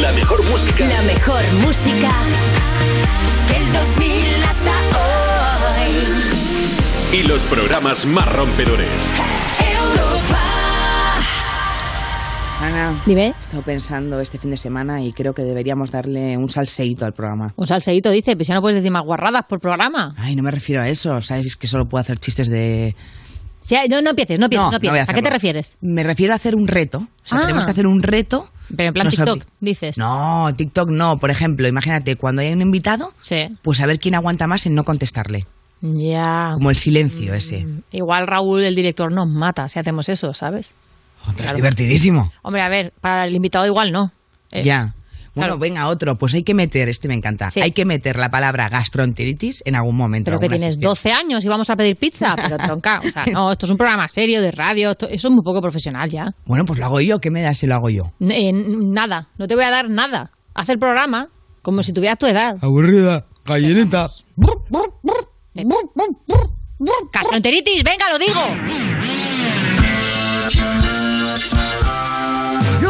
[0.00, 0.86] La mejor música.
[0.86, 2.12] La mejor música
[3.48, 4.70] del 2000 hasta
[7.10, 7.18] hoy.
[7.18, 9.10] Y los programas más rompedores.
[9.58, 10.38] Europa.
[12.62, 13.26] Ana, Dime.
[13.28, 17.12] he estado pensando este fin de semana y creo que deberíamos darle un salseíto al
[17.14, 17.52] programa.
[17.56, 20.14] Un salseíto dice, pues ya no puedes decir más guarradas por programa.
[20.18, 21.46] Ay, no me refiero a eso, ¿sabes?
[21.46, 22.94] Es que solo puedo hacer chistes de...
[23.60, 25.08] Sí, no, no empieces, no empieces, no, no empieces.
[25.08, 25.76] a ¿A, qué te refieres?
[25.80, 26.98] Me refiero a hacer un reto.
[26.98, 27.40] O sea, Ah.
[27.42, 28.50] tenemos que hacer un reto.
[28.76, 29.98] Pero en plan Nos TikTok, dices.
[29.98, 31.16] No, TikTok no.
[31.18, 33.48] Por ejemplo, imagínate, cuando hay un invitado, Sí.
[33.62, 35.46] pues a ver quién aguanta más en no contestarle.
[35.80, 36.50] Ya.
[36.54, 37.66] Como el silencio ese.
[37.92, 40.72] Igual Raúl, el director, nos mata si hacemos eso, ¿sabes?
[41.34, 41.50] Claro.
[41.50, 42.32] Es divertidísimo.
[42.42, 44.12] Hombre, a ver, para el invitado igual no.
[44.50, 44.94] Eh, ya.
[45.38, 45.58] Bueno, claro.
[45.58, 46.16] venga, otro.
[46.16, 47.60] Pues hay que meter, este me encanta, Sí.
[47.60, 50.26] hay que meter la palabra gastroenteritis en algún momento.
[50.26, 50.90] Pero que tienes sección.
[50.90, 53.00] 12 años y vamos a pedir pizza, pero tronca.
[53.00, 55.60] O sea, no, esto es un programa serio de radio, esto- eso es muy poco
[55.62, 56.34] profesional ya.
[56.44, 57.18] Bueno, pues lo hago yo.
[57.20, 58.12] ¿Qué me da si lo hago yo?
[58.20, 60.30] Eh, nada, no te voy a dar nada.
[60.54, 61.28] Haz el programa
[61.62, 62.56] como si tuvieras tu edad.
[62.60, 64.08] Aburrida, gallineta.
[67.12, 68.40] Gastroenteritis, venga, lo digo.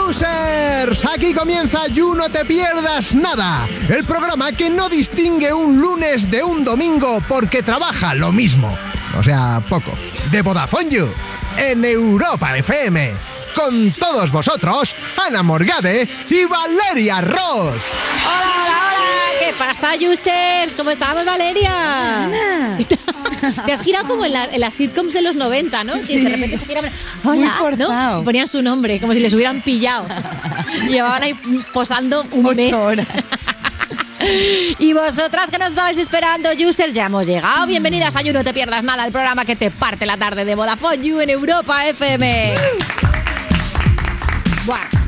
[0.09, 6.31] Users, aquí comienza You No Te Pierdas Nada, el programa que no distingue un lunes
[6.31, 8.75] de un domingo porque trabaja lo mismo,
[9.19, 9.93] o sea, poco,
[10.31, 11.09] de Vodafone You,
[11.59, 13.13] en Europa FM.
[13.55, 14.95] Con todos vosotros,
[15.27, 17.77] Ana Morgade y Valeria Ross.
[18.25, 19.08] Hola, hola.
[19.39, 20.73] ¿Qué pasa, Justers?
[20.77, 22.29] ¿Cómo estamos, Valeria?
[23.67, 25.95] Te has girado como en, la- en las sitcoms de los 90, ¿no?
[26.03, 26.91] Que de repente se giraban.
[27.23, 27.77] Muy Hola.
[27.77, 28.25] ¿no?
[28.25, 30.07] Ponían su nombre, como si les hubieran pillado.
[30.89, 31.35] Llevaban ahí
[31.73, 32.67] posando un mes.
[32.69, 33.07] Ocho horas.
[34.81, 37.67] Y vosotras que nos estabais esperando, users, ya hemos llegado.
[37.67, 40.55] Bienvenidas a You No Te Pierdas Nada, el programa que te parte la tarde de
[40.57, 42.53] Vodafone You en Europa FM.
[44.67, 45.08] Buah.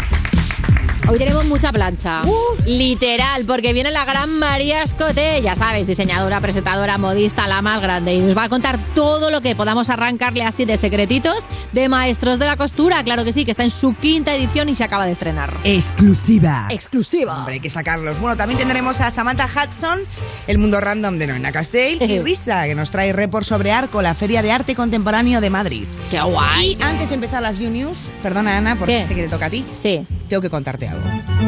[1.10, 2.22] Hoy tenemos mucha plancha.
[2.66, 8.14] Literal, porque viene la gran María Escote, ya sabes, diseñadora, presentadora, modista, la más grande.
[8.14, 12.38] Y nos va a contar todo lo que podamos arrancarle así de secretitos de Maestros
[12.38, 13.02] de la Costura.
[13.02, 15.52] Claro que sí, que está en su quinta edición y se acaba de estrenar.
[15.64, 16.68] Exclusiva.
[16.70, 17.38] Exclusiva.
[17.38, 18.20] Hombre, hay que sacarlos.
[18.20, 19.98] Bueno, también tendremos a Samantha Hudson,
[20.46, 24.14] el mundo random de Noena Castell, y Risa, que nos trae report sobre Arco, la
[24.14, 25.84] Feria de Arte Contemporáneo de Madrid.
[26.08, 26.76] ¡Qué guay!
[26.78, 29.06] Y antes de empezar las You News, perdona Ana, porque ¿Qué?
[29.08, 30.06] sé que te toca a ti, Sí.
[30.28, 30.99] tengo que contarte algo.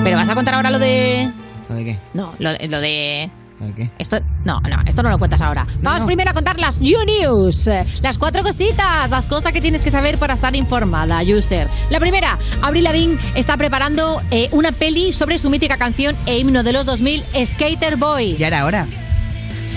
[0.04, 1.30] Pero vas a contar ahora lo de...
[1.68, 1.98] ¿Lo de qué?
[2.14, 3.30] No, lo, lo de...
[3.60, 3.90] ¿Lo de qué?
[3.98, 5.66] Esto, no, no, esto no lo cuentas ahora.
[5.82, 6.06] Vamos no.
[6.06, 7.66] primero a contar las You News.
[7.68, 11.68] Eh, Las cuatro cositas, las cosas que tienes que saber para estar informada, user.
[11.90, 16.62] La primera, Avril Lavigne está preparando eh, una peli sobre su mítica canción e himno
[16.64, 18.36] de los 2000, Skater Boy.
[18.36, 18.86] Ya era hora.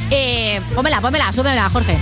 [0.09, 1.97] Eh, pómela, pómela, súbemela, Jorge.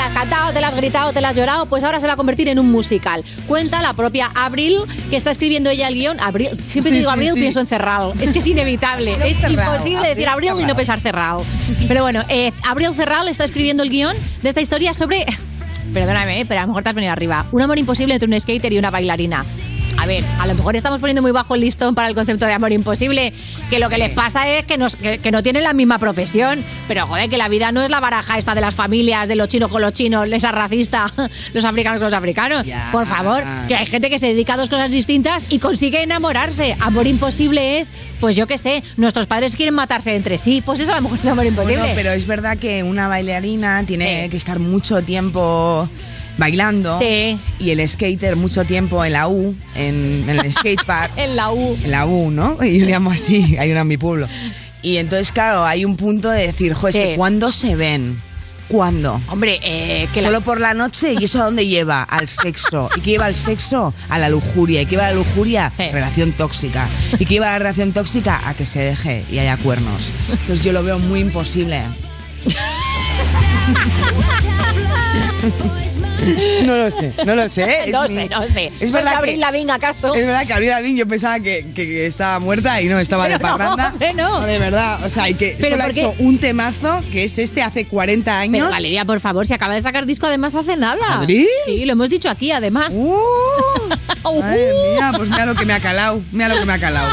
[0.00, 2.14] La has cantado, te la has gritado, te la has llorado, pues ahora se va
[2.14, 3.22] a convertir en un musical.
[3.46, 4.78] Cuenta la propia Abril,
[5.10, 6.18] que está escribiendo ella el guion.
[6.20, 7.40] Abril, siempre Sí, digo Abril, sí.
[7.40, 8.14] pienso en cerrado.
[8.18, 11.44] Es que es inevitable, es cerrado, imposible decir Abril y no pensar cerrado.
[11.86, 15.26] Pero bueno, eh, Abril Cerral está escribiendo el guion de esta historia sobre...
[15.92, 17.44] Perdóname, pero a lo mejor te has venido arriba.
[17.52, 19.44] Un amor imposible entre un skater y una bailarina.
[20.00, 22.54] A ver, a lo mejor estamos poniendo muy bajo el listón para el concepto de
[22.54, 23.34] amor imposible,
[23.68, 26.64] que lo que les pasa es que, nos, que, que no tienen la misma profesión,
[26.88, 29.48] pero joder, que la vida no es la baraja esta de las familias, de los
[29.50, 31.12] chinos con los chinos, esa racista,
[31.52, 32.64] los africanos con los africanos.
[32.64, 32.88] Ya.
[32.92, 36.74] Por favor, que hay gente que se dedica a dos cosas distintas y consigue enamorarse.
[36.80, 37.90] Amor imposible es,
[38.20, 41.18] pues yo qué sé, nuestros padres quieren matarse entre sí, pues eso a lo mejor
[41.22, 41.76] es amor imposible.
[41.78, 44.30] Bueno, pero es verdad que una bailarina tiene Sí.
[44.30, 45.86] que estar mucho tiempo
[46.40, 47.38] bailando Sí.
[47.60, 51.12] y el skater mucho tiempo en la U, en, en el skatepark.
[51.16, 51.76] En la U.
[51.84, 52.58] en la U, ¿no?
[52.64, 54.26] Y yo le llamo así, hay una en mi pueblo.
[54.82, 57.16] Y entonces, claro, hay un punto de decir, joder, Sí.
[57.16, 58.20] ¿cuándo se ven?
[58.68, 59.20] ¿Cuándo?
[59.28, 62.88] Hombre, eh, que la- Solo por la noche y eso a dónde lleva al sexo
[62.96, 65.88] y qué lleva al sexo a la lujuria y qué lleva a la lujuria Sí.
[65.92, 69.56] relación tóxica y qué lleva a la relación tóxica a que se deje y haya
[69.56, 71.82] cuernos entonces yo lo veo muy imposible
[76.64, 78.72] no lo sé no lo sé es no mi- sé, no sé.
[78.80, 80.14] es verdad Abril que Lavigne, ¿acaso?
[80.14, 83.28] es verdad que Abril Lavigne yo pensaba que, que- que estaba muerta y no, estaba
[83.28, 83.88] de Pero no, parranda.
[83.92, 84.40] hombre, no.
[84.42, 86.00] de verdad, o sea, y que Pero solo ha ¿por qué?
[86.00, 88.58] hecho un temazo, que es este hace 40 años.
[88.64, 91.14] Pero Valeria, por favor, si acaba de sacar disco además hace nada.
[91.14, 91.46] ¿Abril?
[91.66, 92.88] Sí, lo hemos dicho aquí además.
[92.92, 93.16] ¡Uh!
[94.24, 94.40] Uh.
[94.40, 97.10] Madre mía, pues mira lo que me ha calado, mira lo que me ha calado.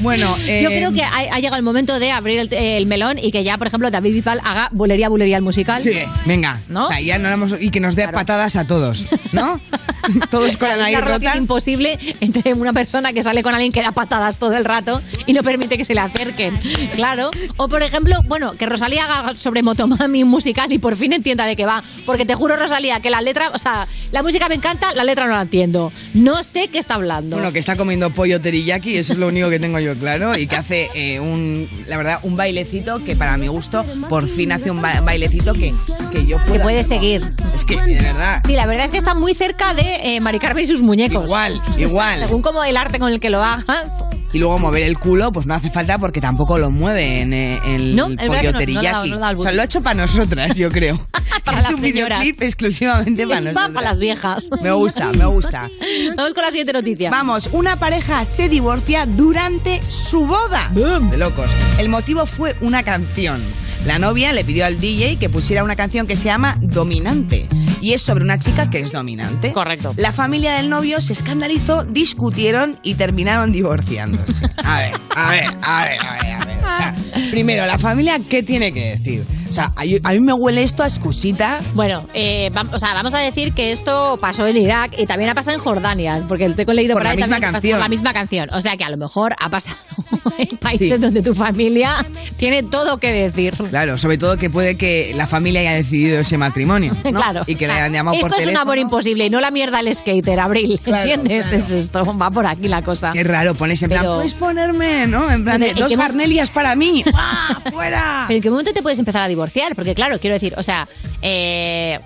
[0.00, 3.18] Bueno, eh, Yo creo que ha, ha llegado el momento de abrir el, el melón
[3.18, 5.82] y que ya, por ejemplo, David Bisbal haga bulería, bulería el musical.
[5.82, 5.92] Sí,
[6.26, 6.58] venga.
[6.68, 6.86] ¿No?
[6.86, 9.60] O sea, ya no hemos- y que nos dé patadas a todos, ¿no?
[10.30, 11.36] todos con la nariz rota.
[11.36, 15.32] imposible entre una persona que sale con alguien que da patadas todo el rato y
[15.32, 16.54] no permite que se le acerquen.
[16.94, 17.30] Claro.
[17.56, 21.46] O, por ejemplo, bueno, que Rosalía haga sobre Motomami un musical y por fin entienda
[21.46, 21.82] de qué va.
[22.06, 25.26] Porque te juro, Rosalía, que la letra, o sea, la música me encanta, la letra
[25.26, 25.92] no la entiendo.
[26.14, 27.36] No sé qué está hablando.
[27.36, 30.36] Bueno, que está comiendo pollo teriyaki, eso es lo único que tengo yo claro.
[30.36, 34.52] Y que hace eh, un, la verdad, un bailecito que para mi gusto, por fin
[34.52, 35.74] hace un ba- bailecito que,
[36.12, 36.52] que yo puedo.
[36.54, 37.32] Que puede seguir.
[37.54, 38.42] Es que, de verdad.
[38.46, 41.24] Sí, la verdad es que está muy cerca de eh, Mari Carmen y sus muñecos.
[41.24, 42.20] Igual, igual.
[42.26, 43.90] Según como el arte con el que lo hagas.
[44.32, 47.60] Y luego mover el culo, pues no hace falta porque tampoco lo mueve en eh,
[47.64, 49.10] el No, pollo no, no teriyaki.
[49.12, 51.06] no el o sea, lo ha hecho para nosotras, yo creo.
[51.44, 52.20] Para es un señoras.
[52.20, 53.70] videoclip exclusivamente para Está nosotras.
[53.74, 54.50] para las viejas.
[54.62, 55.70] Me gusta, me gusta.
[56.14, 57.10] Vamos con la siguiente noticia.
[57.10, 60.68] Vamos, una pareja se divorcia durante su boda.
[60.74, 61.50] De locos.
[61.78, 63.40] El motivo fue una canción.
[63.86, 67.48] La novia le pidió al DJ que pusiera una canción que se llama Dominante.
[67.80, 69.52] Y es sobre una chica que es dominante.
[69.52, 69.94] Correcto.
[69.96, 74.44] La familia del novio se escandalizó, discutieron y terminaron divorciándose.
[74.56, 76.32] A ver, a ver, a ver, a ver.
[76.32, 76.56] A ver.
[76.56, 76.94] O sea,
[77.30, 79.24] primero, la familia, ¿qué tiene que decir?
[79.48, 81.60] O sea, a a mí me huele esto a excusita.
[81.74, 85.30] Bueno, eh, vam- o sea, vamos a decir que esto pasó en Irak y también
[85.30, 87.52] ha pasado en Jordania, porque el tengo leído Por por, la ahí misma también pasó
[87.62, 87.72] canción.
[87.78, 88.48] por la misma canción.
[88.52, 89.76] O sea que a lo mejor ha pasado
[90.38, 92.04] en países donde tu familia
[92.38, 93.54] tiene todo que decir.
[93.70, 96.92] Claro, sobre todo que puede que la familia haya decidido ese matrimonio.
[97.04, 97.12] ¿no?
[97.20, 97.42] Claro.
[97.46, 98.60] Y que le hayan llamado Esto por es un teléfono.
[98.62, 100.78] amor imposible y no la mierda al skater, Abril.
[100.82, 101.46] Claro, ¿Entiendes?
[101.46, 101.64] claro.
[101.64, 103.12] Es esto, va por aquí la cosa.
[103.12, 105.30] Qué raro, pones en plan, Pero- puedes ponerme, ¿no?
[105.30, 107.02] En plan, de, Pero, ¿en dos Garnelias para mí.
[107.14, 108.24] ¡Ah, fuera!
[108.28, 109.74] Pero ¿en qué momento te puedes empezar a divorciar?
[109.74, 110.86] Porque claro, quiero decir, o sea,
[111.22, 111.98] eh,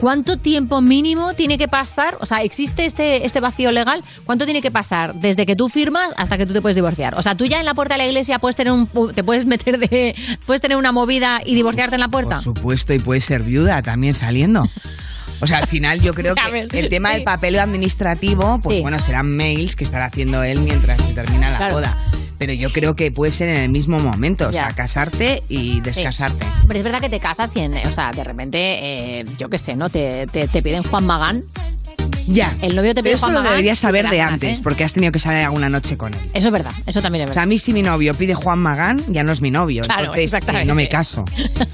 [0.00, 2.16] ¿cuánto tiempo mínimo tiene que pasar?
[2.20, 4.02] O sea, ¿existe este, este vacío legal?
[4.24, 7.14] ¿Cuánto tiene que pasar desde que tú firmas hasta que tú te puedes divorciar?
[7.18, 9.44] O sea, tú ya en la puerta de la iglesia puedes tener un, te puedes
[9.46, 10.14] meter de,
[10.46, 12.36] puedes tener una movida y divorciarte en la puerta.
[12.36, 14.68] Por supuesto, y puede ser viuda también saliendo.
[15.42, 18.82] O sea, al final yo creo que el tema del papeleo administrativo, pues Sí.
[18.82, 21.74] bueno, serán mails que estará haciendo él mientras se termina la Claro.
[21.76, 21.96] boda.
[22.40, 25.80] Pero yo creo que puede ser en el mismo momento, o sea, casarte y Sí.
[25.82, 26.46] descasarte.
[26.66, 28.58] Pero es verdad que te casas y, en- o sea, de repente,
[29.20, 29.90] eh, yo qué sé, ¿no?
[29.90, 31.42] Te, te, te piden Juan Magán.
[32.26, 32.54] Ya.
[32.62, 33.52] El novio te Pero pide eso Juan lo Magán.
[33.54, 34.60] deberías saber de ganas, antes, ¿eh?
[34.62, 36.20] porque has tenido que salir alguna noche con él.
[36.32, 37.44] Eso es verdad, eso también es O sea, verdad.
[37.44, 39.82] a mí si mi novio pide Juan Magán, ya no es mi novio.
[39.82, 40.64] Claro, entonces, exactamente.
[40.64, 41.24] eh, no me caso.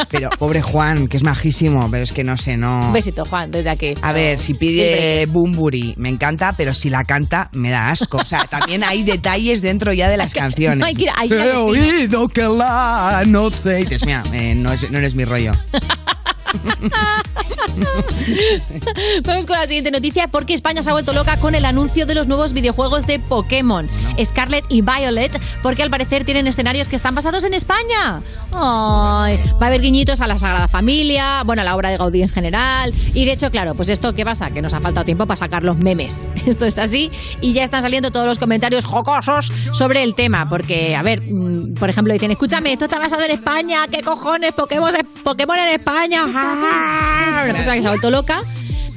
[0.09, 2.87] Pero pobre Juan, que es majísimo, pero es que no sé, no...
[2.87, 3.95] Un besito, Juan, desde aquí.
[4.03, 8.17] A ver, si pide Bumburi, me encanta, pero si la canta, me da asco.
[8.19, 10.79] O sea, también hay detalles dentro ya de las canciones.
[10.79, 13.81] no hay que ir- hay que He oído que la no sé.
[13.81, 15.53] Y dices, mira, eh, no, es- no eres mi rollo.
[19.25, 22.15] Vamos con la siguiente noticia porque España se ha vuelto loca con el anuncio de
[22.15, 23.89] los nuevos videojuegos de Pokémon,
[24.23, 28.23] Scarlet y Violet, porque al parecer tienen escenarios que están basados en España.
[28.53, 32.23] Ay, va a haber guiñitos a la Sagrada Familia, bueno, a la obra de Gaudí
[32.23, 32.93] en general.
[33.15, 34.51] Y de hecho, claro, pues esto, ¿qué pasa?
[34.51, 36.17] Que nos ha faltado tiempo para sacar los memes.
[36.47, 37.11] Esto es así
[37.41, 41.75] y ya están saliendo todos los comentarios jocosos sobre el tema, porque, a ver, mm,
[41.75, 44.53] por ejemplo, dicen, escúchame, esto está basado en España, ¿qué cojones?
[44.53, 44.95] Pokémon,
[45.25, 46.23] Pokémon en España.
[47.47, 48.43] Una persona que se ha vuelto loca.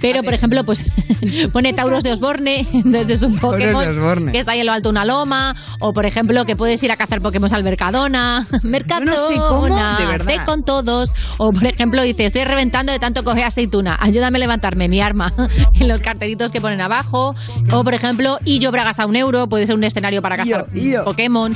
[0.02, 0.84] Pero, por ejemplo, pues
[1.54, 3.84] pone Tauros de Osborne, entonces es un Pokémon
[4.32, 5.56] que está ahí en lo alto una loma.
[5.80, 8.48] O, por ejemplo, que puedes ir a cazar Pokémon al Mercadona.
[8.64, 9.66] Mercadona, sé cómo,
[10.00, 10.26] de verdad.
[10.26, 11.12] ve con todos.
[11.38, 13.98] O, por ejemplo, dice, estoy reventando de tanto coger aceituna.
[14.00, 15.34] Ayúdame a levantarme mi arma
[15.80, 17.36] en los cartelitos que ponen abajo.
[17.72, 19.48] O, por ejemplo, y yo bragas a un euro.
[19.48, 20.68] Puede ser un escenario para cazar.
[21.04, 21.54] Pokémon.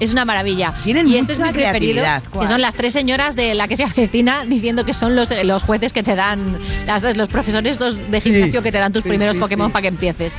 [0.00, 0.72] es una maravilla.
[0.84, 2.04] Tienen y este es mi preferido,
[2.40, 5.62] que son las tres señoras de la que se avecina diciendo que son los, los
[5.62, 6.56] jueces que te dan,
[6.86, 9.88] las- los profesores de gimnasio que te dan tus sí, primeros sí, Pokémon para que
[9.88, 10.32] empieces.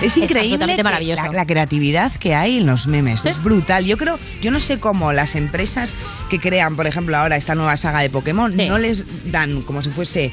[0.00, 1.22] Es Es increíble que maravilloso.
[1.24, 3.22] La, la creatividad que hay en los memes.
[3.22, 3.28] Sí.
[3.30, 3.84] Es brutal.
[3.84, 5.92] Yo creo, yo no sé cómo las empresas
[6.30, 8.68] que crean, por ejemplo, ahora esta nueva saga de Pokémon, Sí.
[8.68, 10.30] no les dan como si fuese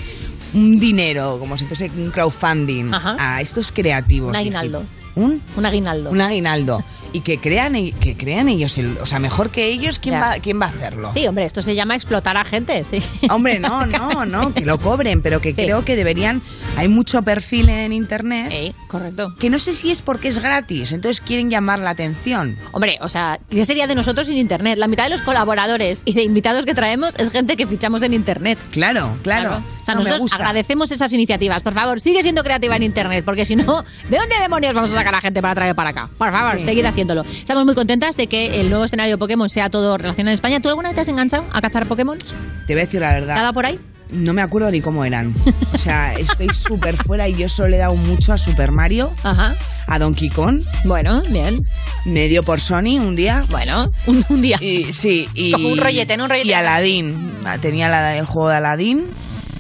[0.54, 3.16] un dinero, como si fuese un crowdfunding Ajá.
[3.18, 4.30] a estos creativos.
[4.30, 4.84] Un aguinaldo.
[5.16, 5.42] ¿Un?
[5.56, 6.12] Un aguinaldo.
[6.12, 6.84] Un aguinaldo.
[7.16, 10.60] Y que crean, que crean ellos, el- o sea, mejor que ellos, ¿quién, va, ¿quién
[10.60, 11.12] va a hacerlo?
[11.14, 13.00] Sí, hombre, esto se llama explotar a gente, sí.
[13.30, 15.64] Hombre, no, no, no, que lo cobren, pero que Sí.
[15.64, 16.42] creo que deberían.
[16.76, 19.34] Hay mucho perfil en internet Sí, correcto.
[19.40, 22.58] que no sé si es porque es gratis, entonces quieren llamar la atención.
[22.74, 24.78] Hombre, o sea, ¿qué sería de nosotros sin internet?
[24.78, 28.14] La mitad de los colaboradores y de invitados que traemos es gente que fichamos en
[28.14, 28.60] internet.
[28.72, 29.62] Claro, claro.
[29.82, 31.64] O sea, No, nosotros agradecemos esas iniciativas.
[31.64, 34.96] Por favor, sigue siendo creativa en internet, porque si no, ¿de dónde demonios vamos a
[34.96, 36.10] sacar a la gente para traer para acá?
[36.18, 36.66] Por favor, Sí.
[36.66, 37.22] seguid haciéndolo.
[37.40, 40.60] Estamos muy contentas de que el nuevo escenario Pokémon sea todo relacionado en España.
[40.60, 42.18] ¿Tú alguna vez te has enganchado a cazar Pokémon?
[42.68, 43.36] Te voy a decir la verdad.
[43.36, 43.80] ¿Nada por ahí?
[44.12, 45.34] No me acuerdo ni cómo eran.
[45.74, 49.12] O sea, estoy súper fuera y yo solo le he dado mucho a Super Mario,
[49.24, 49.56] Ajá.
[49.88, 50.62] a Donkey Kong.
[50.86, 51.60] Bueno, bien.
[52.06, 53.44] Me dio por Sony un día.
[53.50, 54.58] Bueno, un, un día.
[54.62, 55.52] Y, sí, y.
[55.52, 56.26] Como un rollete, ¿no?
[56.26, 56.50] Un rollete.
[56.50, 57.32] Y Aladdin.
[57.62, 59.06] Tenía la- el juego de Aladdin.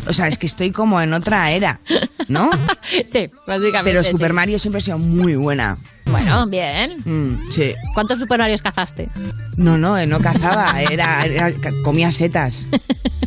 [0.08, 1.80] O sea, es que estoy como en otra era,
[2.28, 2.52] ¿no?
[3.12, 3.84] sí, básicamente.
[3.92, 4.12] Pero sí.
[4.12, 5.78] Super Mario siempre ha sido muy buena.
[6.22, 6.98] Bueno, bien.
[7.06, 7.74] Mm, sí.
[7.94, 9.10] ¿Cuántos Super Marios cazaste?
[9.58, 12.64] No, no, eh, no cazaba, era, era- ca- comía setas.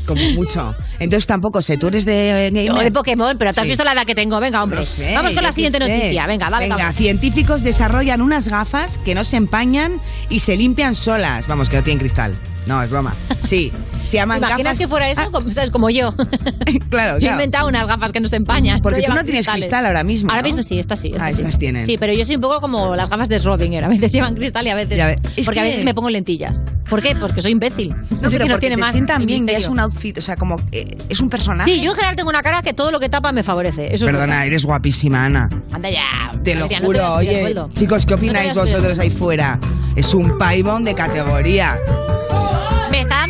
[0.06, 0.74] Como mucho.
[1.00, 2.84] Entonces tampoco sé, ¿tú eres de eh, Yo gamer?
[2.84, 3.68] de Pokémon, pero te has Sí.
[3.70, 4.40] visto la edad que tengo.
[4.40, 4.80] Venga, hombre.
[4.80, 5.86] No sé, Vamos con la qué siguiente sé.
[5.88, 6.26] noticia.
[6.26, 6.96] Venga, dale, Venga, vamos.
[6.96, 11.46] científicos desarrollan unas gafas que no se empañan y se limpian solas.
[11.46, 12.34] Vamos, que no tienen cristal.
[12.68, 13.14] No, es broma.
[13.46, 13.72] Sí,
[14.04, 14.78] se ¿Te llaman imaginas gafas...
[14.78, 15.20] que fuera eso?
[15.22, 15.70] Ah, Como, ¿Sabes?
[15.70, 16.14] Como yo.
[16.90, 17.34] claro, Yo he claro.
[17.34, 18.80] inventado unas gafas que no se empañan.
[18.82, 19.64] Porque tú llevan no tienes cristales.
[19.66, 20.46] cristal ahora mismo, Ahora ¿no?
[20.48, 21.12] mismo sí, estas sí.
[21.18, 21.40] Ah, sí.
[21.42, 21.86] estas tienen.
[21.86, 23.84] Sí, pero yo soy un poco como las gafas de Schrödinger.
[23.84, 24.98] A veces llevan cristal y a veces.
[24.98, 26.62] Ve- es porque a que- veces me pongo lentillas.
[26.90, 27.14] ¿Por qué?
[27.16, 27.90] Porque soy imbécil.
[27.90, 28.94] No, No, sé pero que no tiene te más.
[28.94, 29.58] misterio.
[29.58, 31.70] es un outfit, o sea, como eh, es un personaje.
[31.72, 33.86] Sí, yo en general tengo una cara que todo lo que tapa me favorece.
[33.86, 34.46] Eso es Perdona, verdad.
[34.46, 35.48] eres guapísima, Ana.
[35.72, 36.30] Anda ya.
[36.42, 39.58] Te lo Adrián, no juro, a oye, chicos, ¿qué No opináis a vosotros ahí fuera?
[39.96, 41.78] Es un paimon de categoría.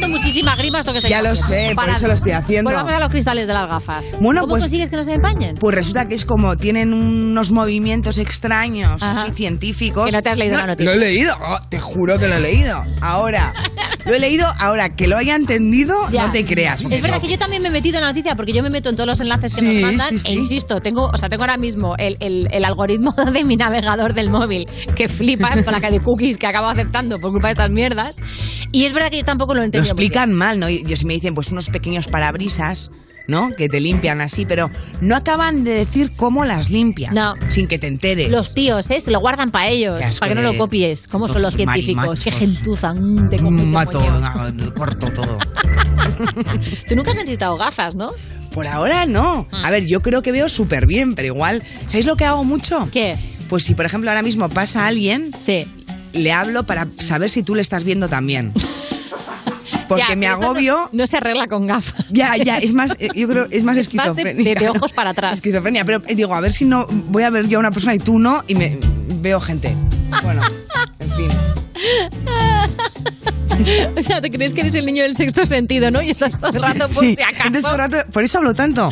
[0.01, 2.71] Dando muchísimas grimas lo que estoy Ya lo sé, por eso lo estoy haciendo.
[2.71, 4.07] Volvamos a los cristales de las gafas.
[4.21, 5.57] Bueno, ¿Cómo pues- consigues que no se empañen?
[5.57, 9.23] Pues resulta que es como tienen unos movimientos extraños, Ajá.
[9.23, 10.07] así científicos.
[10.07, 10.85] Que no te has leído la noticia.
[10.85, 12.85] Lo he leído, oh, te juro que lo he leído.
[13.01, 13.53] Ahora,
[14.09, 16.27] lo he leído, ahora que lo haya entendido, Ya.
[16.27, 16.83] no te creas.
[16.83, 18.89] Es verdad que yo también me he metido en la noticia porque yo me meto
[18.91, 20.25] en todos los enlaces que Sí, nos mandan sí, sí.
[20.29, 24.15] e insisto, tengo, o sea, tengo ahora mismo el, el- el algoritmo de mi navegador
[24.15, 27.53] del móvil que flipas con la que de cookies que acabo aceptando por culpa de
[27.53, 28.17] estas mierdas.
[28.73, 29.95] Y es verdad que yo tampoco lo he Lo entendido.
[29.95, 30.69] muy explican mal, ¿no?
[30.69, 32.91] Y Yo si me dicen, pues unos pequeños parabrisas,
[33.29, 33.51] ¿no?
[33.53, 34.71] Que te limpian así, pero
[35.01, 37.15] no acaban de decir cómo las limpian.
[37.15, 37.35] No.
[37.51, 38.31] Sin que te enteres.
[38.31, 39.01] Los tíos, ¿eh?
[39.01, 41.07] Se lo guardan para ellos, para que no lo copies.
[41.07, 42.25] ¿Cómo son los científicos?
[42.25, 42.93] Qué gentuza.
[42.95, 44.01] mm, Mato,
[44.75, 45.39] corto todo.
[46.89, 48.11] Tú nunca has necesitado gafas, ¿no?
[48.53, 49.47] Por ahora no.
[49.53, 49.55] Mm.
[49.65, 52.89] A ver, yo creo que veo súper bien, pero igual, ¿sabéis lo que hago mucho?
[52.91, 53.17] ¿Qué?
[53.49, 55.67] Pues si, por ejemplo, ahora mismo pasa alguien, Sí.
[56.15, 58.53] le hablo para saber si tú le estás viendo también.
[59.89, 60.75] Porque Ya, me agobio.
[60.93, 62.05] No, no se arregla con gafas.
[62.11, 64.55] Ya, ya, es más, eh, yo creo, es más Es más de- esquizofrenia.
[64.55, 65.35] de- ojos para atrás.
[65.35, 67.95] Esquizofrenia, pero eh, digo, a ver si no voy a ver yo a una persona
[67.95, 68.79] y tú no, y me
[69.21, 69.75] veo gente.
[70.23, 70.43] Bueno,
[71.01, 71.31] en fin.
[73.97, 76.01] O sea, te crees que eres el niño del sexto sentido, ¿no?
[76.01, 77.43] Y estás todo el rato por Sí, si acaso.
[77.47, 78.91] entonces por, rato- por eso hablo tanto.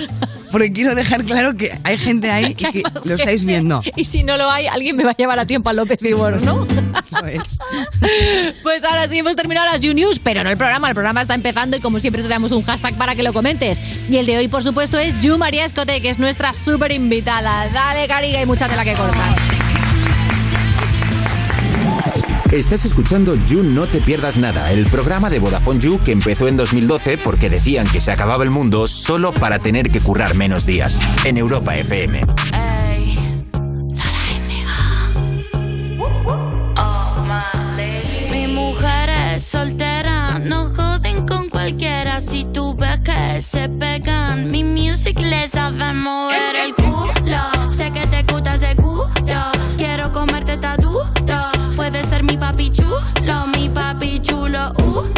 [0.56, 3.46] Porque quiero dejar claro que hay gente ahí y Que hay que lo estáis gente.
[3.46, 3.82] viendo.
[3.94, 6.40] Y si no lo hay, alguien me va a llevar a tiempo a López Ibor,
[6.40, 6.66] ¿no?
[6.98, 7.58] Eso es.
[8.62, 10.88] Pues ahora sí hemos terminado las You News, pero no el programa.
[10.88, 13.82] El programa está empezando y como siempre te damos un hashtag para que lo comentes.
[14.08, 17.68] Y el de hoy, por supuesto, es You María Escote, que es nuestra súper invitada.
[17.68, 19.45] Dale, cariga, y mucha tela que cortar.
[22.52, 26.56] Estás escuchando You No Te Pierdas Nada, el programa de Vodafone You que empezó en
[26.56, 30.98] 2012 porque decían que se acababa el mundo solo para tener que currar menos días.
[31.24, 32.24] En Europa FM.
[38.30, 42.20] Mi mujer es soltera, no joden con cualquiera.
[42.20, 46.85] Si tú ves que se pegan, mi music les sabe mover el.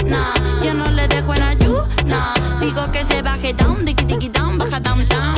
[0.05, 2.35] Nah, yo no le dejo en ayuna.
[2.61, 5.38] Digo que se baje down, tiki down, baja down, down,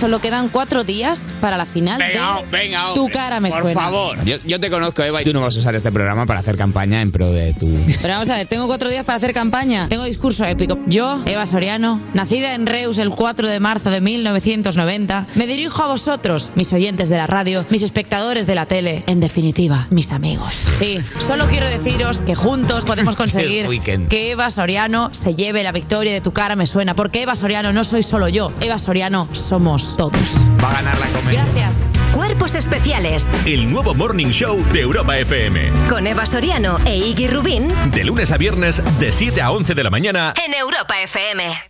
[0.00, 3.80] Solo quedan cuatro días para la final Venga, de venga, Tu cara me por suena.
[3.82, 4.24] favor.
[4.24, 6.56] Yo, yo te conozco, Eva, y tú no vas a usar este programa para hacer
[6.56, 7.68] campaña en pro de tu...
[8.00, 9.88] Pero vamos a ver, tengo cuatro días para hacer campaña.
[9.90, 10.78] Tengo discurso épico.
[10.86, 15.88] Yo, Eva Soriano, nacida en Reus el 4 de marzo de 1990, me dirijo a
[15.88, 20.54] vosotros, mis oyentes de la radio, mis espectadores de la tele, en definitiva, mis amigos.
[20.78, 23.68] Sí, solo quiero deciros que juntos podemos conseguir
[24.08, 27.74] que Eva Soriano se lleve la victoria de Tu cara me suena, porque Eva Soriano
[27.74, 30.20] no soy solo yo, Eva Soriano somos todos.
[30.62, 31.44] Va a ganar la comedia.
[31.44, 31.74] Gracias.
[32.14, 35.70] Cuerpos especiales El nuevo Morning Show de Europa FM.
[35.88, 39.84] con Eva Soriano e Iggy Rubín De lunes a viernes, de 7 a 11 de
[39.84, 40.34] la mañana.
[40.44, 41.69] en Europa FM.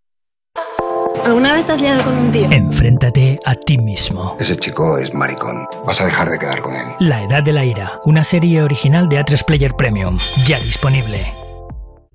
[1.25, 2.47] ¿Alguna vez te has liado con un tío?
[2.51, 4.35] Enfréntate a ti mismo.
[4.39, 5.67] Ese chico es maricón.
[5.85, 6.87] Vas a dejar de quedar con él.
[6.99, 11.33] La Edad de la Ira, una serie original de A3 Player Premium, ya disponible.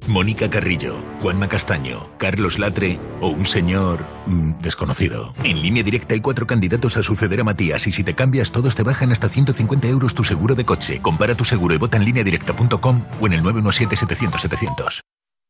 [0.09, 5.35] Mónica Carrillo, Juanma Castaño, Carlos Latre o un señor mm, desconocido.
[5.43, 8.75] En línea directa hay cuatro candidatos a suceder a Matías y si te cambias todos
[8.75, 11.01] te bajan hasta 150 euros tu seguro de coche.
[11.01, 15.01] Compara tu seguro y vota en lineadirecta.com o en el 917-700-700.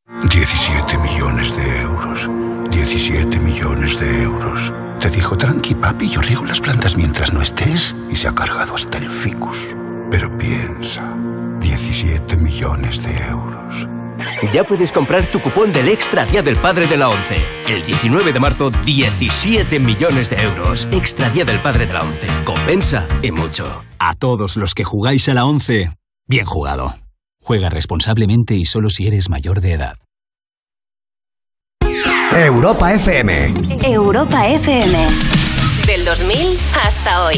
[0.08, 2.30] 17 millones de euros.
[2.70, 4.72] 17 millones de euros.
[5.00, 7.96] Te dijo, tranqui papi, yo riego las plantas mientras no estés.
[8.08, 9.66] Y se ha cargado hasta el ficus.
[10.10, 11.02] Pero piensa,
[11.60, 13.88] 17 millones de euros.
[14.52, 17.38] Ya puedes comprar tu cupón del Extra Día del Padre de la ONCE.
[17.66, 20.88] El 19 de marzo, 17 millones de euros.
[20.92, 22.28] Extra Día del Padre de la ONCE.
[22.44, 23.82] Compensa y mucho.
[23.98, 25.90] A todos los que jugáis a la 11,
[26.26, 26.94] bien jugado.
[27.46, 29.98] Juega responsablemente y solo si eres mayor de edad.
[32.32, 33.54] Europa FM.
[33.84, 35.06] Europa FM.
[35.86, 37.36] Del 2000 hasta hoy.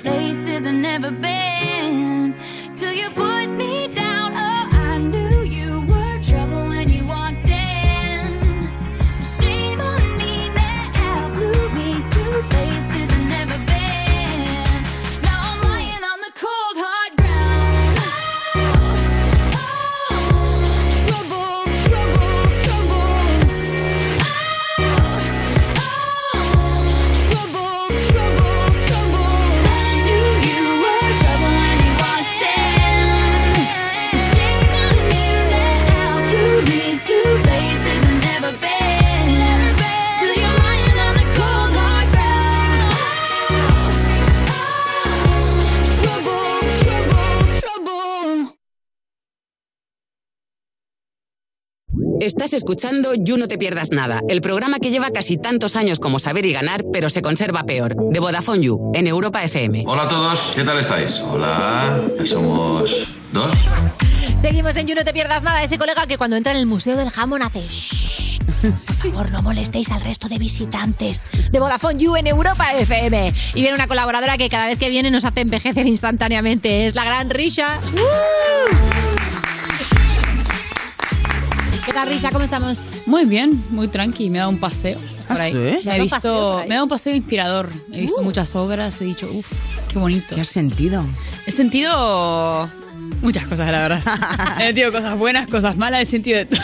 [0.00, 2.34] Places I've never been.
[2.74, 4.31] Till you put me down.
[52.22, 56.20] Estás escuchando You No Te Pierdas Nada, el programa que lleva casi tantos años como
[56.20, 59.82] Saber y Ganar, pero se conserva peor, de Vodafone You, en Europa FM.
[59.88, 61.16] Hola a todos, ¿qué tal estáis?
[61.18, 63.52] Hola, somos dos.
[64.40, 65.64] Seguimos en You, no te pierdas nada.
[65.64, 67.66] Ese colega que cuando entra en el Museo del Jamón hace...
[67.66, 68.38] "Shh,
[68.86, 73.34] Por favor, no molestéis al resto de visitantes de Vodafone You en Europa FM.
[73.56, 76.86] Y viene una colaboradora que cada vez que viene nos hace envejecer instantáneamente.
[76.86, 77.80] Es la gran Risha.
[81.84, 82.30] ¿Qué tal, Risha?
[82.30, 82.80] ¿Cómo estamos?
[83.06, 84.30] Muy bien, muy tranqui.
[84.30, 85.52] Me he dado un paseo por ahí.
[85.52, 85.58] sí?
[85.58, 86.68] Me, ¿Te he has dado un visto, paseo ahí?
[86.68, 87.68] me he dado un paseo inspirador.
[87.92, 88.24] He visto Uh.
[88.24, 89.52] muchas obras, he dicho, uff,
[89.88, 90.34] qué bonito.
[90.34, 91.04] ¿Qué has sentido?
[91.46, 92.70] He sentido
[93.20, 94.02] muchas cosas, la verdad.
[94.60, 96.60] he sentido cosas buenas, cosas malas, he sentido de todo.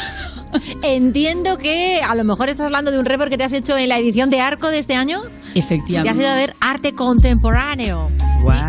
[0.82, 3.88] Entiendo que a lo mejor estás hablando de un report que te has hecho en
[3.88, 5.22] la edición de Arco de este año.
[5.54, 6.08] Efectivamente.
[6.08, 8.10] Y has ido a ver arte contemporáneo.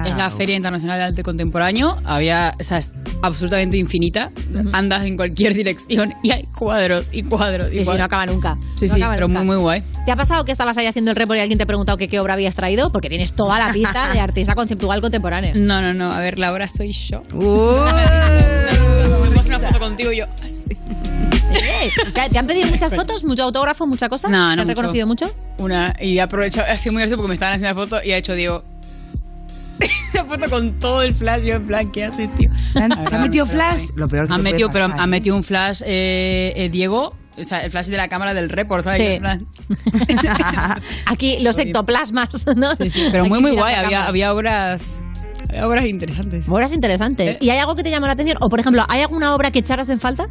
[0.05, 1.97] Es la Feria Internacional de Arte Contemporáneo.
[2.03, 4.31] Había, o sea, es absolutamente infinita.
[4.73, 7.67] Andas en cualquier dirección y hay cuadros y cuadros.
[7.69, 7.99] y Sí, sí, cuadros.
[7.99, 8.57] no acaba nunca.
[8.75, 9.43] Sí, No sí, acaba pero nunca.
[9.43, 9.83] muy, muy guay.
[10.05, 12.07] ¿Te ha pasado que estabas ahí haciendo el report y alguien te ha preguntado que
[12.07, 12.91] qué obra habías traído?
[12.91, 15.53] Porque tienes toda la pista de artista conceptual contemporáneo.
[15.55, 16.11] No, no, no.
[16.11, 17.21] A ver, la obra soy yo.
[17.33, 17.39] Me
[19.55, 20.25] una foto contigo y yo.
[21.81, 21.91] Eh,
[22.31, 23.23] ¿Te han pedido muchas fotos?
[23.23, 23.85] ¿Mucho autógrafo?
[23.87, 24.27] ¿Mucha cosa?
[24.29, 24.55] No, no.
[24.55, 24.75] ¿Te has mucho.
[24.81, 25.31] reconocido mucho?
[25.57, 25.95] Una.
[25.99, 28.33] Y aprovechado, ha sido muy gracioso porque me estaban haciendo la foto y ha hecho,
[28.35, 28.63] Diego.
[30.13, 32.51] Una foto con todo el flash, yo en plan, ¿qué haces, tío?
[32.73, 33.83] ¿Te han, te han metido flash?
[33.95, 35.01] Lo peor que Han metido, pero pasar.
[35.01, 38.49] han metido un flash eh, eh, Diego, o sea, el flash de la cámara del
[38.49, 39.21] report, ¿sabes?
[39.21, 39.77] Sí.
[41.05, 42.75] Aquí los ectoplasmas, ¿no?
[42.75, 43.73] Sí, sí, pero muy, Aquí muy guay.
[43.75, 44.85] la Había, había obras,
[45.47, 46.49] había obras interesantes.
[46.49, 47.37] Obras interesantes.
[47.39, 48.37] ¿Y hay algo que te llama la atención?
[48.41, 50.27] O, por ejemplo, ¿hay alguna obra que echaras en falta?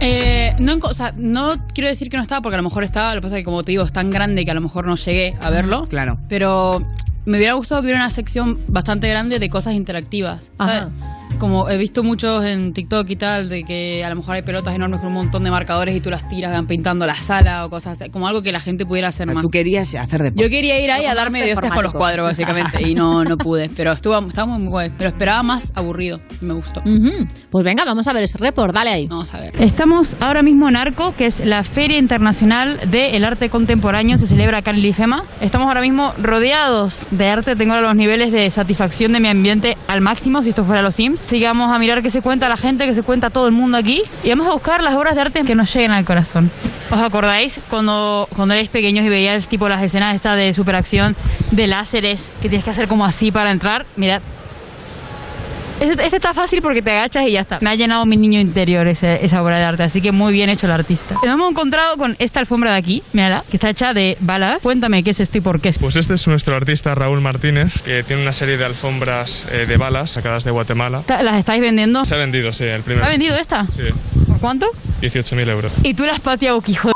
[0.00, 3.14] Eh, no, o sea, no quiero decir que no estaba, porque a lo mejor estaba.
[3.14, 4.86] Lo que pasa es que, como te digo, es tan grande que a lo mejor
[4.86, 5.86] no llegué a verlo.
[5.86, 6.18] Claro.
[6.28, 6.82] Pero
[7.24, 10.50] me hubiera gustado que hubiera una sección bastante grande de cosas interactivas.
[10.56, 10.82] ¿sabes?
[10.82, 11.17] Ajá.
[11.38, 14.74] Como he visto muchos en TikTok y tal, de que a lo mejor hay pelotas
[14.74, 17.70] enormes con un montón de marcadores y tú las tiras, van pintando la sala o
[17.70, 18.10] cosas así.
[18.10, 19.42] Como algo que la gente pudiera hacer Pero más.
[19.42, 20.42] Tú querías hacer deporte.
[20.42, 23.36] Yo quería ir ahí a darme de hostias con los cuadros, básicamente, y no, no
[23.36, 23.70] pude.
[23.76, 24.90] Pero estuvo, estaba muy guay.
[24.96, 26.20] Pero esperaba más aburrido.
[26.40, 26.82] y Me gustó.
[27.50, 29.06] Pues venga, vamos a ver ese report, dale ahí.
[29.06, 29.52] Vamos a ver.
[29.62, 34.58] Estamos ahora mismo en Arco, que es la Feria Internacional del Arte Contemporáneo, se celebra
[34.58, 35.22] acá en el IFEMA.
[35.40, 39.76] Estamos ahora mismo rodeados de arte, tengo ahora los niveles de satisfacción de mi ambiente
[39.86, 41.17] al máximo, si esto fuera los Sims.
[41.42, 44.02] Vamos a mirar qué se cuenta la gente, qué se cuenta todo el mundo aquí,
[44.22, 46.50] y vamos a buscar las obras de arte que nos lleguen al corazón.
[46.90, 51.16] ¿Os acordáis cuando, cuando erais pequeños y veíais tipo las escenas estas de superacción
[51.50, 53.86] de láseres que tienes que hacer como así para entrar?
[53.96, 54.22] Mirad,
[55.80, 57.58] este, este está fácil porque te agachas y ya está.
[57.60, 60.50] Me ha llenado mi niño interior ese- esa obra de arte, así que muy bien
[60.50, 61.14] hecho el artista.
[61.22, 64.62] Nos hemos encontrado con esta alfombra de aquí, mírala, que está hecha de balas.
[64.62, 65.70] Cuéntame qué es esto y por qué.
[65.78, 69.76] Pues este es nuestro artista Raúl Martínez, que tiene una serie de alfombras eh, de
[69.76, 71.02] balas sacadas de Guatemala.
[71.08, 72.04] ¿Las estáis vendiendo?
[72.04, 73.06] Se ha vendido, sí, el primero.
[73.06, 73.66] ¿Ha vendido esta?
[73.66, 73.82] Sí,
[74.26, 74.66] ¿Por cuánto?
[75.02, 75.72] 18.000 euros.
[75.82, 76.94] Y tú eras pateado, hijo de...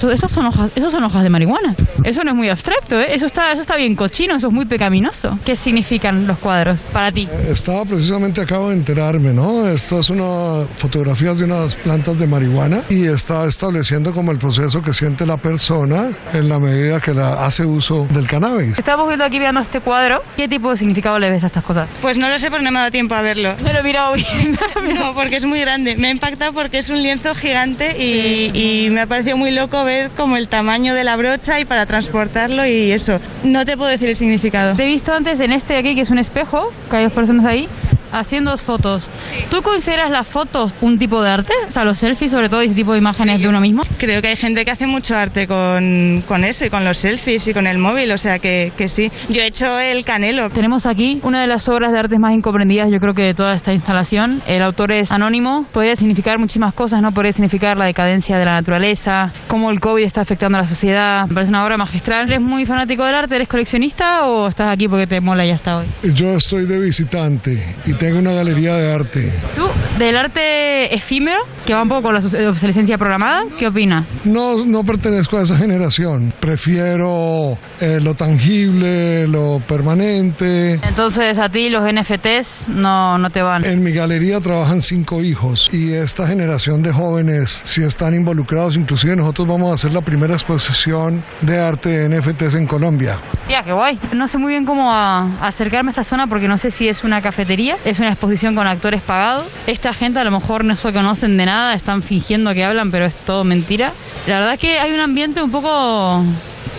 [0.00, 1.76] Esos son, hojas, esos son hojas de marihuana.
[2.02, 3.14] Eso no es muy abstracto, ¿eh?
[3.14, 5.38] Eso está, eso está bien cochino, eso es muy pecaminoso.
[5.44, 7.28] ¿Qué significan los cuadros para ti?
[7.46, 9.68] Estaba precisamente, acabo de enterarme, ¿no?
[9.68, 14.80] Esto es una fotografías de unas plantas de marihuana y está estableciendo como el proceso
[14.80, 18.78] que siente la persona en la medida que la hace uso del cannabis.
[18.78, 20.22] Estamos viendo aquí mirando este cuadro.
[20.36, 21.88] ¿Qué tipo de significado le ves a estas cosas?
[22.00, 23.54] Pues no lo sé porque no me ha dado tiempo a verlo.
[23.62, 24.58] Me lo he mirado bien.
[24.98, 25.96] no, porque es muy grande.
[25.96, 29.81] Me ha impactado porque es un lienzo gigante y, y me ha parecido muy loco
[29.84, 33.20] ver como el tamaño de la brocha y para transportarlo y eso.
[33.44, 34.74] No te puedo decir el significado.
[34.78, 37.46] He visto antes en este de aquí, que es un espejo, que hay dos personas
[37.46, 37.68] ahí,
[38.12, 39.10] haciendo fotos.
[39.50, 41.52] ¿Tú consideras las fotos un tipo de arte?
[41.66, 43.82] O sea, los selfies, sobre todo, y ese tipo de imágenes de uno mismo.
[43.98, 47.48] Creo que hay gente que hace mucho arte con, con eso y con los selfies
[47.48, 49.10] y con el móvil, o sea que, que sí.
[49.28, 50.50] Yo he hecho el canelo.
[50.50, 53.54] Tenemos aquí una de las obras de artes más incomprendidas, yo creo que de toda
[53.54, 54.42] esta instalación.
[54.46, 57.12] El autor es anónimo, podría significar muchísimas cosas, ¿no?
[57.12, 61.26] Podría significar la decadencia de la naturaleza, cómo el COVID está afectando a la sociedad.
[61.28, 62.26] Me parece una obra magistral.
[62.28, 63.36] ¿Eres muy fanático del arte?
[63.36, 65.86] ¿Eres coleccionista o estás aquí porque te mola y ya está hoy?
[66.14, 69.32] Yo estoy de visitante y tengo una galería de arte.
[69.54, 69.62] ¿Tú,
[69.96, 74.08] del arte efímero, que va un poco con la obs- obsolescencia programada, qué opinas?
[74.24, 76.32] No, no pertenezco a esa generación.
[76.40, 80.80] Prefiero eh, lo tangible, lo permanente.
[80.82, 83.64] Entonces a ti los NFTs no, no te van.
[83.64, 89.14] En mi galería trabajan cinco hijos y esta generación de jóvenes, si están involucrados, inclusive
[89.14, 93.16] nosotros vamos a hacer la primera exposición de arte de NFTs en Colombia.
[93.46, 93.98] Tía, qué guay.
[94.12, 97.04] No sé muy bien cómo a- acercarme a esta zona porque no sé si es
[97.04, 99.46] una cafetería, es una exposición con actores pagados.
[99.66, 103.06] Esta gente a lo mejor no se conocen de nada, están fingiendo que hablan, pero
[103.06, 103.92] es todo mentira.
[104.26, 106.24] La verdad que hay un ambiente un poco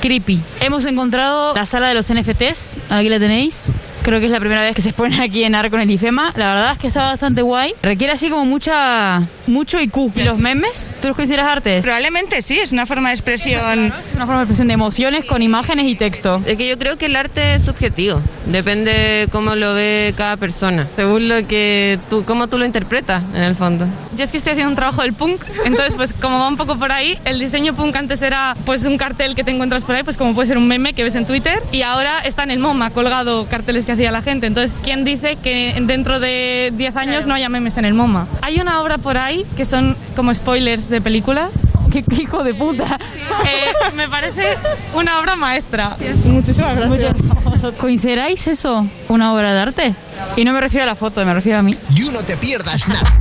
[0.02, 0.42] creepy.
[0.60, 3.72] Hemos encontrado la sala de los NFTs, aquí la tenéis.
[4.04, 6.34] Creo que es la primera vez que se expone aquí en Arco en el IFEMA.
[6.36, 7.74] La verdad es que está bastante guay.
[7.82, 10.12] Requiere así como mucha mucho IQ.
[10.16, 10.94] ¿Y los memes?
[11.02, 11.82] ¿Tú los consideras arte?
[11.82, 13.86] Probablemente sí, es una forma de expresión.
[13.86, 16.42] Es una forma de expresión de emociones con imágenes y texto.
[16.46, 20.88] Es que yo creo que el arte es subjetivo, depende cómo lo ve cada persona,
[20.96, 23.88] según lo que tú, cómo tú lo interpretas en el fondo.
[24.18, 26.78] Yo es que estoy haciendo un trabajo del punk, entonces pues como va un poco
[26.78, 30.04] por ahí, el diseño punk antes era pues un cartel que te encuentras por ahí,
[30.04, 32.60] pues como puede ser un meme que ves en Twitter y ahora está en el
[32.60, 34.48] MoMA colgado carteles que hacía la gente.
[34.48, 38.28] Entonces, ¿quién dice que dentro de 10 años no haya memes en el MoMA?
[38.42, 41.50] Hay una obra por ahí que son como spoilers de película.
[41.92, 42.98] ¡Qué hijo de puta!
[43.46, 44.58] Eh, me parece
[44.96, 45.96] una obra maestra.
[46.26, 47.16] Muchísimas gracias.
[47.80, 49.96] ¿Consideráis eso una obra de arte?
[50.36, 51.74] Y no me refiero a la foto, me refiero a mí.
[51.94, 53.18] You no te pierdas nada.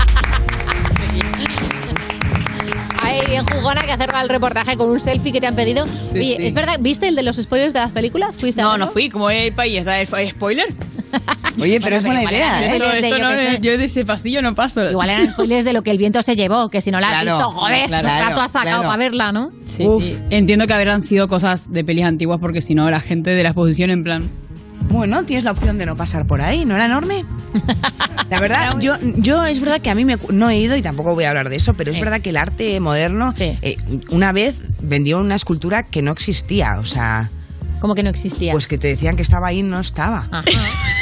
[3.33, 5.85] Bien jugona que hacer el reportaje con un selfie que te han pedido.
[5.85, 6.37] Oye, sí.
[6.39, 6.77] ¿es verdad?
[6.81, 8.37] ¿Viste el de los spoilers de las películas?
[8.37, 8.87] ¿Fuiste a No, verlo?
[8.87, 10.75] no fui, como el país, ¿hay spoilers?
[11.61, 12.71] Oye, pero es buena idea, ¿eh?
[12.77, 13.59] Esto, esto yo no, sé.
[13.61, 14.91] yo de ese pasillo no paso.
[14.91, 17.23] Igual eran spoilers de lo que el viento se llevó, que si no la has
[17.23, 18.89] Claro, visto, joder, claro, ¿qué rato has sacado claro.
[18.89, 19.51] para verla, no?
[19.63, 20.17] Sí, sí.
[20.31, 23.51] Entiendo que habrán sido cosas de pelis antiguas porque si no, la gente de la
[23.51, 24.31] exposición en plan...
[24.89, 27.25] Bueno, tienes la opción de no pasar por ahí, ¿no era enorme?
[28.31, 31.15] La verdad, yo, yo es verdad que a mí me, no he ido y tampoco
[31.15, 33.77] voy a hablar de eso, pero es verdad que el arte moderno eh,
[34.11, 37.29] una vez vendió una escultura que no existía, o sea,
[37.83, 38.53] Como que no existía.
[38.53, 40.29] Pues que te decían que estaba ahí y no estaba.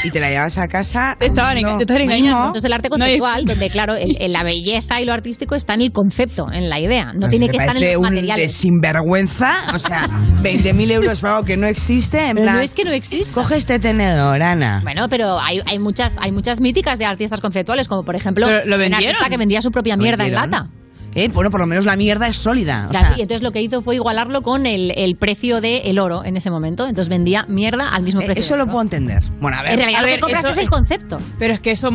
[0.02, 1.14] Y te la llevabas a casa.
[1.18, 2.38] Te estaban enga- te estaban engañando.
[2.38, 5.82] Entonces el arte conceptual, donde claro, el- el- la belleza y lo artístico está en
[5.82, 7.12] el concepto, en la idea.
[7.12, 8.50] No tiene que estar en los un materiales.
[8.54, 9.52] de sinvergüenza.
[9.74, 10.06] O sea,
[10.42, 12.28] 20.000 euros por algo que no existe.
[12.30, 13.30] En Pero plan, no es que no exista.
[13.34, 14.80] Coge este tenedor, Ana.
[14.82, 18.64] Bueno, pero hay, hay muchas hay muchas míticas de artistas conceptuales, como por ejemplo Pero
[18.64, 19.08] lo un vendieron.
[19.16, 20.66] artista que vendía su propia mierda en lata.
[21.14, 22.84] Eh, bueno, por lo menos la mierda es sólida.
[22.86, 25.98] O Claro, sea, y entonces lo que hizo fue igualarlo con el, el precio del
[25.98, 26.86] oro en ese momento.
[26.86, 28.42] Entonces vendía mierda al mismo eh, precio.
[28.44, 29.22] eso lo puedo entender.
[29.40, 29.72] Bueno, a ver.
[29.72, 31.18] En realidad A lo ver, que compras eso es el concepto.
[31.38, 31.90] Pero es que eso.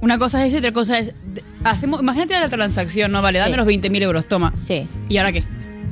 [0.00, 1.12] Una cosa es eso y otra cosa es.
[1.62, 3.20] Hacemos, imagínate la transacción, ¿no?
[3.22, 3.56] Vale, dame Sí.
[3.58, 4.52] los 20.000 euros, toma.
[4.62, 4.88] Sí.
[5.08, 5.44] ¿Y ahora qué?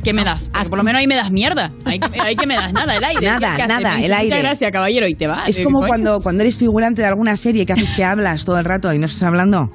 [0.04, 0.48] ¿Qué me das?
[0.52, 1.72] Porque por lo menos ahí me das mierda.
[1.84, 3.26] Ahí, ahí que me das nada, el aire.
[3.26, 4.28] Nada, nada, el aire.
[4.28, 5.48] Muchas gracias, caballero, y te vas.
[5.48, 8.58] Es ¿Qué como cuando, cuando eres figurante de alguna serie que haces que hablas todo
[8.58, 9.70] el rato y no estás hablando.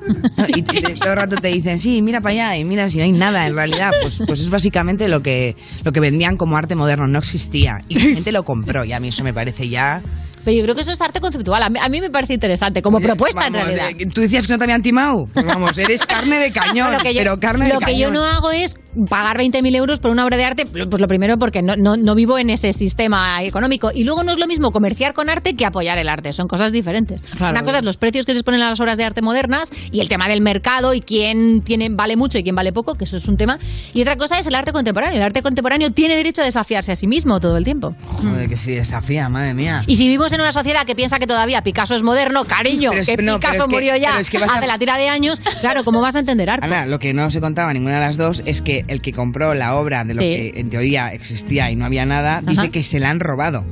[0.48, 3.04] Y te- todo el rato te dicen, sí, mira para allá y mira si no
[3.04, 3.92] hay nada en realidad.
[4.02, 7.08] Pues, pues es básicamente lo que, lo que vendían como arte moderno.
[7.08, 7.80] No existía.
[7.90, 10.02] Y la gente lo compró y a mí eso me parece ya...
[10.44, 11.64] Pero yo creo que eso es arte conceptual.
[11.64, 13.90] A mí, a mí me parece interesante, como propuesta en realidad.
[13.98, 15.28] eh, Tú decías que no te habían timado.
[15.34, 16.92] Pues vamos, eres carne de cañón.
[16.94, 18.76] Lo que yo, pero carne lo de que yo no hago es
[19.10, 22.14] pagar 20.000 euros por una obra de arte, pues lo primero porque no, no, no
[22.14, 23.92] vivo en ese sistema económico.
[23.94, 26.32] Y luego no es lo mismo comerciar con arte que apoyar el arte.
[26.34, 27.24] Son cosas diferentes.
[27.24, 27.54] Claro.
[27.54, 30.00] Una cosa es los precios que se ponen a las obras de arte modernas y
[30.02, 33.18] el tema del mercado y quién tiene, vale mucho y quién vale poco, que eso
[33.18, 33.58] es un tema.
[33.94, 35.18] Y otra cosa es el arte contemporáneo.
[35.18, 37.96] El arte contemporáneo tiene derecho a desafiarse a sí mismo todo el tiempo.
[38.22, 39.84] Joder, que sí desafía, madre mía.
[39.88, 43.02] Y si vivimos en una sociedad que piensa que todavía Picasso es moderno, cariño, Pero
[43.02, 44.78] es- que no, Picasso es que- murió ya pero es que vas a- hace la
[44.78, 46.66] tira de años, claro, ¿cómo vas a entender arte?
[46.66, 49.54] Ana, lo que no se contaba ninguna de las dos es que el que compró
[49.54, 50.28] la obra de lo Sí.
[50.28, 53.64] que en teoría existía y no había nada, dice que se la han robado.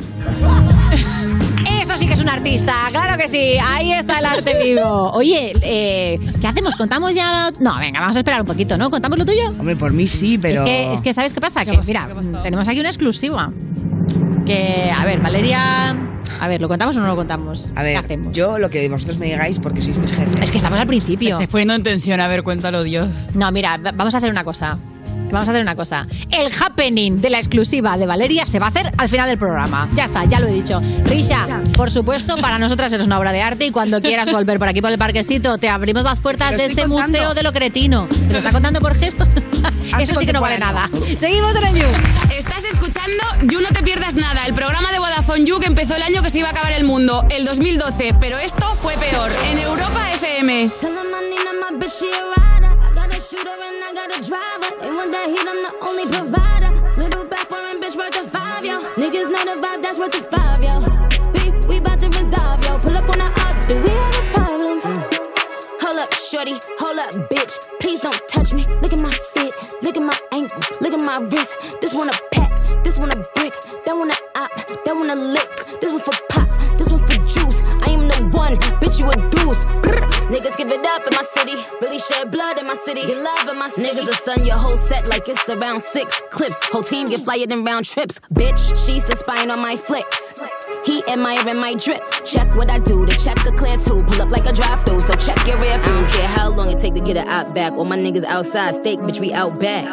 [1.82, 3.58] Eso sí que es un artista, claro que sí.
[3.63, 5.12] Ahí está el arte vivo.
[5.12, 6.76] Oye, eh, ¿qué hacemos?
[6.76, 7.52] ¿Contamos ya?
[7.60, 8.89] No, venga, vamos a esperar un poquito, ¿no?
[8.89, 9.50] ¿Contamos lo tuyo?
[9.60, 10.62] Hombre, por mí sí, pero...
[10.63, 11.65] Es, que, es que, ¿sabes qué pasa?
[11.65, 12.08] Que, mira,
[12.43, 13.52] tenemos aquí una exclusiva.
[14.45, 15.97] Que, a ver, Valeria...
[16.39, 17.69] A ver, ¿lo contamos o no lo contamos?
[17.75, 18.35] A ver, ¿Qué hacemos?
[18.35, 20.41] yo lo que vosotros me digáis porque sois mis jefes.
[20.41, 21.29] Es que estamos al principio.
[21.39, 23.27] Estás poniendo en tensión, a ver, cuéntalo, Dios.
[23.33, 24.77] No, mira, va- vamos a hacer una cosa.
[25.31, 26.07] Vamos a hacer una cosa.
[26.29, 29.87] El happening de la exclusiva de Valeria se va a hacer al final del programa.
[29.95, 30.81] Ya está, ya lo he dicho.
[31.05, 34.67] Risha, por supuesto, para nosotras eres una obra de arte y cuando quieras volver por
[34.67, 37.17] aquí por el parquecito, te abrimos las puertas de este contando.
[37.17, 38.07] museo de lo cretino.
[38.07, 39.25] ¿Te lo está contando por gesto?
[39.99, 40.89] Eso sí que no vale nada.
[41.19, 41.87] Seguimos en el You.
[42.37, 46.01] Estás escuchando You No Te Pierdas Nada, el programa de Vodafone You que empezó el
[46.03, 49.57] año que se iba a acabar el mundo, el 2012, pero esto fue peor, en
[49.59, 50.69] Europa FM.
[53.31, 54.71] Shooter and I got a driver.
[54.83, 56.71] They want that heat, I'm the only provider.
[56.99, 58.83] Little back for foreign bitch worth a five, yo.
[58.99, 60.83] Niggas know the vibe, that's worth a five, yo.
[61.31, 62.77] Beef, we bout to resolve, yo.
[62.79, 64.77] Pull up on the up, do we have a problem?
[65.79, 67.55] Hold up, shorty, hold up, bitch.
[67.79, 68.67] Please don't touch me.
[68.81, 71.55] Look at my fit, look at my ankle, look at my wrist.
[71.79, 72.51] This one a pack,
[72.83, 74.51] this one a brick, that one a op,
[74.83, 75.79] that one a lick.
[75.79, 76.47] This one for pop,
[78.33, 79.65] one, bitch, you a deuce.
[80.31, 83.01] Niggas give it up in my city, really shed blood in my city.
[83.01, 83.89] Get love in my city.
[83.89, 86.57] Niggas will stun your whole set like it's around six clips.
[86.69, 88.19] Whole team get flyer in round trips.
[88.33, 90.39] Bitch, she's the spying on my flicks.
[90.85, 92.01] He admiring my drip.
[92.23, 93.97] Check what I do to check a clear two.
[93.97, 95.93] Pull up like a drive through, so check your rear view.
[95.93, 97.73] I don't care how long it take to get it out back.
[97.73, 99.85] All my niggas outside, steak, bitch, we out back.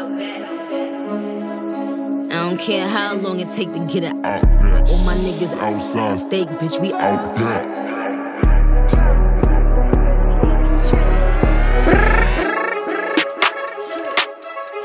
[2.30, 4.42] I don't care how long it take to get it out.
[4.42, 4.88] Back.
[4.88, 7.77] All my niggas outside, steak, bitch, we out back.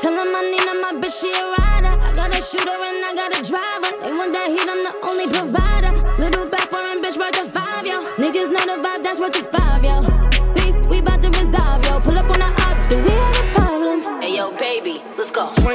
[0.00, 1.94] Tell them I need her, my bitch, she a rider.
[1.96, 3.90] I got a shooter and I got a driver.
[4.04, 5.92] They want that heat, I'm the only provider.
[6.18, 8.04] Little back foreign bitch worth a five, yo.
[8.20, 9.63] Niggas know the vibe, that's worth a five,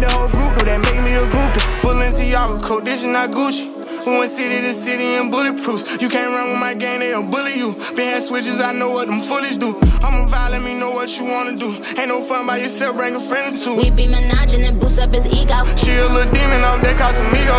[0.00, 1.62] the whole group, though that make me a groupie.
[1.82, 3.80] Balenciaga is not Gucci.
[4.06, 6.00] We went city to city and bulletproofs.
[6.00, 7.74] You can't run with my gang, they'll bully you.
[7.94, 9.76] Been had switches, I know what them foolish do.
[10.00, 11.68] I'm a vibe, let me know what you wanna do.
[11.98, 13.76] Ain't no fun by yourself, bring a friend or two.
[13.76, 15.64] We be menaging and boost up his ego.
[15.76, 17.58] She a little demon off that Casamigo.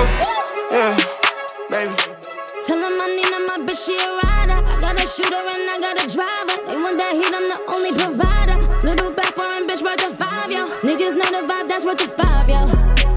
[0.72, 0.98] Yeah,
[1.70, 1.94] baby.
[2.66, 4.66] Tell them I need her, my bitch, she a rider.
[4.66, 6.58] I got a shooter and I got a driver.
[6.66, 8.58] They want that heat, I'm the only provider.
[8.82, 10.21] Little back foreign bitch worth five,
[10.52, 12.68] Niggas know the vibe, that's worth the five, yo.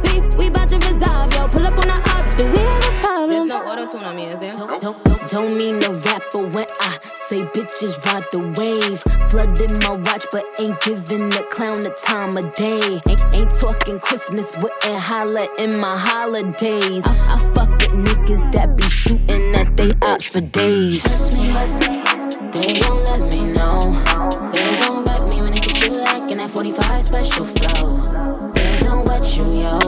[0.02, 1.48] Beef, we bout to resolve, yo.
[1.48, 3.30] Pull up on the op, do we have a problem?
[3.30, 4.54] There's no auto tune on me, is there?
[5.28, 9.02] Don't mean no rapper when I say bitches ride the wave.
[9.30, 13.00] Flooded my watch, but ain't giving the clown the time of day.
[13.08, 17.02] Ain't, ain't talking Christmas, wouldn't holla in my holidays.
[17.04, 21.02] I, I fuck with niggas that be shooting at they ops for days.
[21.02, 21.48] Trust me,
[22.52, 23.80] they won't let me know.
[24.52, 24.83] They
[26.72, 28.52] 45 special flow.
[28.54, 29.78] They gon' wet you, yo.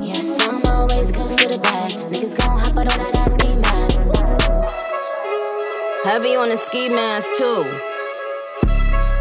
[0.00, 1.90] Yes, I'm always good for the bag.
[2.12, 3.98] Niggas gon' hop out on that ass ski mask.
[6.04, 7.64] Heavy on the ski mask too.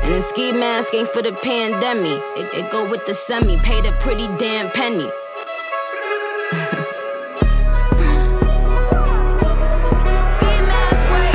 [0.04, 2.22] And the ski mask ain't for the pandemic.
[2.38, 3.58] It, it go with the semi.
[3.58, 5.10] Paid a pretty damn penny.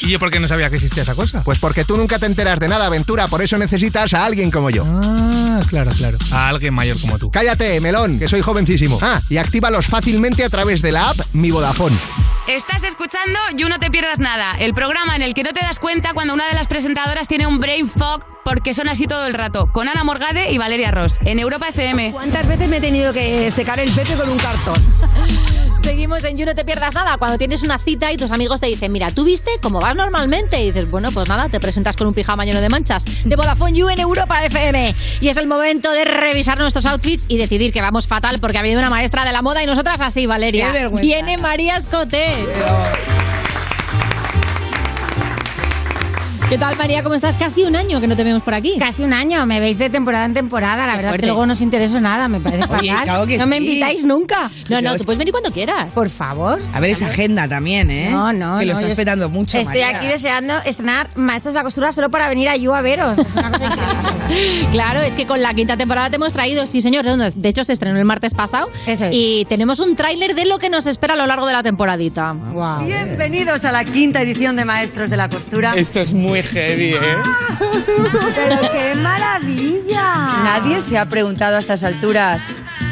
[0.00, 1.42] ¿Y yo por qué no sabía que existía esa cosa?
[1.44, 4.70] Pues porque tú nunca te enteras de nada, aventura, por eso necesitas a alguien como
[4.70, 4.84] yo.
[4.86, 6.18] Ah, claro, claro.
[6.32, 7.30] A alguien mayor como tú.
[7.30, 8.98] Cállate, melón, que soy jovencísimo.
[9.02, 11.96] Ah, y actívalos fácilmente a través de la app Mi Vodafone.
[12.46, 15.78] Estás escuchando You No Te Pierdas Nada, el programa en el que no te das
[15.78, 19.32] cuenta cuando una de las presentadoras tiene un brain fog porque son así todo el
[19.32, 22.12] rato, con Ana Morgade y Valeria Ross, en Europa FM.
[22.12, 24.74] ¿Cuántas veces me he tenido que secar el pepe con un cartón?
[25.84, 27.18] Seguimos en You No Te Pierdas Nada.
[27.18, 30.62] Cuando tienes una cita y tus amigos te dicen, mira, ¿tú viste cómo vas normalmente?
[30.62, 33.04] Y dices, bueno, pues nada, te presentas con un pijama lleno de manchas.
[33.24, 34.94] De Vodafone You en Europa FM.
[35.20, 38.62] Y es el momento de revisar nuestros outfits y decidir que vamos fatal porque ha
[38.62, 40.72] venido una maestra de la moda y nosotras así, Valeria.
[40.72, 41.02] Qué vergüenza.
[41.02, 42.32] Viene María Escoté.
[46.54, 47.02] ¿Qué tal, María?
[47.02, 47.34] ¿Cómo estás?
[47.34, 48.76] Casi un año que no te vemos por aquí.
[48.78, 50.86] Casi un año, me veis de temporada en temporada.
[50.86, 51.16] La Qué verdad fuerte.
[51.16, 53.02] es que luego no os intereso nada, me parece Oye, fatal.
[53.02, 53.64] claro que no me sí.
[53.66, 54.52] invitáis nunca.
[54.68, 55.92] No, no, tú puedes venir cuando quieras.
[55.92, 56.60] Por favor.
[56.72, 58.08] A ver esa agenda también, ¿eh?
[58.08, 59.98] No, no, Que lo no, estás petando mucho, Estoy María.
[59.98, 63.18] aquí deseando estrenar Maestros de la Costura solo para venir a You a veros.
[63.18, 64.68] Es una cosa increíble.
[64.72, 67.72] Claro, es que con la quinta temporada te hemos traído, sí señor, de hecho se
[67.72, 69.10] estrenó el martes pasado Eso es.
[69.12, 72.34] y tenemos un tráiler de lo que nos espera a lo largo de la temporadita.
[72.84, 75.74] Bienvenidos a la quinta edición de Maestros de la Costura.
[75.76, 77.16] Esto es muy heavy, ¿eh?
[78.34, 80.14] ¡Pero qué maravilla!
[80.44, 82.42] Nadie se ha preguntado a estas alturas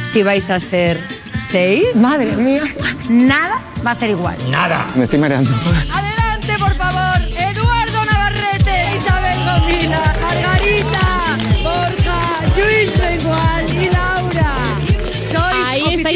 [0.03, 1.01] si vais a ser
[1.39, 1.85] seis.
[1.95, 2.63] Madre mía.
[3.09, 4.37] Nada va a ser igual.
[4.51, 4.87] Nada.
[4.95, 5.51] Me estoy mareando.
[5.93, 7.12] Adelante, por favor.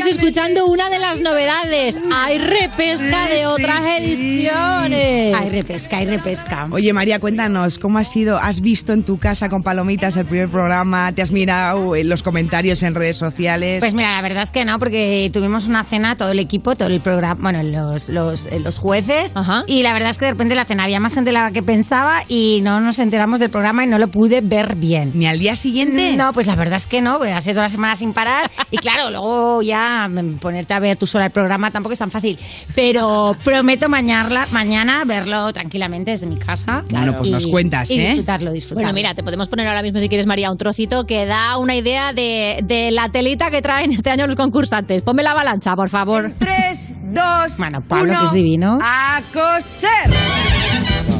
[0.08, 1.98] Escuchando una de las novedades.
[2.14, 5.34] Hay repesca de otras ediciones.
[5.34, 6.68] Hay repesca, hay repesca.
[6.70, 8.38] Oye, María, cuéntanos, ¿cómo ha sido?
[8.38, 11.10] ¿Has visto en tu casa con palomitas el primer programa?
[11.10, 13.80] ¿Te has mirado en los comentarios en redes sociales?
[13.80, 16.88] Pues mira, la verdad es que no, porque tuvimos una cena, todo el equipo, todo
[16.88, 19.34] el programa, bueno, los, los, eh, los jueces,
[19.66, 21.64] y la verdad es que de repente la cena había más gente de la que
[21.64, 25.10] pensaba y no nos enteramos del programa y no lo pude ver bien.
[25.14, 26.16] ¿Ni al día siguiente?
[26.16, 28.76] No, pues la verdad es que no, pues ha sido una semana sin parar y
[28.76, 29.95] claro, luego ya
[30.40, 32.38] ponerte a ver tú sola el programa tampoco es tan fácil,
[32.74, 36.84] pero prometo mañana, mañana verlo tranquilamente desde mi casa.
[36.90, 38.06] Bueno, pues y- nos cuentas, y ¿eh?
[38.08, 38.86] disfrutarlo, disfrutarlo.
[38.86, 41.74] Bueno, mira, te podemos poner ahora mismo, si quieres, María, un trocito que da una
[41.74, 45.02] idea de, de la telita que traen este año los concursantes.
[45.02, 46.32] Ponme la avalancha, por favor.
[46.38, 48.78] Tres, dos, Bueno, Pablo, uno, que es divino.
[48.82, 51.15] A coser.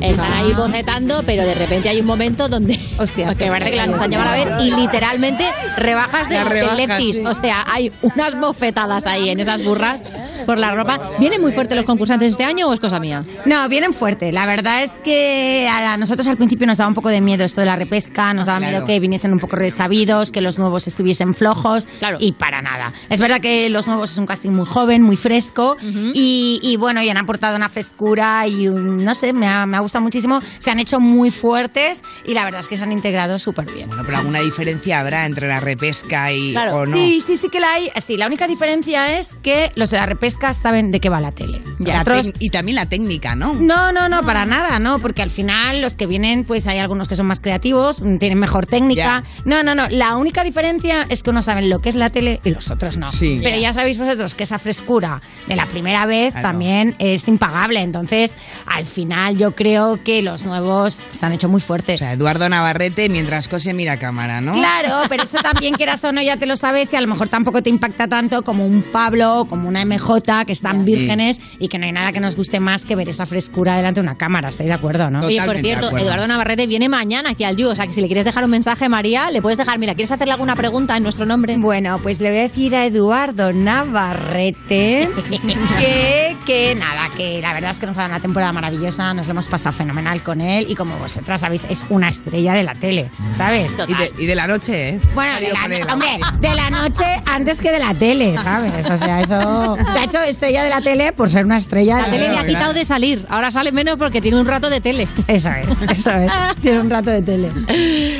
[0.00, 2.78] Están ahí bocetando, pero de repente hay un momento donde.
[2.98, 5.44] Hostia, porque verdad que la nos han llevado a ver y literalmente
[5.76, 7.16] rebajas de, rebajas, leptis.
[7.16, 7.22] sí.
[7.26, 10.04] O sea, hay unas bofetadas ahí en esas burras
[10.46, 10.98] por la ropa.
[11.18, 13.24] ¿Vienen muy fuertes los concursantes este año o es cosa mía?
[13.46, 14.32] No, vienen fuerte.
[14.32, 17.60] La verdad es que a nosotros al principio nos daba un poco de miedo esto
[17.60, 18.72] de la repesca, nos daba Claro.
[18.72, 21.86] miedo que viniesen un poco resabidos, que los nuevos estuviesen flojos
[22.20, 22.92] y para nada.
[23.08, 25.76] Es verdad que los nuevos es un casting muy joven, muy fresco
[26.14, 29.76] y, y bueno, y han aportado una frescura y un- no sé, me ha, me
[29.76, 30.40] ha gustado muchísimo.
[30.60, 33.88] Se han hecho muy fuertes y la verdad es que se han integrado súper bien.
[33.88, 36.96] Bueno, pero alguna diferencia habrá entre la repesca y o no.
[36.96, 37.90] Sí, sí, sí que la hay.
[38.06, 41.32] Sí, la única diferencia es que los de la repesca saben de qué va la
[41.32, 41.60] tele.
[41.80, 43.54] La Otros- y también la técnica, ¿no?
[43.54, 47.08] no, no, no, para nada, no, porque al final los que vienen, pues hay algunos
[47.08, 49.24] que son más creativos, tienen mejor técnica.
[49.44, 52.40] No, no, no, la única diferencia es que unos saben lo que es la tele
[52.44, 53.10] y los otros no.
[53.10, 53.40] Sí.
[53.42, 56.48] Pero ya sabéis vosotros que esa frescura de la primera vez Claro.
[56.48, 58.34] también es impagable, entonces
[58.66, 62.00] al final yo creo que los nuevos se han hecho muy fuertes.
[62.00, 64.52] O sea, Eduardo Navarrete mientras cose mira cámara, ¿no?
[64.52, 67.28] Claro, pero eso también quieras o no ya te lo sabes y a lo mejor
[67.28, 71.78] tampoco te impacta tanto como un Pablo, como una MJ que están vírgenes y que
[71.78, 74.50] no hay nada que nos guste más que ver esa frescura delante de una cámara.
[74.50, 75.20] ¿Estáis de acuerdo, no?
[75.20, 78.06] Oye, por cierto, Eduardo Navarrete viene mañana aquí al You, o sea que si le
[78.06, 81.26] quieres dejar un mensaje, María, le puedes dejar, mira, ¿quieres hacerle alguna pregunta en nuestro
[81.26, 81.56] nombre?
[81.58, 85.08] Bueno, pues le voy a decir a Eduardo Navarrete
[85.78, 89.21] que, que nada, que la verdad es que nos ha dado una temporada maravillosa, nos
[89.26, 92.74] lo hemos pasado fenomenal con él y como vosotras sabéis, es una estrella de la
[92.74, 93.72] tele, ¿sabes?
[93.88, 95.00] Y de, y de la noche, ¿eh?
[95.14, 95.86] Bueno, de la, él.
[95.90, 98.86] hombre, de la noche antes que de la tele, ¿sabes?
[98.90, 99.76] O sea, eso...
[99.76, 102.72] De hecho, estrella de la tele por ser una estrella La tele le ha quitado
[102.72, 105.08] de salir, ahora sale menos porque tiene un rato de tele.
[105.26, 106.32] Eso es, eso es.
[106.60, 107.48] Tiene un rato de tele.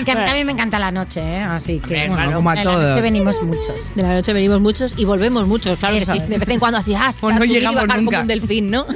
[0.05, 1.43] Que a mí también me encanta la noche, ¿eh?
[1.43, 2.83] Así que, bueno, como a de todos.
[2.85, 3.95] la noche venimos muchos.
[3.95, 6.25] De la noche venimos muchos y volvemos muchos, claro Eso que sí.
[6.25, 6.29] es.
[6.29, 7.97] De vez en cuando así, ah, Pues no llegamos nunca.
[8.05, 8.87] como un delfín, ¿no?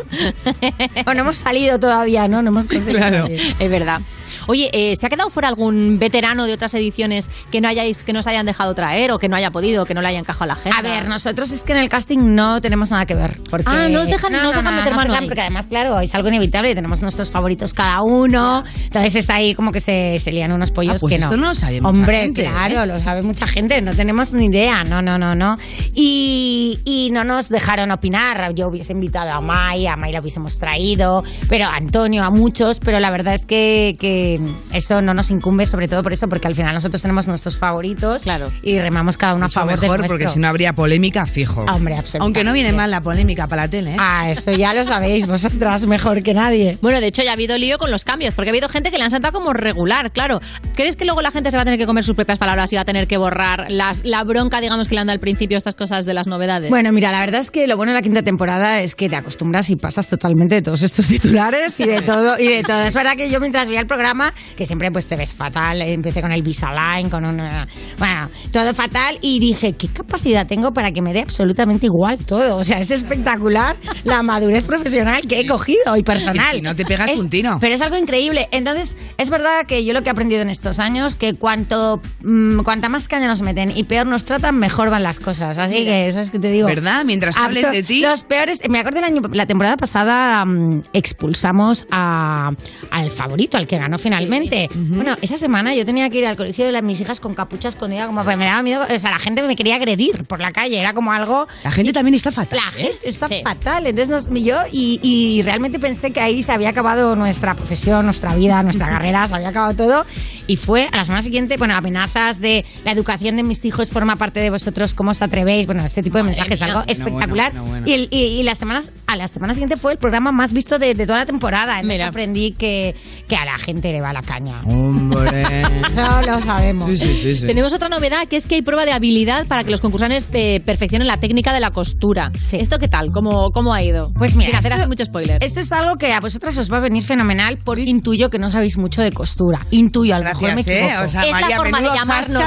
[1.05, 2.43] Bueno, hemos salido todavía, ¿no?
[2.43, 3.41] No hemos conseguido salir.
[3.59, 4.01] es verdad.
[4.47, 8.13] Oye, eh, ¿se ha quedado fuera algún veterano de otras ediciones que no hayáis, que
[8.13, 10.47] nos hayan dejado traer o que no haya podido, que no le haya encajado a
[10.49, 10.77] la gente?
[10.79, 13.39] A ver, nosotros es que en el casting no tenemos nada que ver.
[13.51, 13.65] Porque...
[13.69, 15.29] Ah, no os dejan- no os dejan meter nos mano dejan ahí.
[15.29, 18.65] Porque además, claro, es algo inevitable y tenemos nuestros favoritos cada uno.
[18.85, 21.27] Entonces está ahí como que se, se lían unos pollos Ah, pues que no.
[21.27, 22.87] esto no lo sabe mucha Hombre, gente, claro, ¿eh?
[22.87, 23.81] lo sabe mucha gente.
[23.83, 24.85] No tenemos ni idea.
[24.85, 25.57] No, no, no, no.
[25.95, 28.55] Y, y no nos dejaron opinar.
[28.55, 32.79] Yo hubiese invitado a May, a May la hubiésemos traído, pero a Antonio, a muchos.
[32.81, 34.36] Pero la verdad es que, que
[34.73, 38.23] eso no nos incumbe, sobre todo por eso, porque al final nosotros tenemos nuestros favoritos
[38.23, 38.51] claro.
[38.63, 41.63] y remamos cada uno a Mucho favor del mejor porque si no habría polémica fijo.
[41.63, 42.19] Hombre, absolutamente.
[42.25, 43.97] Aunque no viene mal la polémica para la tele, ¿eh?
[43.99, 46.79] Ah, eso ya lo sabéis vosotras mejor que nadie.
[46.83, 48.99] Bueno, de hecho ya ha habido lío con los cambios, porque ha habido gente que
[48.99, 50.41] le han sentado como regular, claro.
[50.75, 52.77] ¿Crees que luego la gente se va a tener que comer sus propias palabras y
[52.77, 55.57] va a tener que borrar las, la bronca, digamos, que le han dado al principio
[55.57, 56.71] estas cosas de las novedades?
[56.71, 59.17] Bueno, mira, la verdad es que lo bueno de la quinta temporada es que te
[59.17, 62.83] acostumbras y pasas totalmente de todos estos titulares y de todo y de todo.
[62.83, 64.26] Es verdad que yo mientras veía el programa,
[64.57, 67.67] que siempre pues te ves fatal, empecé con el Visalign, con una
[67.99, 72.57] bueno, todo fatal y dije, ¿qué capacidad tengo para que me dé absolutamente igual todo?
[72.57, 76.59] O sea, es espectacular la madurez profesional que he cogido y personal.
[76.59, 77.59] Y no te pegas Es- un tiro.
[77.61, 78.49] Pero es algo increíble.
[78.51, 82.61] Entonces, es verdad que yo lo que he aprendido en estos años, que cuanto mm,
[82.61, 85.59] cuanta más caña nos meten y peor nos tratan, mejor van las cosas.
[85.59, 86.67] Así que, eso es que te digo.
[86.67, 87.05] ¿Verdad?
[87.05, 88.01] Mientras hablen de ti.
[88.01, 88.61] Los peores.
[88.69, 92.51] Me acuerdo el año, la temporada pasada mm, expulsamos a,
[92.91, 94.69] al favorito, al que ganó finalmente.
[94.75, 97.69] Bueno, esa semana yo tenía que ir al colegio de las, mis hijas con capucha
[97.69, 98.83] escondida, como que me daba miedo.
[98.85, 100.79] O sea, la gente me quería agredir por la calle.
[100.81, 101.47] Era como algo.
[101.65, 102.59] La gente también está fatal.
[102.65, 103.87] La gente está fatal.
[103.87, 108.35] Entonces nos, yo y, y realmente pensé que ahí se había acabado nuestra profesión, nuestra
[108.35, 110.07] vida, nuestra carrera, se había acabado todo.
[110.49, 114.15] Y fue a la semana siguiente, bueno, amenazas de la educación de mis hijos forma
[114.17, 115.67] parte de vosotros, ¿cómo os atrevéis?
[115.67, 116.69] Bueno, este tipo de mensajes, mía.
[116.73, 117.53] algo espectacular.
[117.53, 120.31] bueno, bueno, Y, el- y- y las semanas, a la semana siguiente fue el programa
[120.33, 121.81] más visto de, de toda la temporada.
[121.81, 122.07] Entonces Mira.
[122.09, 122.95] aprendí que,
[123.29, 124.61] que a la gente le va la caña.
[124.65, 125.43] Hombre.
[125.89, 126.89] Eso lo sabemos.
[126.91, 127.47] Sí, sí, sí, sí.
[127.47, 130.61] Tenemos otra novedad que es que hay prueba de habilidad para que los concursantes eh,
[130.65, 132.31] perfeccionen la técnica de la costura.
[132.53, 133.11] ¿Esto qué tal?
[133.13, 134.13] ¿Cómo, cómo ha ido?
[134.19, 135.43] Pues mira, Sin hacer esto- así mucho spoiler.
[135.43, 138.51] Esto es algo que a vosotras os va a venir fenomenal por intuyo que no
[138.51, 139.61] sabéis mucho de costura.
[139.71, 140.65] Intuyo, a lo mejor me ¿eh?
[140.67, 141.05] equivoco.
[141.05, 142.43] O sea, Es la forma de llamarnos.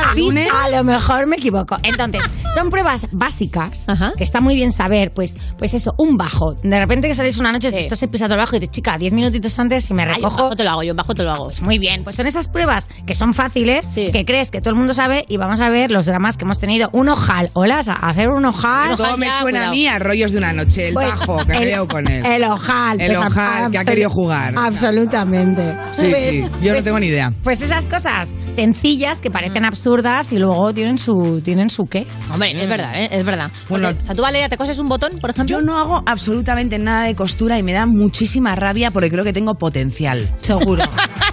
[0.54, 1.78] A lo mejor me equivoco.
[1.84, 2.22] Entonces,
[2.56, 3.86] son pruebas básicas
[4.18, 6.54] que está muy bien saber, pues, pues eso, un bajo.
[6.64, 9.14] De repente que salís una noche, te estás empezando el bajo y dices, chica, diez
[9.14, 10.44] minutitos antes y me Ay, recojo.
[10.44, 11.49] bajo te lo hago, yo bajo te lo hago.
[11.50, 14.76] Pues muy bien, pues son esas pruebas que son fáciles, que crees que todo el
[14.76, 16.92] mundo sabe y vamos a ver los dramas que hemos tenido.
[16.94, 18.96] Un ojal, hola, a hacer un ojal.
[18.96, 20.90] Todo me suena a mí a rollos de una noche.
[20.90, 22.24] El Pues, bajo, que me el- con él.
[22.24, 23.02] El ojal.
[23.02, 24.54] El pues, ojal, que ha querido jugar.
[24.58, 25.76] Absolutamente.
[25.92, 26.42] Sí, Pues- sí.
[26.42, 27.34] Yo no pues- tengo ni idea.
[27.42, 32.06] Pues esas cosas sencillas que parecen absurdas y luego tienen su tienen su qué.
[32.32, 33.10] Hombre, es verdad, ¿eh?
[33.12, 33.50] es verdad.
[33.70, 35.58] Bueno, o sea, tú, Valeria, te coses un botón, por ejemplo.
[35.60, 39.34] Yo no hago absolutamente nada de costura y me da muchísima rabia porque creo que
[39.34, 40.28] tengo potencial.
[40.42, 40.84] Seguro.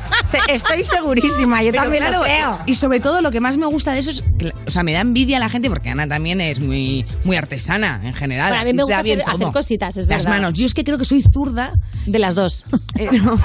[0.48, 2.58] Estoy segurísima, yo Pero también claro, lo creo.
[2.66, 4.92] Y sobre todo lo que más me gusta de eso es, que, o sea, me
[4.92, 8.48] da envidia a la gente porque Ana también es muy, muy artesana en general.
[8.50, 10.40] Bueno, a mí me gusta hacer, hacer cositas, es Las verdad.
[10.40, 10.54] manos.
[10.54, 11.72] Yo es que creo que soy zurda.
[12.06, 12.64] De las dos.
[12.98, 13.38] Eh, no,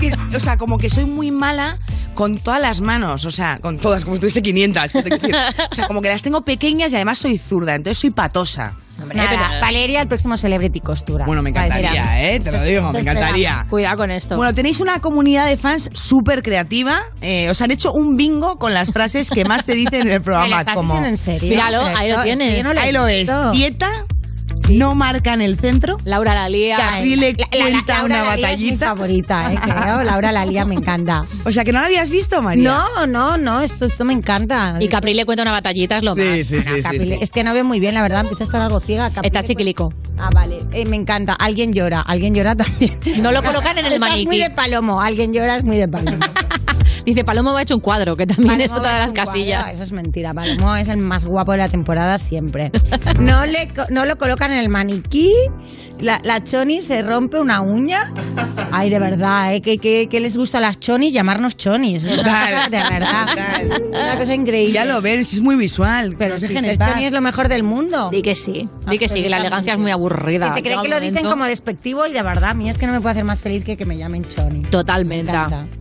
[0.00, 1.78] que, o sea, como que soy muy mala
[2.14, 3.24] con todas las manos.
[3.24, 4.92] O sea, con todas, como si tuviese 500.
[4.92, 5.54] ¿qué te quiero decir?
[5.70, 7.74] O sea, como que las tengo pequeñas y además soy zurda.
[7.74, 8.76] Entonces soy patosa.
[8.96, 11.26] Nada, Valeria, el próximo Celebrity Costura.
[11.26, 12.40] Bueno, me encantaría, ¿eh?
[12.40, 13.66] Te lo digo, me encantaría.
[13.68, 14.36] Cuidado con esto.
[14.36, 17.00] Bueno, tenéis una comunidad de fans súper creativa.
[17.20, 20.08] Eh, os han hecho un bingo con las frases que más se dicen en el
[20.08, 20.60] ¿Me lo programa.
[20.60, 21.48] estás Como, diciendo en serio?
[21.50, 22.62] Míralo, ahí lo tienes.
[22.64, 23.30] lo Ahí lo ves.
[23.52, 23.52] visto.
[24.54, 25.98] Dieta, no marca en el centro.
[26.04, 26.76] Laura la lía.
[26.76, 28.86] Capri le La- la- la- cuenta Laura una Lalía Es mi batallita.
[28.86, 30.02] favorita, eh, creo.
[30.02, 31.24] Laura Lalía me encanta.
[31.44, 32.64] O sea, que no la habías visto, María.
[32.94, 34.76] No, no, no, esto, esto me encanta.
[34.80, 36.44] Y Capri le cuenta una batallita, es lo Sí, más.
[36.44, 37.24] sí, Bueno, sí, Capri sí, le- sí.
[37.24, 38.20] Es que no veo muy bien, la verdad.
[38.20, 39.10] Empieza a estar algo ciega.
[39.10, 39.92] Capri Está le- chiquilico.
[40.18, 40.58] Ah, vale.
[40.72, 41.34] Eh, me encanta.
[41.34, 42.00] Alguien llora.
[42.00, 42.98] Alguien llora también.
[43.18, 44.38] No lo colocan en el Esa Es muy maniquí.
[44.42, 45.00] de palomo.
[45.00, 46.18] Alguien llora es muy de palomo.
[47.04, 49.74] Dice, Palomo me ha hecho un cuadro, que también es otra de las casillas.
[49.74, 50.32] Eso es mentira.
[50.32, 52.70] Palomo es el más guapo de la temporada siempre.
[53.20, 55.32] No, le, no lo colocan en el maniquí.
[56.00, 58.10] La, la choni se rompe una uña.
[58.72, 59.62] Ay, de verdad, ¿eh?
[59.62, 61.12] ¿Qué, qué, qué les gusta a las chonis?
[61.12, 62.04] Llamarnos chonis.
[62.04, 63.26] Es una cosa- de verdad.
[63.88, 64.72] Una cosa increíble.
[64.74, 66.16] Ya lo ves, es muy visual.
[66.18, 66.92] Pero si estar.
[66.92, 68.10] choni es lo mejor del mundo.
[68.10, 70.48] Di que sí, di que sí, que la elegancia es muy aburrida.
[70.48, 72.86] Y se cree que lo dicen como despectivo y de verdad, a mí es que
[72.86, 74.62] no me puede hacer más feliz que que me llamen choni.
[74.62, 75.32] Totalmente.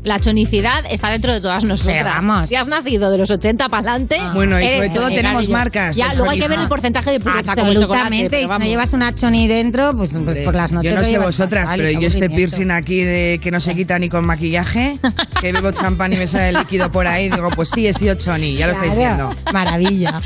[0.04, 2.26] La chonicidad está dentro de todas nosotras.
[2.26, 2.50] Vamos.
[2.50, 4.18] Si has nacido de los 80 para adelante.
[4.34, 7.56] Bueno, y sobre todo tenemos marcas Ya, luego hay que ver el porcentaje de pureza
[7.56, 8.28] como el chocolate.
[8.30, 11.04] Pero Y si no llevas una choni dentro, pues, pues por las noches Yo no
[11.04, 15.00] sé vosotras, pero yo este piercing aquí de que no se quita ni con maquillaje,
[15.40, 18.16] que bebo champán y me sale el líquido por ahí, digo, pues sí, he sido
[18.16, 19.36] choni, ya lo estáis viendo.
[19.52, 20.22] Maravilla.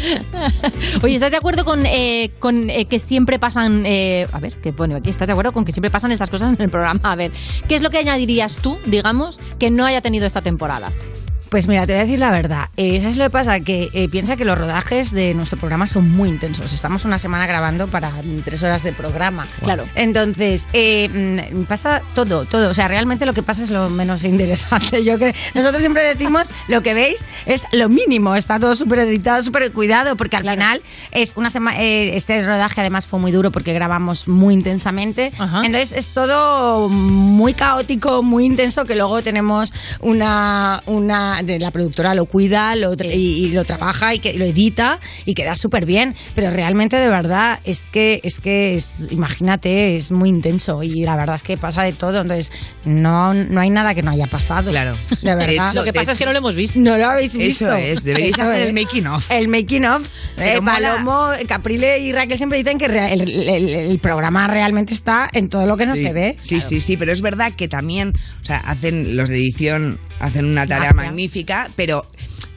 [1.04, 3.86] Oye, ¿estás de acuerdo con, eh, con eh, que siempre pasan...
[3.86, 5.10] eh, a ver, ¿qué pone aquí?
[5.10, 7.00] ¿Estás de acuerdo con que siempre pasan estas cosas en el programa?
[7.04, 7.32] A ver,
[7.68, 10.77] ¿qué es lo que añadirías tú, digamos, que no haya tenido esta temporada?
[10.78, 11.27] Granada.
[11.50, 12.70] Pues mira, te voy a decir la verdad.
[12.76, 13.60] Eh, ¿Sabes lo que pasa?
[13.62, 16.74] Que eh, piensa que los rodajes de nuestro programa son muy intensos.
[16.74, 19.48] Estamos una semana grabando para mm, tres horas de programa.
[19.64, 19.86] Claro.
[19.96, 22.70] Entonces, eh, mm, pasa todo, todo.
[22.70, 25.04] O sea, realmente lo que pasa es lo menos interesante.
[25.04, 25.34] Yo creo.
[25.54, 28.36] Nosotros siempre decimos lo que veis es lo mínimo.
[28.36, 30.82] Está todo súper editado, súper cuidado, porque al final
[31.12, 31.78] es una semana.
[31.82, 35.32] este rodaje además fue muy duro porque grabamos muy intensamente.
[35.64, 42.14] Entonces es todo muy caótico, muy intenso, que luego tenemos una, una de la productora
[42.16, 46.16] lo cuida lo, y, y lo trabaja y que lo edita y queda súper bien.
[46.36, 51.16] Pero realmente de verdad es que es que es- imagínate, es muy intenso y la
[51.16, 52.22] verdad es que pasa de todo.
[52.22, 52.52] Entonces
[52.86, 54.72] no, no hay nada que no haya pasado.
[54.72, 54.98] Claro.
[55.22, 55.74] De verdad.
[55.74, 56.80] Lo que pasa es que no lo hemos visto.
[56.80, 57.66] No lo habéis visto.
[57.72, 58.68] Eso es, deberíais Eso hacer es.
[58.68, 59.32] el making of.
[59.32, 60.10] El making of.
[60.38, 60.60] Eh.
[60.64, 65.66] Palomo, Caprile y Raquel siempre dicen que el, el- el programa realmente está en todo
[65.66, 66.38] lo que no sí, se ve.
[66.42, 70.46] Sí, sí, sí, pero es verdad que también, o sea, hacen los de edición hacen
[70.46, 71.27] una tarea magnífica,
[71.76, 72.06] pero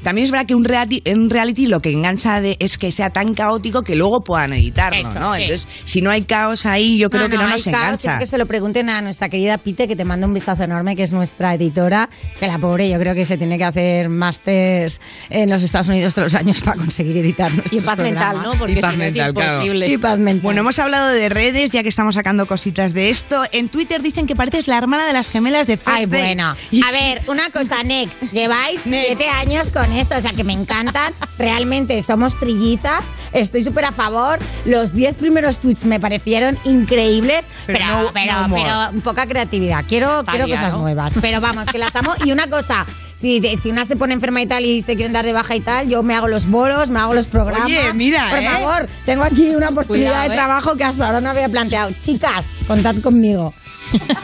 [0.03, 3.11] también es verdad que un reality, en reality lo que engancha de, es que sea
[3.11, 5.35] tan caótico que luego puedan editarlo, Eso, ¿no?
[5.35, 5.43] sí.
[5.45, 7.99] Entonces, si no hay caos ahí, yo creo que no hay nos caos, engancha.
[8.03, 10.97] quiero que se lo pregunten a nuestra querida Pite, que te manda un vistazo enorme,
[10.97, 15.01] que es nuestra editora, que la pobre yo creo que se tiene que hacer másters
[15.29, 18.43] en los Estados Unidos todos los años para conseguir editar Y paz mental.
[18.43, 18.53] ¿no?
[18.59, 19.53] Porque Y paz si no es mental, claro.
[19.55, 19.89] imposible.
[19.91, 20.43] Y paz mental.
[20.43, 23.43] Bueno, hemos hablado de redes, ya que estamos sacando cositas de esto.
[23.53, 26.55] En Twitter dicen que pareces la hermana de las gemelas de First Ay, bueno.
[26.71, 28.21] Y- A ver, una cosa, Next.
[28.33, 31.13] Lleváis siete años con esto, o sea que me encantan.
[31.39, 33.03] Realmente somos trillizas.
[33.33, 34.39] Estoy súper a favor.
[34.65, 39.85] Los diez primeros tweets me parecieron increíbles, Pero pero, no- pero, no pero poca creatividad.
[39.87, 40.81] Quiero, quiero cosas ¿no?
[40.81, 41.13] nuevas.
[41.21, 42.13] Pero vamos, que las amo.
[42.25, 42.87] Y una cosa.
[43.15, 45.61] Si, si una se pone enferma y tal y se quieren dar de baja y
[45.61, 47.67] tal, yo me hago los bolos, me hago los programas.
[47.67, 48.49] Oye, mira, Por ¿eh?
[48.49, 50.39] favor, tengo aquí una oportunidad Cuidado, de ¿eh?
[50.39, 51.91] trabajo que hasta ahora no había planteado.
[52.03, 53.53] Chicas, contad conmigo.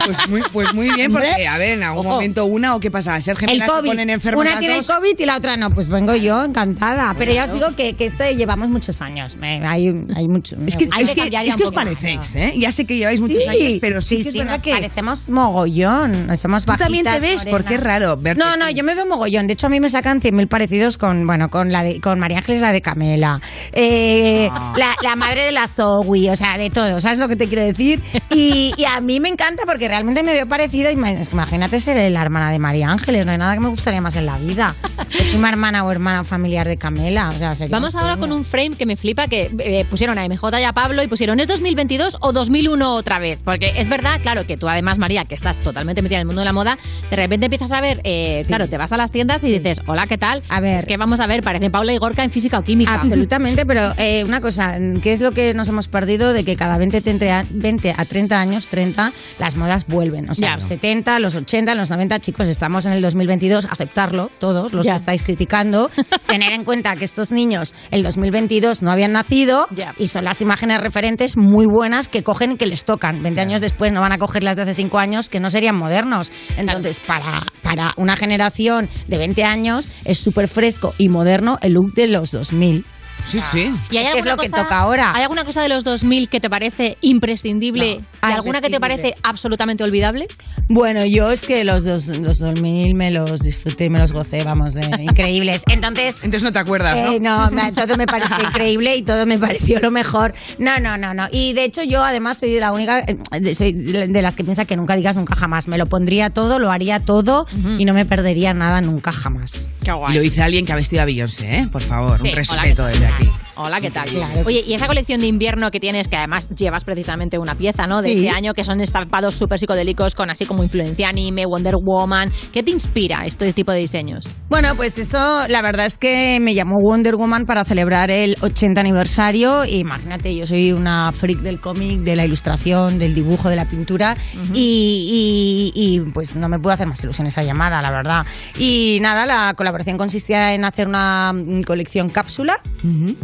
[0.05, 1.29] Pues muy, pues muy bien, Hombre.
[1.31, 2.15] porque, a ver, en algún Ojo.
[2.17, 3.89] momento una o qué pasa, ser El gemelas se COVID.
[3.89, 4.95] ponen enfermas Una las tiene el dos?
[4.97, 5.71] COVID y la otra no.
[5.71, 7.15] Pues vengo yo, encantada.
[7.19, 9.37] Pero ya os digo que, que este llevamos muchos años.
[9.37, 10.57] Me- hay, hay mucho.
[10.67, 12.55] Es que, es que, es que os parecéis, ¿eh?
[12.59, 14.71] Ya sé que lleváis muchos Sí, años, pero sí, que es sí, verdad nos que...
[14.73, 16.37] parecemos mogollón.
[16.39, 17.45] Somos Tú también te ves, morenas.
[17.51, 19.47] porque es raro verte No, no, yo me veo mogollón.
[19.47, 22.39] De hecho, a mí me sacan 100.000 parecidos con, bueno, con la de, con María
[22.39, 23.41] Ángeles, la de Camela.
[23.73, 24.75] Eh, Ah.
[24.77, 27.01] la, la madre de la Zoe, o sea, de todo.
[27.01, 28.03] ¿Sabes lo que te quiero decir?
[28.31, 30.91] Y, y a mí me encanta porque realmente me veo parecido.
[30.91, 33.25] Imagínate ser la hermana de María Ángeles.
[33.25, 34.75] No hay nada que me gustaría más en la vida.
[35.17, 37.31] Es una hermana o hermana familiar de Camela.
[37.31, 40.61] O sea, Vamos ahora con un frame que me flipa, que eh, pusieron a MJ
[40.61, 43.39] y a Pablo y pusieron, ¿es 2022 o 2001 otra vez?
[43.45, 46.41] Porque es verdad, claro, que tú además, María, que estás totalmente metida en el mundo
[46.41, 46.77] de la moda,
[47.09, 50.07] de repente empiezas a ver, eh, claro, te vas a las tiendas y dices, hola,
[50.07, 50.43] ¿qué tal?
[50.49, 50.81] A ver.
[50.81, 52.95] Es que vamos a ver, parecen Paula y Gorka en física o química.
[52.95, 56.33] Absolutamente, pero eh, una cosa, ¿qué es lo que nos hemos perdido?
[56.33, 59.13] De que cada 20, 30 a- 20 a 30 años, 30,
[59.47, 60.29] las modas vuelven.
[60.29, 60.55] O sea, Ya.
[60.55, 64.93] los 70, los 80, los 90, chicos, estamos en el 2022, aceptarlo, todos los Ya.
[64.93, 65.89] que estáis criticando,
[66.27, 69.95] tener en cuenta que estos niños el 2022 no habían nacido Ya.
[69.99, 73.23] y son las imágenes referentes muy buenas que cogen y que les tocan.
[73.23, 75.77] 20 años después no van a coger las de hace 5 años que no serían
[75.77, 76.33] modernos.
[76.57, 81.95] Entonces, para, para una generación de 20 años es súper fresco y moderno el look
[81.95, 82.85] de los 2000.
[83.25, 83.75] Sí, sí.
[83.91, 85.13] ¿Y hay Es que es lo que toca ahora.
[85.15, 88.81] ¿Hay alguna cosa de los 2000 que te parece imprescindible No, y alguna que te
[88.81, 90.27] parece absolutamente olvidable?
[90.69, 94.43] Bueno, yo es que los, dos, los 2000 me los disfruté y me los gocé,
[94.45, 95.63] vamos, de increíbles.
[95.69, 96.17] Entonces...
[96.17, 97.13] Entonces no te acuerdas, ¿no?
[97.13, 100.35] Eh, no, me- todo me pareció increíble y todo me pareció lo mejor.
[100.59, 101.27] No, no, no, no.
[101.33, 104.37] Y de hecho yo además soy de la única, eh, de- soy de de las
[104.37, 105.69] que piensa que nunca digas nunca jamás.
[105.69, 107.47] Me lo pondría todo, lo haría todo
[107.79, 109.69] y no me perdería nada nunca jamás.
[109.83, 111.69] Qué Y lo dice alguien que ha vestido a Beyoncé, ¿eh?
[111.71, 113.06] Por favor, Sí, un respeto ¿qué desde tal?
[113.07, 113.46] Aquí.
[113.59, 114.09] Hola, ¿qué tal?
[114.11, 114.43] Claro.
[114.45, 118.03] Oye, y esa colección de invierno que tienes, que además llevas precisamente una pieza, ¿no?
[118.03, 118.15] De Sí.
[118.17, 122.31] este año, que son estampados súper psicodélicos con así como influencia anime, Wonder Woman.
[122.53, 124.29] ¿Qué te inspira este tipo de diseños?
[124.51, 128.81] Bueno, pues esto la verdad es que me llamó Wonder Woman para celebrar el 80
[128.83, 129.65] aniversario.
[129.65, 134.17] Imagínate, yo soy una freak del cómic, de la ilustración, del dibujo, de la pintura
[134.53, 138.27] y, y- y, pues no me puedo hacer más ilusión esa llamada, la verdad.
[138.59, 142.59] Y nada, la colaboración consistía en hacer una mm, colección cápsula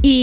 [0.00, 0.21] y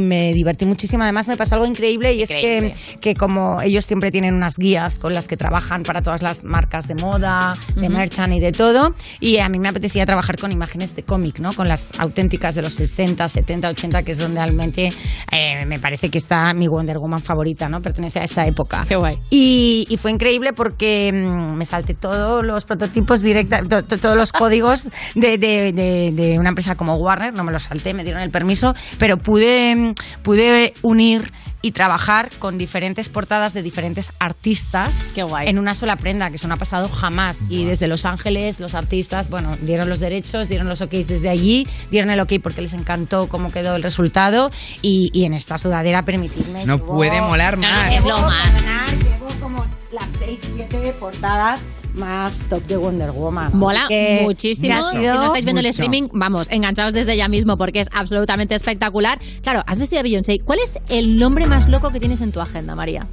[0.00, 1.02] me divertí muchísimo.
[1.02, 4.98] Además me pasó algo increíble y es que, que como ellos siempre tienen unas guías
[4.98, 7.96] con las que trabajan para todas las marcas de moda, de Ujú.
[7.96, 11.52] merchant y de todo, y a mí me apetecía trabajar con imágenes de cómic, ¿no?
[11.52, 14.92] Con las auténticas de los 60, 70, 80, que es donde realmente
[15.30, 17.80] eh, me parece que está mi Wonder Woman favorita, ¿no?
[17.82, 18.84] Pertenece a esa época.
[18.88, 19.18] Qué guay.
[19.30, 24.16] Y, y fue increíble porque mm, me salté todos los prototipos directa, to- to- todos
[24.16, 28.04] los códigos de, de- de- de una empresa como Warner, no me los salté, me
[28.04, 31.32] dieron el permiso, pero pude, mm, pude unir
[31.64, 36.52] y trabajar con diferentes portadas de diferentes artistas en una sola prenda, que eso no
[36.52, 37.38] ha pasado jamás.
[37.48, 41.66] Y desde Los Ángeles, los artistas, bueno, dieron los derechos, dieron los ok desde allí,
[41.90, 44.50] dieron el ok porque les encantó cómo quedó el resultado
[44.82, 46.66] y, y en esta sudadera permitirme.
[46.66, 47.88] No puede molar más.
[47.88, 48.54] Llevo Es lo más.
[48.54, 51.62] ganar, Llevo como las 6, 7 portadas
[51.94, 53.56] más top de Wonder Woman.
[53.56, 54.90] Mola que muchísimo.
[54.90, 59.18] Si no estáis viendo el streaming, vamos, enganchaos desde ya mismo porque es absolutamente espectacular.
[59.42, 60.40] Claro, has vestido a Beyoncé.
[60.40, 63.06] ¿Cuál es el nombre más loco que tienes en tu agenda, María?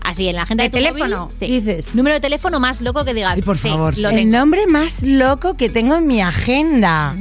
[0.00, 1.46] Así, en la agenda de, ¿De tu teléfono, móvil, sí.
[1.46, 1.94] dices?
[1.94, 3.40] Número de teléfono más loco que digas.
[3.42, 7.14] por sí, favor, lo el nombre más loco que tengo en mi agenda.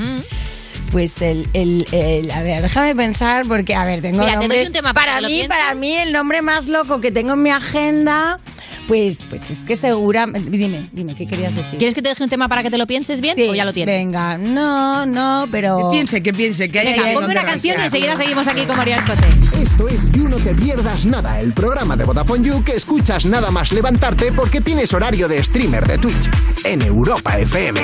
[0.91, 4.47] Pues el, el, el- a ver, déjame pensar porque, a ver, tengo Mira, te doy
[4.47, 5.47] nombres- un tema para para mí, pienses.
[5.49, 8.39] para mí el nombre más loco que tengo en mi agenda,
[8.88, 11.77] pues, pues es que segura, dime, dime, ¿qué querías decir?
[11.77, 13.73] ¿Quieres que te deje un tema para que te lo pienses bien o ya lo
[13.73, 13.95] tienes?
[13.97, 15.77] Venga, no, no, pero...
[15.91, 18.77] Que piense, que piense, que haya Venga, ponme una canción y enseguida seguimos aquí con
[18.77, 19.27] María Escote.
[19.61, 23.51] Esto es You No Te Pierdas Nada, el programa de Vodafone You que escuchas nada
[23.51, 26.29] más levantarte porque tienes horario de streamer de Twitch
[26.63, 27.81] en Europa FM.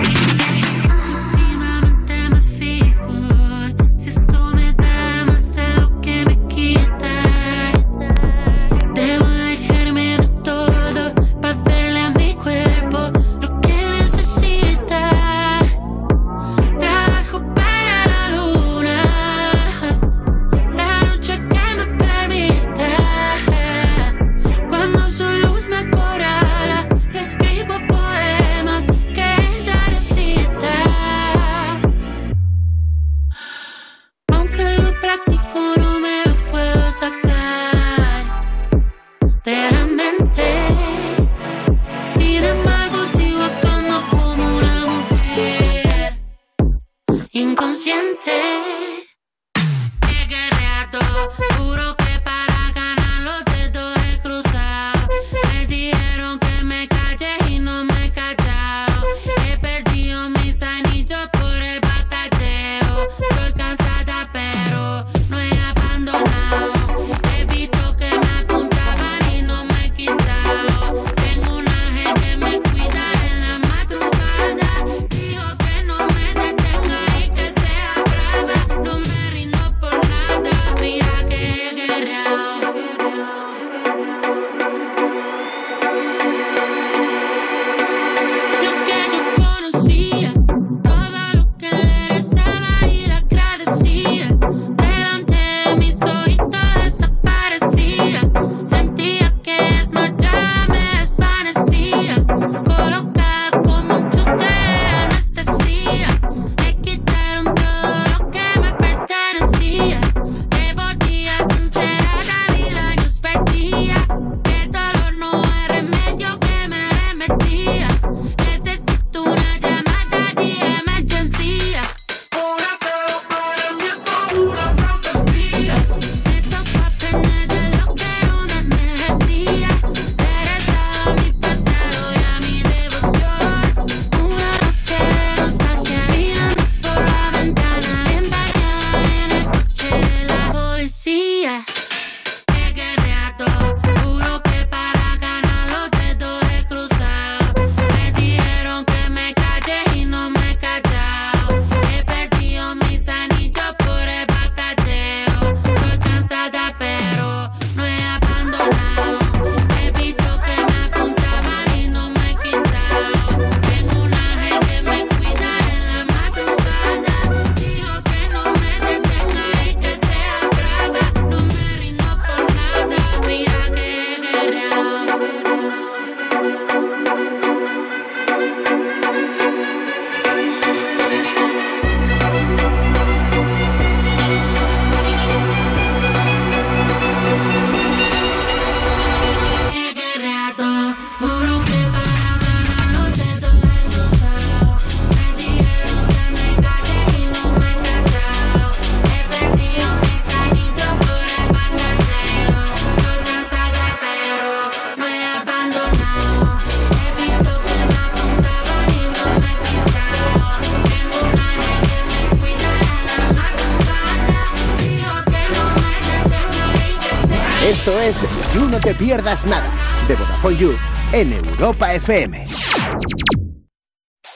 [218.83, 219.69] Te Pierdas Nada,
[220.09, 220.75] de Vodafone You,
[221.13, 222.45] en Europa FM.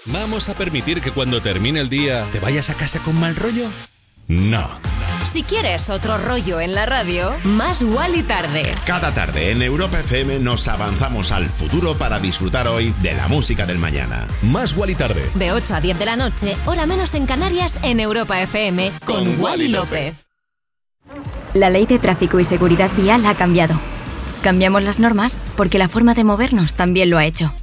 [0.05, 3.67] ¿Vamos a permitir que cuando termine el día te vayas a casa con mal rollo?
[4.29, 4.69] No.
[5.25, 8.73] Si quieres otro rollo en la radio, más y tarde.
[8.85, 13.65] Cada tarde en Europa FM nos avanzamos al futuro para disfrutar hoy de la música
[13.65, 14.27] del mañana.
[14.43, 15.29] Más y tarde.
[15.33, 19.41] De 8 a 10 de la noche, hora menos en Canarias, en Europa FM, con,
[19.41, 20.25] Wally López.
[21.53, 23.77] La ley de tráfico y seguridad vial ha cambiado.
[24.47, 27.53] Cambiamos las normas porque la forma de movernos también lo ha hecho.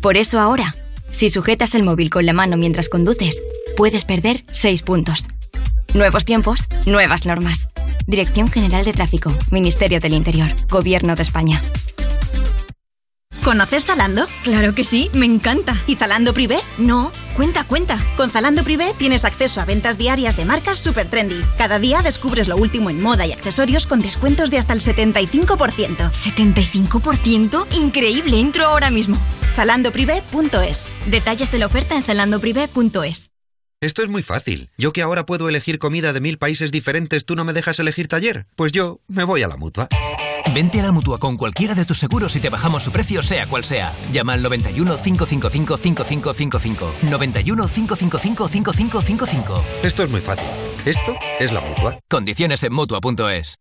[0.00, 0.76] Por eso ahora,
[1.10, 3.42] si sujetas el móvil con la mano mientras conduces,
[3.76, 5.26] puedes perder 6 puntos.
[5.94, 7.70] Nuevos tiempos, nuevas normas.
[8.06, 11.60] Dirección General de Tráfico, Ministerio del Interior, Gobierno de España.
[13.44, 14.28] ¿Conoces Zalando?
[14.44, 15.76] Claro que sí, me encanta.
[15.88, 16.60] ¿Y Zalando Privé?
[16.78, 17.98] No, cuenta, cuenta.
[18.16, 21.42] Con Zalando Privé tienes acceso a ventas diarias de marcas super trendy.
[21.58, 26.12] Cada día descubres lo último en moda y accesorios con descuentos de hasta el 75%.
[26.12, 27.66] ¿75%?
[27.76, 29.18] Increíble, entro ahora mismo.
[29.56, 33.30] ZalandoPrivé.es Detalles de la oferta en zalandoprivé.es
[33.80, 34.70] Esto es muy fácil.
[34.78, 38.06] Yo que ahora puedo elegir comida de mil países diferentes, ¿tú no me dejas elegir
[38.06, 38.46] taller?
[38.54, 39.88] Pues yo me voy a la mutua.
[40.54, 43.46] Vente a la mutua con cualquiera de tus seguros y te bajamos su precio, sea
[43.46, 43.92] cual sea.
[44.12, 46.92] Llama al 91 555 5555.
[47.10, 49.64] 91 555 5555.
[49.82, 50.46] Esto es muy fácil.
[50.84, 51.98] Esto es la mutua.
[52.08, 53.56] Condiciones en mutua.es.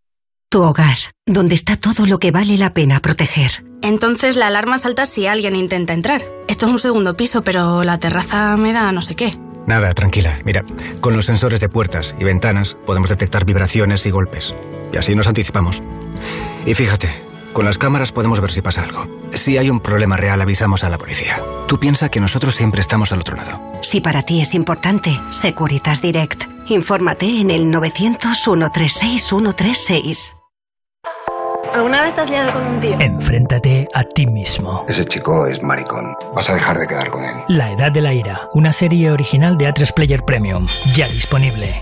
[0.50, 3.64] Tu hogar, donde está todo lo que vale la pena proteger.
[3.82, 6.24] Entonces la alarma salta si alguien intenta entrar.
[6.50, 9.38] Esto es un segundo piso, pero la terraza me da no sé qué.
[9.66, 10.40] Nada, tranquila.
[10.44, 10.66] Mira,
[11.00, 14.54] con los sensores de puertas y ventanas podemos detectar vibraciones y golpes.
[14.92, 15.82] Y así nos anticipamos.
[16.66, 17.10] Y fíjate,
[17.54, 19.08] con las cámaras podemos ver si pasa algo.
[19.34, 21.42] Si hay un problema real, avisamos a la policía.
[21.68, 23.60] Tú piensa que nosotros siempre estamos al otro lado.
[23.82, 26.44] Si para ti es importante, Securitas Direct.
[26.68, 30.36] Infórmate en el 900-136-136.
[31.74, 33.00] ¿Alguna vez te has liado con un tío?
[33.00, 34.86] Enfréntate a ti mismo.
[34.90, 36.14] Ese chico es maricón.
[36.36, 37.32] Vas a dejar de quedar con él.
[37.48, 41.82] La Edad de la Ira, una serie original de A3 Player Premium, ya disponible.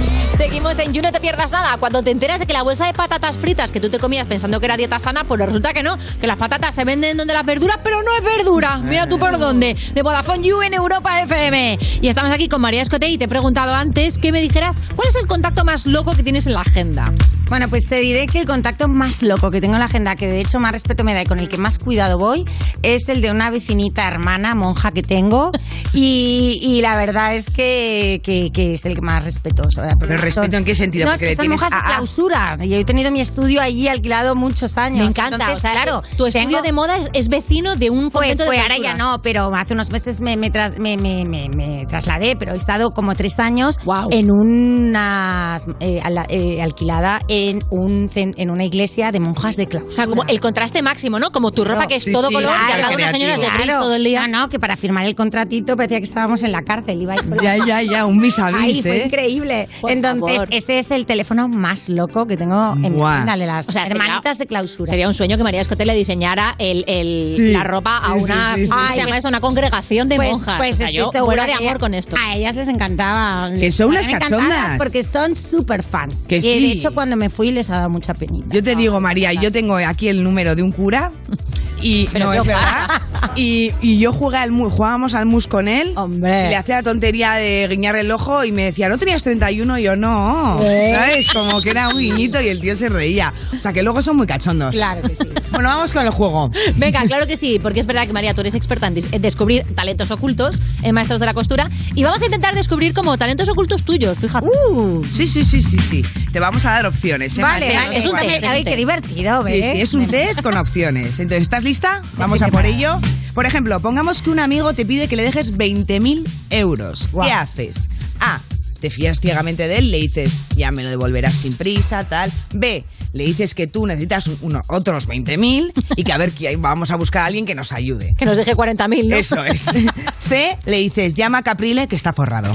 [0.51, 1.77] Seguimos en You No Te Pierdas Nada.
[1.77, 4.59] Cuando te enteras de que la bolsa de patatas fritas que tú te comías pensando
[4.59, 7.45] que era dieta sana, pues resulta que no, que las patatas se venden donde las
[7.45, 8.75] verduras, pero no es verdura.
[8.75, 9.77] Mira tú por dónde.
[9.93, 11.79] De Vodafone You en Europa FM.
[12.01, 15.07] Y estamos aquí con María Escote y te he preguntado antes que me dijeras cuál
[15.07, 17.13] es el contacto más loco que tienes en la agenda.
[17.51, 20.25] Bueno, pues te diré que el contacto más loco que tengo en la agenda, que
[20.25, 22.45] de hecho más respeto me da y con el que más cuidado voy,
[22.81, 25.51] es el de una vecinita hermana, monja que tengo.
[25.93, 29.63] Y, y la verdad es que, que, que es el que más respeto.
[29.67, 31.03] o sea, porque ¿Pero respeto en qué sentido?
[31.03, 31.91] No, Porque es le son monjas de ah, ah.
[31.95, 32.55] clausura.
[32.63, 34.99] Yo he tenido mi estudio allí alquilado muchos años.
[34.99, 35.35] Me encanta.
[35.35, 38.45] Entonces, o sea, claro, tu estudio tengo- de moda es, es vecino de un convento
[38.45, 42.53] pues de ahora ya no, pero hace unos meses me, me, tras- me- trasladé, pero
[42.53, 43.77] he estado como tres años
[44.11, 47.19] en unas eh, eh, alquilada
[47.49, 49.91] en un cen- en una iglesia de monjas de clausura.
[49.91, 51.31] O sea, como el contraste máximo, ¿no?
[51.31, 53.95] Como tu ropa que es todo color y al lado unas señoras de gris todo
[53.95, 54.27] el día.
[54.27, 57.01] No, no, que para firmar el contratito parecía que estábamos en la cárcel.
[57.01, 59.05] Iba Ya, ya, ya, un vis a vis, Ay, fue ¿eh?
[59.05, 59.69] increíble.
[59.81, 60.47] Por Entonces, favor.
[60.51, 63.13] Ese es el teléfono más loco que tengo en mi Buah.
[63.15, 64.89] agenda de las O sea, sería- hermanitas de clausura.
[64.89, 67.51] Sería un sueño que María Escote le diseñara el, el- Sí.
[67.51, 68.93] la ropa a una, sí, sí, ¿cómo sí.
[68.93, 69.27] se llama eso?
[69.27, 70.57] Una congregación de pues, monjas.
[70.57, 72.15] Pues o sea, yo muero de amor con esto.
[72.23, 73.49] A ellas les encantaba.
[73.57, 74.77] Que son unas cachondas.
[74.77, 76.17] Porque son súper fans.
[76.27, 76.47] Que y sí.
[76.61, 78.53] de hecho, cuando me fui les ha dado mucha penita.
[78.53, 81.11] Yo te digo, María, yo tengo aquí el número de un cura
[81.81, 83.01] y Pero no es verdad.
[83.35, 85.93] Y, y yo jugué al mus, jugábamos al mus con él.
[85.95, 86.47] Hombre.
[86.47, 89.77] Y le hacía la tontería de guiñar el ojo y me decía, ¿no tenías 31?
[89.77, 90.59] Y yo, no.
[90.63, 90.93] ¿Eh?
[90.97, 91.27] ¿Sabes?
[91.29, 93.31] Como que era un guiñito y el tío se reía.
[93.55, 94.71] O sea, que luego son muy cachondos.
[94.71, 95.23] Claro que sí.
[95.51, 96.49] Bueno, vamos con el juego.
[96.77, 100.09] Venga, claro que sí, porque es verdad que María, tú eres experta en descubrir talentos
[100.09, 104.17] ocultos en Maestros de la Costura y vamos a intentar descubrir como talentos ocultos tuyos,
[104.17, 104.47] fíjate.
[104.47, 106.05] Uh, sí, sí, sí, sí, sí.
[106.31, 107.37] Te vamos a dar opciones.
[107.37, 107.83] ¿eh, Vale, María?
[107.83, 108.43] vale, es un test.
[108.45, 109.65] Ay, qué divertido, Sí, ¿ves?
[109.73, 111.19] sí, es un test con opciones.
[111.19, 111.70] Entonces, ¿estás lista?
[112.17, 112.99] Vamos a por ello.
[113.33, 117.09] Por ejemplo, pongamos que un amigo te pide que le dejes 20.000 euros.
[117.27, 117.87] ¿Qué haces?
[118.19, 118.39] A.
[118.81, 122.31] Te fías ciegamente de él, le dices, ya me lo devolverás sin prisa, tal.
[122.53, 122.83] B.
[123.13, 126.89] Le dices que tú necesitas un- uno- otros 20.000 y que a ver, que vamos
[126.91, 128.15] a buscar a alguien que nos ayude.
[128.17, 129.15] Que nos deje 40.000, ¿no?
[129.15, 129.61] Eso es.
[130.29, 130.57] C.
[130.65, 132.51] Le dices, llama a Caprile que está forrado.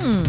[0.00, 0.22] Hmm.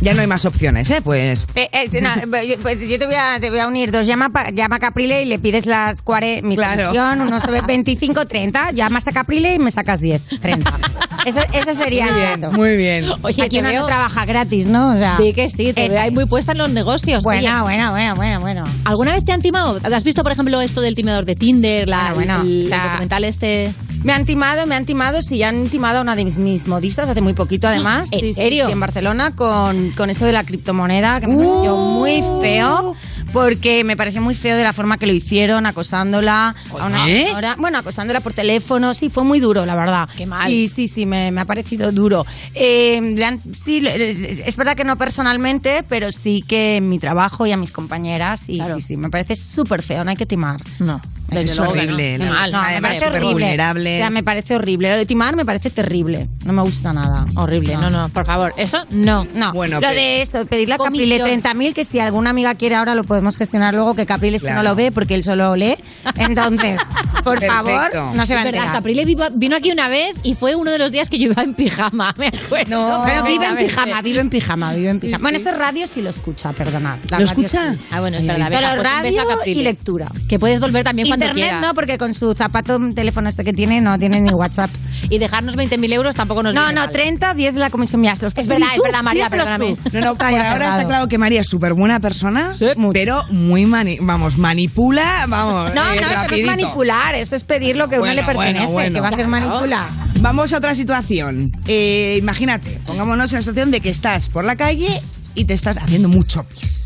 [0.00, 1.00] Ya no hay más opciones, ¿eh?
[1.02, 1.46] Pues...
[1.54, 2.10] Eh, eh, no,
[2.42, 4.06] yo, pues yo te voy, a, te voy a unir dos.
[4.06, 6.82] Llama, pa- llama a Caprile y le pides las 40, mi Claro.
[6.88, 8.72] comisión, unos 25, 30.
[8.72, 10.78] Llamas a Caprile y me sacas 10, 30.
[11.24, 13.04] Eso, eso sería Muy bien, muy bien.
[13.22, 14.90] Oye, Aquí uno veo- no trabaja gratis, ¿no?
[14.94, 17.22] O sea, Sí que sí, te veo ahí muy puesta en los negocios.
[17.24, 18.64] Bueno, bueno, bueno, bueno, bueno.
[18.84, 19.80] ¿Alguna vez te han timado?
[19.82, 23.72] ¿Has visto, por ejemplo, esto del timidor de Tinder, la, Bueno, bueno, el, documental este?
[24.06, 27.08] Me han timado, me han timado, sí, han timado a una de mis, mis modistas
[27.08, 28.08] hace muy poquito además.
[28.12, 28.68] ¿En serio?
[28.68, 32.94] en Barcelona con, con esto de la criptomoneda, que me pareció muy feo.
[33.32, 37.24] Porque me pareció muy feo de la forma que lo hicieron, acosándola a una ¿Eh?
[37.26, 37.56] señora.
[37.58, 40.08] Bueno, acosándola por teléfono, sí, fue muy duro, la verdad.
[40.16, 40.50] Qué mal.
[40.50, 42.24] Y sí, sí, me, me ha parecido duro.
[42.54, 47.52] Eh, sí, es, es verdad que no personalmente, pero sí que en mi trabajo y
[47.52, 48.44] a mis compañeras.
[48.46, 48.78] Y Claro.
[48.78, 50.62] sí, sí, me parece súper feo, no hay que timar.
[50.78, 51.02] No.
[51.28, 52.24] Desde Es luego horrible, no.
[52.24, 52.34] Qué ¿no?
[52.36, 52.52] mal.
[52.52, 53.32] No, me Además, parece súper horrible.
[53.46, 53.94] vulnerable.
[53.94, 54.90] O sea, me parece horrible.
[54.90, 56.28] Lo de timar me parece terrible.
[56.44, 57.26] No me gusta nada.
[57.36, 59.26] Horrible, no, no, por favor, eso no.
[59.34, 61.42] No, Bueno, lo de esto, pedirle a Caprile Comisión.
[61.42, 64.52] 30.000, que si alguna amiga quiere ahora lo podemos gestionar luego, que Caprile es que
[64.52, 65.76] no lo ve porque él solo lee.
[66.16, 66.78] Entonces,
[67.24, 67.54] por Perfecto.
[67.54, 68.72] favor, no se va a enterar.
[68.72, 69.04] Caprile
[69.34, 72.14] vino aquí una vez y fue uno de los días que yo iba en pijama,
[72.18, 72.70] me acuerdo.
[72.70, 73.02] No.
[73.04, 75.18] Pero vive en pijama, vive en pijama, vive en pijama.
[75.18, 75.42] Sí, Bueno, sí.
[75.44, 76.98] esto es radio si lo escucha, perdonad.
[77.10, 77.74] La ¿Lo escucha?
[77.74, 77.78] sí.
[77.90, 78.46] Ah, bueno, es verdad.
[78.50, 79.60] Pero pues radio Caprile.
[79.60, 80.10] y lectura.
[80.28, 83.80] Que puedes volver también cuando Internet no, porque con su zapato teléfono este que tiene
[83.80, 84.70] no tiene ni WhatsApp.
[85.08, 86.92] Y dejarnos 20.000 euros tampoco nos No, viene no, mal.
[86.92, 88.12] 30, 10 de la comisión mía.
[88.12, 89.76] Es verdad, es verdad, María, perdóname.
[89.92, 90.72] No, no, Está por ahora cerrado.
[90.80, 92.54] está claro que María es súper buena persona,
[92.92, 95.74] pero muy mani vamos, manipula, vamos.
[95.74, 96.46] No, eh, no, eso no es rapidito.
[96.46, 98.94] manipular, eso es pedir lo que a uno Bueno, le pertenece, bueno, bueno.
[98.94, 99.88] que va a ser manipular.
[100.20, 101.52] Vamos a otra situación.
[101.68, 105.00] Eh, imagínate, pongámonos en la situación de que estás por la calle
[105.36, 106.84] y te estás haciendo mucho pis.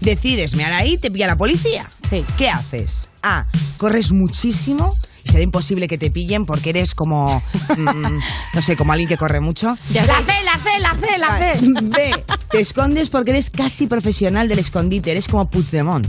[0.00, 1.86] Decides mear ahí, te pilla la policía.
[2.12, 2.26] Sí.
[2.36, 3.08] ¿Qué haces?
[3.22, 3.46] A.
[3.78, 4.94] Corres muchísimo
[5.24, 7.42] y será imposible que te pillen porque eres como.
[7.78, 8.18] mm,
[8.52, 9.74] no sé, como alguien que corre mucho.
[9.94, 11.58] La C, la C, la C, la C.
[11.84, 12.24] B.
[12.50, 16.06] Te escondes porque eres casi profesional del escondite, eres como Puigdemont.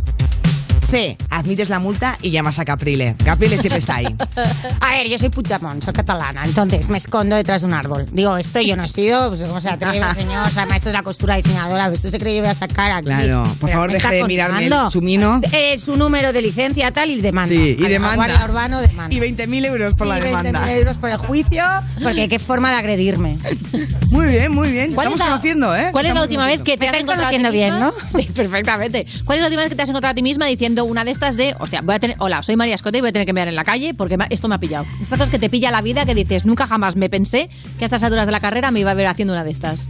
[0.89, 1.17] C.
[1.29, 3.15] Admites la multa y llamas a Caprile.
[3.23, 4.05] Caprile siempre está ahí.
[4.81, 8.05] A ver, yo soy Puigdemont, soy catalana, entonces me escondo detrás de un árbol.
[8.11, 10.91] Digo, esto yo no he sido, pues, o sea, te digo, señor, o sea, maestro
[10.91, 13.05] de la costura, diseñadora, esto se cree que yo voy a sacar aquí.
[13.05, 13.43] Claro.
[13.43, 15.41] Por Pero favor, deje de mirarme el chumino.
[15.51, 17.53] Eh, su número de licencia tal y demanda.
[17.55, 18.15] Sí, y demanda.
[18.15, 19.15] guardia urbano demanda.
[19.15, 20.71] Y 20.000 euros por la Y 20.000 demanda.
[20.73, 21.63] euros por el juicio,
[22.01, 23.37] porque qué forma de agredirme.
[24.09, 24.93] Muy bien, muy bien.
[24.93, 25.87] ¿Cuál Estamos es la- conociendo, ¿eh?
[25.91, 27.93] ¿Cuál es la última vez que te has encontrado a ti conociendo bien, misma?
[28.21, 29.07] Sí, perfectamente.
[29.25, 31.11] ¿Cuál es la última vez que te has encontrado a ti misma diciendo una de
[31.11, 33.33] estas de, hostia, voy a tener, hola, soy María Escote y voy a tener que
[33.33, 34.85] mirar en la calle porque esto me ha pillado?
[35.01, 37.87] Estas cosas que te pilla la vida que dices, nunca jamás me pensé que a
[37.87, 39.87] estas alturas de la carrera me iba a ver haciendo una de estas.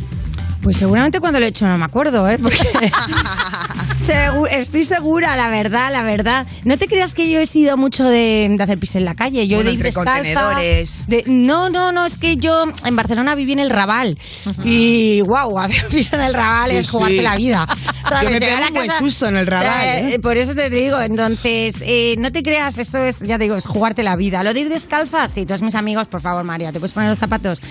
[0.61, 2.39] Pues seguramente cuando lo he hecho no me acuerdo, ¿eh?
[2.41, 2.57] Porque
[4.06, 6.45] Segu- estoy segura, la verdad, la verdad.
[6.66, 9.47] No te creas que yo he sido mucho de, de hacer pis en la calle.
[9.47, 11.08] Yo Bueno, de ir entre descalza, contenedores.
[11.08, 14.18] de- no, no, no, es que yo en Barcelona viví en el Raval.
[14.66, 17.22] Y wow, hacer pis en el Raval Sí, es jugarte sí.
[17.22, 17.68] la vida.
[18.22, 20.20] Yo me pego un buen susto en el Raval, Eh, ¿eh?
[20.20, 23.66] Por eso te digo, entonces, eh, no te creas, eso es, ya te digo, es
[23.66, 24.43] jugarte la vida.
[24.43, 27.18] Lo de ir descalza, sí, todos mis amigos, por favor, María, ¿te puedes poner los
[27.20, 27.62] zapatos?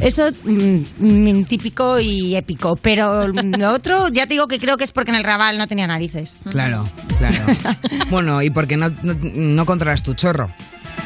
[0.00, 2.76] Eso, mm, mm, típico y épico.
[2.76, 5.66] Pero lo otro, ya te digo que creo que es porque en el Raval no
[5.66, 6.34] tenía narices.
[6.50, 6.88] Claro,
[7.18, 7.36] claro.
[8.10, 10.48] bueno, y porque no, no, no controlas tu chorro.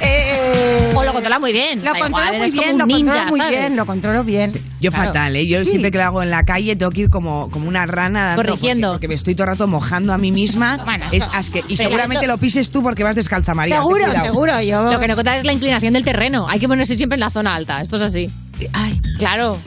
[0.05, 1.85] Eh, O lo controla muy bien.
[1.85, 4.53] Lo controlo muy bien, lo ninja, controlo bien, lo controlo bien.
[4.81, 5.07] Yo Claro.
[5.09, 5.47] fatal, ¿eh?
[5.47, 5.71] Yo Sí.
[5.71, 8.43] siempre que lo hago en la calle tengo que ir como, como una rana dando,
[8.43, 8.89] Corrigiendo.
[8.89, 10.79] Porque, porque me estoy todo el rato mojando a mí misma.
[10.85, 13.77] Bueno, es asque- y seguramente esto- lo pises tú porque vas descalza, María.
[13.77, 14.91] Seguro, seguro, yo...
[14.91, 16.47] Lo que no contas es la inclinación del terreno.
[16.49, 17.81] Hay que ponerse siempre en la zona alta.
[17.81, 18.31] Esto es así.
[18.73, 19.01] Ay.
[19.19, 19.59] Claro,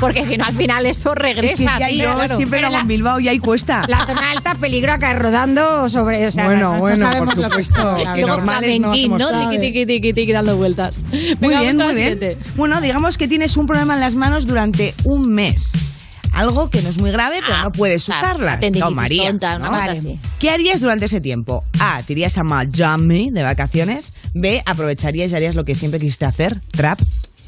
[0.00, 1.54] porque si no al final eso regresa.
[1.54, 2.36] Es que a ya ti, yo claro.
[2.36, 3.84] siempre lo hago en Bilbao y ahí cuesta.
[3.88, 6.26] La zona alta peligra caer rodando sobre.
[6.26, 9.30] O sea, Bueno, no- no bueno, por que supuesto, que Luego normales no hacemos ¿no?
[9.32, 9.50] nada.
[9.50, 10.98] Tiqui, tiqui, tiqui, tiqui, dando vueltas.
[11.40, 12.38] Muy bien, muy bien.
[12.56, 15.70] Bueno, digamos que tienes un problema en las manos durante un mes.
[16.32, 19.28] Algo que no es muy grave, pero no puedes claro, tendinitis No, María.
[19.28, 19.70] tonta, una ¿no?
[19.72, 20.18] cosa así.
[20.40, 21.62] ¿Qué harías durante ese tiempo?
[21.78, 22.02] A.
[22.04, 24.14] Te irías a Miami de vacaciones.
[24.34, 24.60] B.
[24.66, 26.60] Aprovecharías y harías lo que siempre quisiste hacer.
[26.72, 26.98] Trap.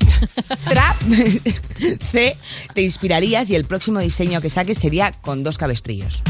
[0.69, 0.97] Trap.
[2.11, 2.37] C.
[2.75, 6.23] Te inspirarías y el próximo diseño que saques sería con dos cabestrillos.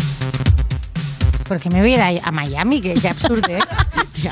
[1.49, 3.61] Porque me voy a ir a Miami, que, que absurdo, ¿eh?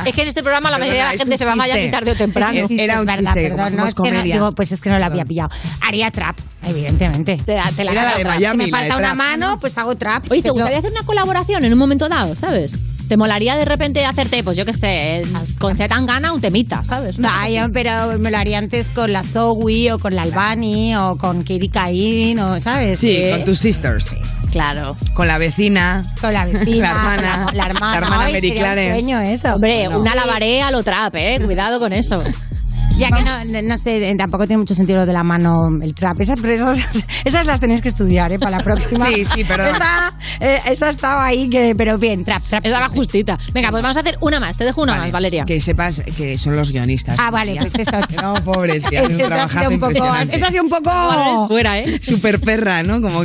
[0.07, 1.91] Es que en este programa la mayoría de la es gente se va a Miami
[1.91, 2.59] tarde o temprano.
[2.59, 3.77] Es- Era es un verdad, chiste, como perdón.
[3.77, 5.51] No, es que no, digo, pues es que no la había pillado.
[5.83, 7.37] Haría trap, evidentemente.
[7.45, 8.25] Te, la- te la Era la de.
[8.25, 9.17] Miami, Si me la de falta una trap.
[9.17, 10.25] mano, pues hago trap.
[10.31, 12.77] Oye, ¿te Es gustaría hacer una colaboración en un momento dado, sabes?
[13.09, 15.25] ¿Te molaría de repente hacerte, pues yo qué sé,
[15.59, 17.19] con Z Tangana un temita, ¿sabes?
[17.19, 21.17] No, yo, pero me lo haría antes con la Zoe o con la Albani o
[21.19, 22.99] con Katie Caín o, ¿sabes?
[22.99, 24.07] Sí, Eh, con tus sisters.
[24.51, 24.97] Claro.
[25.15, 26.05] Con la vecina.
[26.21, 26.81] Con la vecina.
[26.83, 27.45] La hermana.
[27.47, 27.93] con La, la hermana.
[27.93, 28.93] La hermana Ay, Mary sería un Clarence.
[29.01, 29.55] sueño eso.
[29.55, 29.99] Hombre, No.
[30.01, 31.41] una lavaré a lo trap, ¿eh?
[31.45, 32.23] Cuidado con eso.
[32.97, 35.95] Ya que no, no sé, eh, tampoco tiene mucho sentido lo de la mano, el
[35.95, 36.21] trap.
[36.21, 36.87] Esas, pero esas,
[37.25, 38.39] esas las tenéis que estudiar, ¿eh?
[38.39, 39.05] Para la próxima.
[39.15, 39.75] Sí, sí, perdón.
[39.77, 42.65] Esa, eh, esa estaba ahí, que, pero bien, trap, trap.
[42.65, 43.39] Esa era justita.
[43.53, 44.57] Venga, pues vamos a hacer una más.
[44.57, 45.45] Te dejo una Vale, más, Valeria.
[45.45, 47.19] Que sepas que son los guionistas.
[47.21, 47.91] Ah, vale, pues eso.
[48.23, 50.69] No, pobres, que hacen un Esa ha trabajazo sido un poco, esa ha sido un
[50.71, 51.49] poco...
[51.49, 52.01] Fuera, ¿eh?
[52.03, 53.01] Super perra, ¿no?
[53.01, 53.23] Como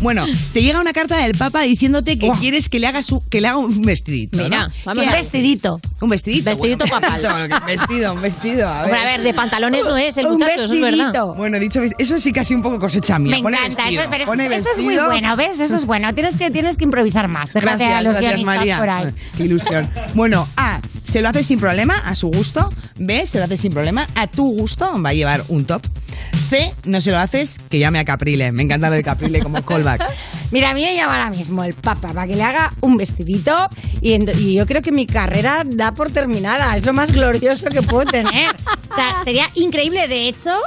[0.00, 3.40] bueno, te llega una carta del Papa diciéndote que quieres que le hagas un, que
[3.40, 4.38] le haga un vestidito.
[4.38, 4.74] Mira, ¿no?
[4.84, 5.20] vamos Un a ver.
[5.22, 5.80] vestidito.
[6.00, 6.50] Un vestidito.
[6.50, 7.48] Vestidito bueno, papal.
[7.48, 8.68] que- vestido, un vestido.
[8.68, 8.84] A ver.
[8.84, 10.90] Hombre, a ver, de pantalones no es el Un muchacho, eso es verdad.
[10.98, 11.34] vestidito.
[11.34, 13.36] Bueno, dicho eso sí casi un poco cosecha mía.
[13.36, 15.60] Me Pone encanta, vestido, eso, pero eso, pone eso es muy bueno, ¿ves?
[15.60, 16.14] Eso es bueno.
[16.14, 17.52] Tienes que, tienes que improvisar más.
[17.52, 18.78] Déjate Gracias, a los gracias, guionistas María.
[18.78, 19.06] por ahí.
[19.36, 19.90] Qué ilusión.
[20.14, 22.68] Bueno, A, se lo hace sin problema, a su gusto.
[22.98, 25.82] B, se lo hace sin problema, a tu gusto, va a llevar un top.
[26.50, 28.52] C, no se lo haces, que llame a Caprile.
[28.52, 30.02] Me encanta lo de Caprile como callback.
[30.50, 33.68] Mira, a mí me llama ahora mismo el Papa para que le haga un vestidito
[34.00, 36.74] y, y yo creo que mi carrera da por terminada.
[36.76, 38.56] Es lo más glorioso que puedo tener.
[38.98, 40.08] Sea, sería increíble.
[40.08, 40.58] De hecho,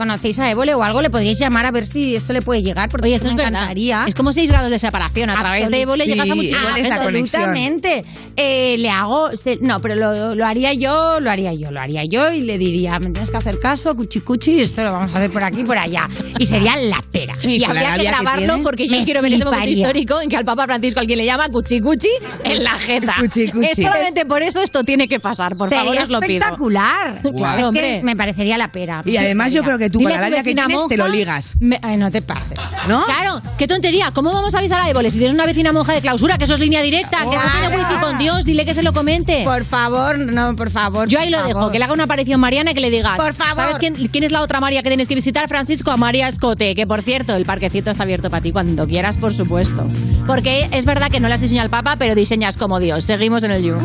[0.00, 2.88] conocéis a Évole o algo, le podríais llamar a ver si esto le puede llegar,
[2.88, 4.04] porque Oye, esto me es encantaría.
[4.08, 5.28] Es como 6 grados de separación.
[5.28, 6.92] A través de Evo le Sí, llegas a muchísima la gente.
[6.92, 8.04] Absolutamente.
[8.36, 9.36] Eh, le hago.
[9.36, 12.56] se- no, pero lo, lo haría yo, lo haría yo, lo haría yo y le
[12.58, 15.60] diría: Me tienes que hacer caso, cuchi cuchi, esto lo vamos a hacer por aquí
[15.60, 16.08] y por allá.
[16.38, 17.36] Y sería la pera.
[17.42, 20.20] Y Y habría que que grabarlo tiene, porque yo me quiero ver ese momento histórico
[20.20, 22.08] en que al Papa Francisco alguien le llama cuchi cuchi
[22.44, 23.16] en la jeta.
[23.20, 23.66] Cuchi, cuchi.
[23.66, 26.38] Es solamente por eso esto tiene que pasar, por favor, Sería os lo pido.
[26.38, 27.20] espectacular.
[27.36, 29.02] Claro, es que me parecería la pera.
[29.04, 31.54] Y además yo creo que tú Dile con la labia que tienes te lo ligas.
[31.60, 32.58] Me- ay, no te pases.
[32.88, 33.04] ¿No?
[33.04, 34.10] Claro, qué tontería.
[34.12, 36.54] ¿Cómo vamos a avisar a Évole si tienes una vecina monja de clausura, que eso
[36.54, 38.44] es línea directa, que no tiene wifi con Dios?
[38.44, 39.42] Dile que se lo comente.
[39.44, 41.08] Por favor, no, por favor.
[41.08, 41.54] Yo ahí lo favor.
[41.54, 43.16] dejo, que le haga una aparición Mariana y que le digas.
[43.16, 43.64] Por favor.
[43.64, 45.90] ¿Sabes quién, quién es la otra María que tienes que visitar, Francisco?
[45.90, 49.34] A María Escote, que por cierto, el parquecito está abierto para ti cuando quieras, por
[49.34, 49.86] supuesto.
[50.26, 53.04] Porque es verdad que no las diseña el Papa, pero diseñas como Dios.
[53.04, 53.76] Seguimos en el You.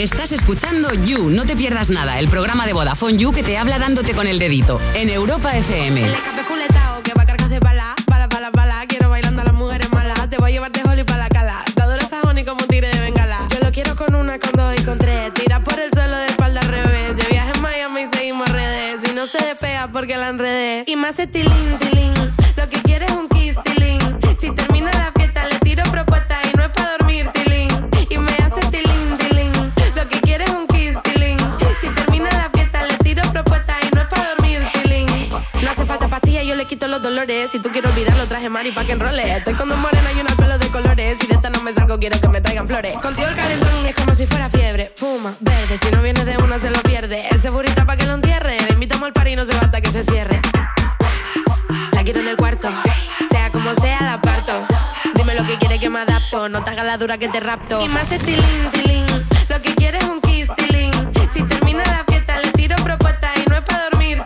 [0.00, 3.78] Estás escuchando You, no te pierdas nada, el programa de Vodafone You que te habla
[3.78, 6.00] dándote con el dedito en Europa FM.
[6.00, 8.86] escape fuletao que va cargas de bala, bala, bala, bala.
[8.88, 10.30] Quiero bailando a las mujeres malas.
[10.30, 11.62] Te voy a llevar de para la cala.
[11.74, 13.46] Te adoro sajón y como un tigre de bengala.
[13.50, 15.34] Yo lo quiero con una, con dos y con tres.
[15.34, 17.16] Tira por el suelo de espalda al revés.
[17.18, 19.02] De viaje en Miami y seguimos redes.
[19.04, 20.84] Si no se despega porque la enredé.
[20.86, 22.14] Y me hace tilín, tilín.
[22.56, 24.00] Lo que quiere es un kiss, tilín.
[24.38, 26.49] Si termina la fiesta le tiro propuesta y
[36.90, 37.50] los dolores.
[37.50, 39.36] Si tú quieres olvidarlo, traje mari pa' que enrole.
[39.36, 41.18] Estoy con dos morenas y una pelo de colores.
[41.20, 42.94] Si de esta no me salgo, quiero que me traigan flores.
[43.00, 44.92] Contigo el calentón es como si fuera fiebre.
[44.96, 47.28] Fuma, verde, si no vienes de una se lo pierde.
[47.30, 48.56] Ese burrita pa' que lo entierre.
[48.66, 50.40] Le invitamos al par y no se va hasta que se cierre.
[51.92, 52.68] La quiero en el cuarto,
[53.30, 54.52] sea como sea la parto.
[55.14, 57.80] Dime lo que quiere que me adapto, no te hagas la dura que te rapto.
[57.84, 59.06] Y me hace tilín,
[59.48, 60.92] lo que quiere es un kiss, tilín.
[61.30, 64.22] Si termina la fiesta le tiro propuesta y no es para dormir,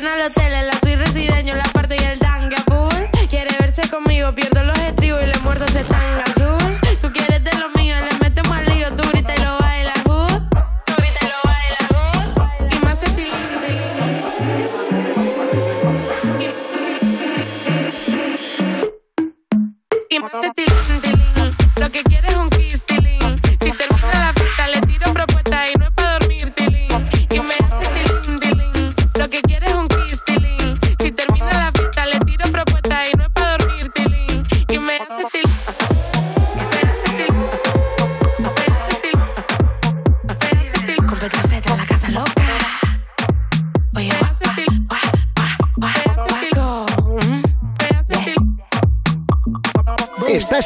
[0.00, 0.85] viene al hotel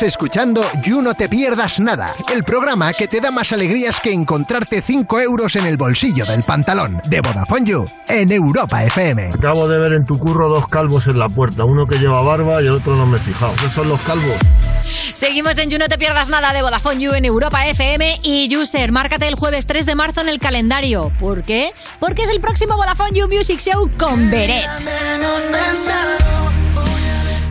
[0.01, 4.11] Estás escuchando You No Te Pierdas Nada, el programa que te da más alegrías que
[4.11, 9.28] encontrarte 5 euros en el bolsillo del pantalón de Vodafone You en Europa FM.
[9.34, 12.62] Acabo de ver en tu curro dos calvos en la puerta, uno que lleva barba
[12.62, 13.53] y el otro no me he fijado.
[13.53, 14.38] ¿Qué son los calvos?
[14.80, 18.92] Seguimos en You No Te Pierdas Nada de Vodafone You en Europa FM y User,
[18.92, 21.12] márcate el jueves 3 de marzo en el calendario.
[21.20, 21.72] ¿Por qué?
[21.98, 24.64] Porque es el próximo Vodafone You Music Show con Beret.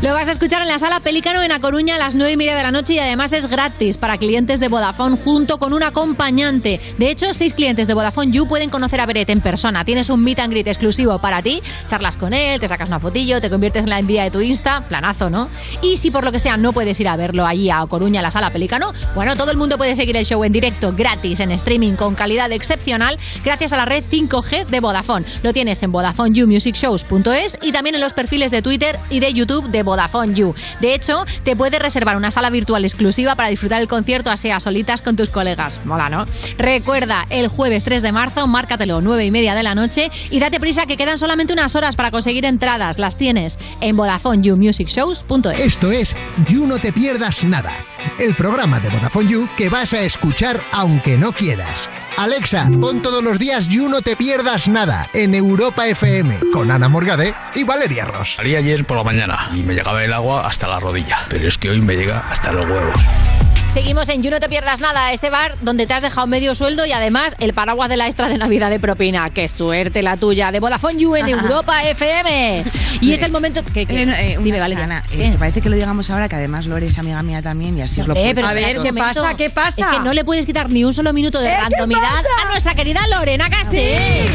[0.02, 2.38] Lo vas a escuchar en la sala Pelícano en A Coruña a las 9 y
[2.38, 5.84] media de la noche y además es gratis para clientes de Vodafone junto con un
[5.84, 6.80] acompañante.
[6.98, 9.84] De hecho, seis clientes de Vodafone You pueden conocer a Beret en persona.
[9.84, 13.42] Tienes un meet and greet exclusivo para ti, charlas con él, te sacas una fotillo,
[13.42, 15.50] te conviertes en la envía de tu Insta, planazo, ¿no?
[15.82, 18.32] Y si por lo que sea no puedes ir a verlo allí a Coruña la
[18.32, 21.96] sala Pelícano, bueno, todo el mundo puede seguir el show en directo gratis en streaming
[21.96, 25.26] con calidad excepcional gracias a la red 5G de Vodafone.
[25.44, 29.89] Lo tienes en VodafoneYouMusicShows.es y también en los perfiles de Twitter y de YouTube de
[29.90, 30.54] Vodafone You.
[30.82, 34.60] De hecho, te puedes reservar una sala virtual exclusiva para disfrutar el concierto así a
[34.60, 35.80] solitas con tus colegas.
[35.86, 36.26] Mola, ¿no?
[36.58, 40.60] Recuerda, el jueves 3 de marzo, márcatelo 9 y media de la noche y date
[40.60, 43.00] prisa que quedan solamente unas horas para conseguir entradas.
[43.00, 45.66] Las tienes en VodafoneYouMusicShows.es.
[45.66, 46.16] Esto es
[46.48, 47.74] You No Te Pierdas Nada,
[48.20, 51.99] el programa de Vodafone You que vas a escuchar aunque no quieras.
[52.20, 56.90] Alexa, pon todos los días You No Te Pierdas Nada en Europa FM con Ana
[56.90, 58.34] Morgade y Valeria Ross.
[58.36, 61.58] Salí ayer por la mañana y me llegaba el agua hasta la rodilla, pero es
[61.58, 63.39] que hoy me llega hasta los huevos.
[63.74, 66.86] Seguimos en You No Te Pierdas Nada, este bar donde te has dejado medio sueldo
[66.88, 69.30] y además el paraguas de la extra de Navidad de propina.
[69.30, 70.52] ¡Qué suerte la tuya!
[70.52, 72.64] De Vodafone You en Europa FM.
[73.00, 73.86] Y es el momento que...
[73.86, 74.86] que- Eh, no, eh, Dime, Valeria.
[74.86, 77.82] Ana, eh, parece que lo digamos ahora, que además Lore es amiga mía también y
[77.84, 79.22] así os lo Eh, puedo pero A ver, ¿qué momento.
[79.22, 79.34] pasa?
[79.38, 79.82] ¿Qué pasa?
[79.82, 82.74] Es que no le puedes quitar ni un solo minuto de ¿Eh, randomidad a nuestra
[82.74, 84.26] querida Lorena Castell.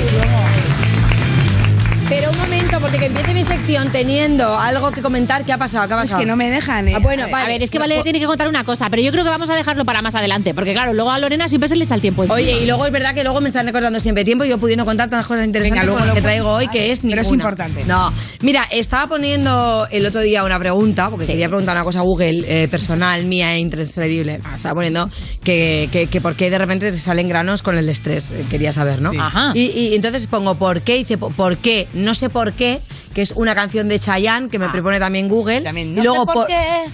[2.09, 5.89] Pero un momento, porque que empiece mi sección teniendo algo que comentar, ¿qué ha pasado?
[5.89, 6.21] ¿Qué ha pasado?
[6.21, 6.93] que no me dejan, eh.
[6.95, 7.49] Ah, bueno, a vale.
[7.49, 9.55] ver, es que Valeria tiene que contar una cosa, pero yo creo que vamos a
[9.57, 12.23] dejarlo para más adelante, porque claro, luego a Lorena siempre se le echa el tiempo.
[12.23, 12.35] encima.
[12.37, 14.85] Oye, y luego es verdad que luego me están recordando siempre tiempo y yo pudiendo
[14.85, 17.23] contar tantas cosas interesantes Venga, luego como las lo que traigo hoy, que es pero
[17.23, 17.85] es importante.
[17.85, 22.03] No, mira, estaba poniendo el otro día una pregunta, porque quería preguntar una cosa a
[22.03, 24.41] Google eh, personal, mía e intransferible.
[24.45, 25.09] Ah, Estaba poniendo
[25.43, 28.31] que, que, que por qué de repente te salen granos con el estrés.
[28.31, 29.11] Eh, Quería saber, ¿no?
[29.19, 29.53] Ajá.
[29.55, 32.81] Y, y entonces pongo por qué, dice po- por qué, no sé por qué,
[33.15, 35.61] que es una canción de Chayanne que me propone también Google.
[35.95, 36.85] no y luego sé por por- qué.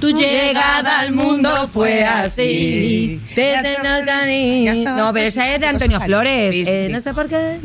[0.00, 3.20] Tu llegada al mundo fue así.
[3.34, 4.84] Desde.
[4.84, 6.54] No, pero esa es de Antonio Flores.
[6.54, 7.58] Eh, no sé por qué.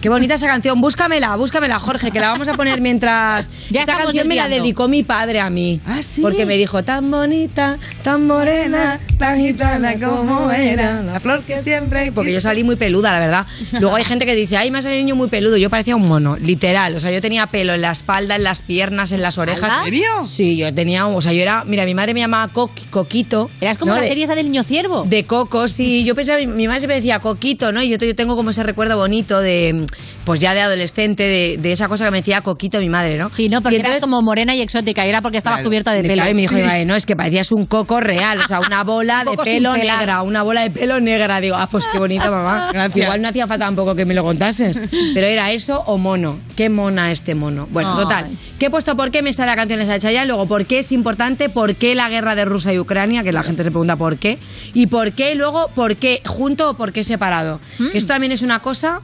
[0.00, 0.80] Qué bonita esa canción.
[0.80, 3.50] Búscamela, búscamela, Jorge, que la vamos a poner mientras.
[3.68, 5.80] Ya esa canción me la dedicó mi padre a mí.
[5.86, 6.20] ¿Ah, sí?
[6.22, 12.12] Porque me dijo, tan bonita, tan morena, tan gitana como era, la flor que siempre...
[12.12, 13.46] porque yo salí muy peluda, la verdad.
[13.80, 15.56] Luego hay gente que dice, ay, me ha salido niño muy peludo.
[15.56, 16.94] Yo parecía un mono, literal.
[16.94, 19.72] O sea, yo tenía pelo en la espalda, en las piernas, en las orejas.
[19.78, 20.26] ¿En serio?
[20.26, 23.50] Sí, yo tenía, o sea, yo era, mira, mi madre me llamaba Co- Coquito.
[23.60, 23.96] Eras como ¿no?
[23.96, 25.04] la De- serie esa del niño ciervo.
[25.04, 26.04] de Coco, sí.
[26.04, 27.82] Yo pensaba, mi madre siempre decía Coquito, ¿no?
[27.82, 29.86] Y yo, yo tengo como ese recuerdo bonito de,
[30.24, 33.30] pues ya de adolescente, de, de esa cosa que me decía Coquito mi madre, ¿no?
[33.34, 36.02] Sí, no, porque entonces- eras como morena y exótica, y era porque estaba cubierta de
[36.02, 36.14] pelo.
[36.14, 36.54] claro, y me dijo
[36.86, 40.42] no, es que parecías un coco real, o sea, una bola de pelo negra, una
[40.42, 41.40] bola de pelo negra.
[41.40, 42.70] Digo, ah, pues qué bonito, mamá.
[42.72, 43.04] Gracias.
[43.04, 44.80] Igual no hacía falta tampoco que me lo contases,
[45.14, 46.38] pero era eso o mono.
[46.56, 47.68] Qué mona este mono.
[47.70, 48.02] Bueno, Ay.
[48.02, 48.26] total.
[48.58, 50.26] ¿Qué he puesto por qué me sale la canción esa de Chayanne?
[50.26, 51.35] Luego, ¿por qué es importante?
[51.48, 53.22] ¿Por qué la guerra de Rusia y Ucrania?
[53.22, 54.38] Que la gente se pregunta por qué.
[54.74, 57.60] Y por qué luego, ¿por qué junto o por qué separado?
[57.92, 59.00] Que esto también es una cosa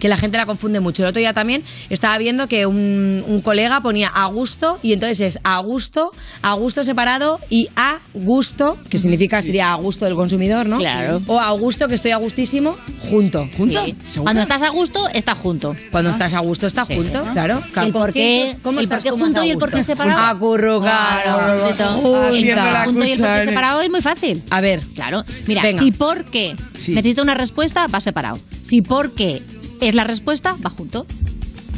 [0.00, 1.02] que la gente la confunde mucho.
[1.02, 5.20] El otro día también estaba viendo que un, un colega ponía a gusto y entonces
[5.20, 6.12] es a gusto,
[6.42, 10.78] a gusto separado y a gusto, que significa sería a gusto del consumidor, ¿no?
[10.78, 11.20] Claro.
[11.26, 12.76] O a gusto, que estoy a gustísimo,
[13.10, 13.48] junto.
[13.56, 13.84] ¿Junto?
[13.84, 13.96] Sí.
[14.20, 15.76] Cuando estás a gusto, estás junto.
[15.90, 17.60] Cuando estás a gusto, estás junto, claro.
[17.72, 17.86] claro.
[17.88, 20.18] El por qué, ¿Cómo el estás por qué junto y el por qué separado.
[20.80, 24.42] Claro, la Junto y el por qué separado es muy fácil.
[24.50, 25.24] A ver, Claro.
[25.46, 25.82] Mira, Venga.
[25.82, 26.92] si por qué Sí.
[26.94, 28.38] necesita una respuesta, va separado.
[28.62, 29.42] Si por qué
[29.82, 31.06] es la respuesta, va junto.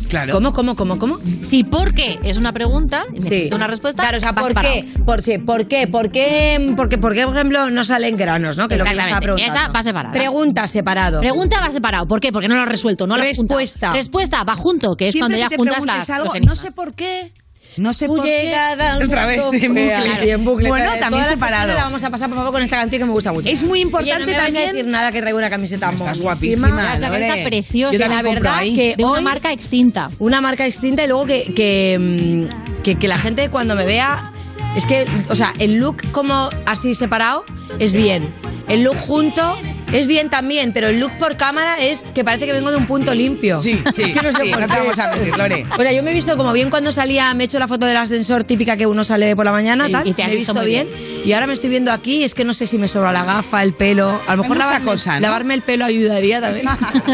[0.08, 0.34] Claro.
[0.34, 1.18] ¿cómo, cómo, cómo, cómo?
[1.42, 4.86] Si por qué es una pregunta, necesita una respuesta, Claro, o sea, ¿por qué?
[5.04, 5.88] Por, sí, ¿por qué?
[5.88, 6.72] ¿Por qué?
[6.76, 8.68] Porque, por qué, por ejemplo, no salen granos, ¿no?
[8.68, 9.52] Que lo que estaba preguntando.
[9.52, 10.12] Esa va separada.
[10.12, 11.20] Pregunta separado.
[11.20, 12.06] Pregunta va separado.
[12.06, 12.32] ¿Por qué?
[12.32, 13.06] Porque no lo has resuelto.
[13.06, 13.28] No lo has.
[13.28, 13.92] Respuesta.
[13.92, 17.32] Respuesta va junto, que es Siempre cuando ya juntas las, algo, no sé por qué.
[17.76, 18.44] No sé Tu por qué.
[18.44, 19.94] llegada al Otra vez, en bucle.
[19.94, 20.68] así, en bucle.
[20.68, 21.74] Bueno, Todas también separado.
[21.74, 23.48] La vamos a pasar, por favor, con esta canción que me gusta mucho.
[23.48, 26.24] Es muy importante Oye, no me también- decir nada que traigo una camiseta Estás monísima.
[26.24, 26.68] guapísima,
[26.98, 27.20] La Lore.
[27.28, 28.08] camiseta preciosa.
[28.08, 28.74] La verdad ahí.
[28.74, 30.08] que De una hoy- marca extinta.
[30.18, 34.30] Una marca extinta y luego que, que, mm, que, que la gente cuando me vea...
[34.76, 37.44] Es que, o sea, el look como así separado
[37.78, 38.28] es bien.
[38.68, 39.58] El look junto
[39.92, 42.86] Es bien también, pero el look por cámara es que parece que vengo de un
[42.86, 43.60] punto limpio.
[43.62, 45.66] Sí, sí, Que no sé sí, por no te vamos a mentir, Lore.
[45.78, 47.86] O sea, yo me he visto como bien cuando salía, me he hecho la foto
[47.86, 50.36] del ascensor típica que uno sale por la mañana, Sí, tal, y te me he
[50.36, 50.88] visto bien.
[51.24, 53.24] Y ahora me estoy viendo aquí y es que no sé si me sobra la
[53.24, 54.20] gafa, el pelo.
[54.26, 55.20] A lo mejor lavarme, cosa, ¿no?
[55.20, 56.66] lavarme el pelo ayudaría también.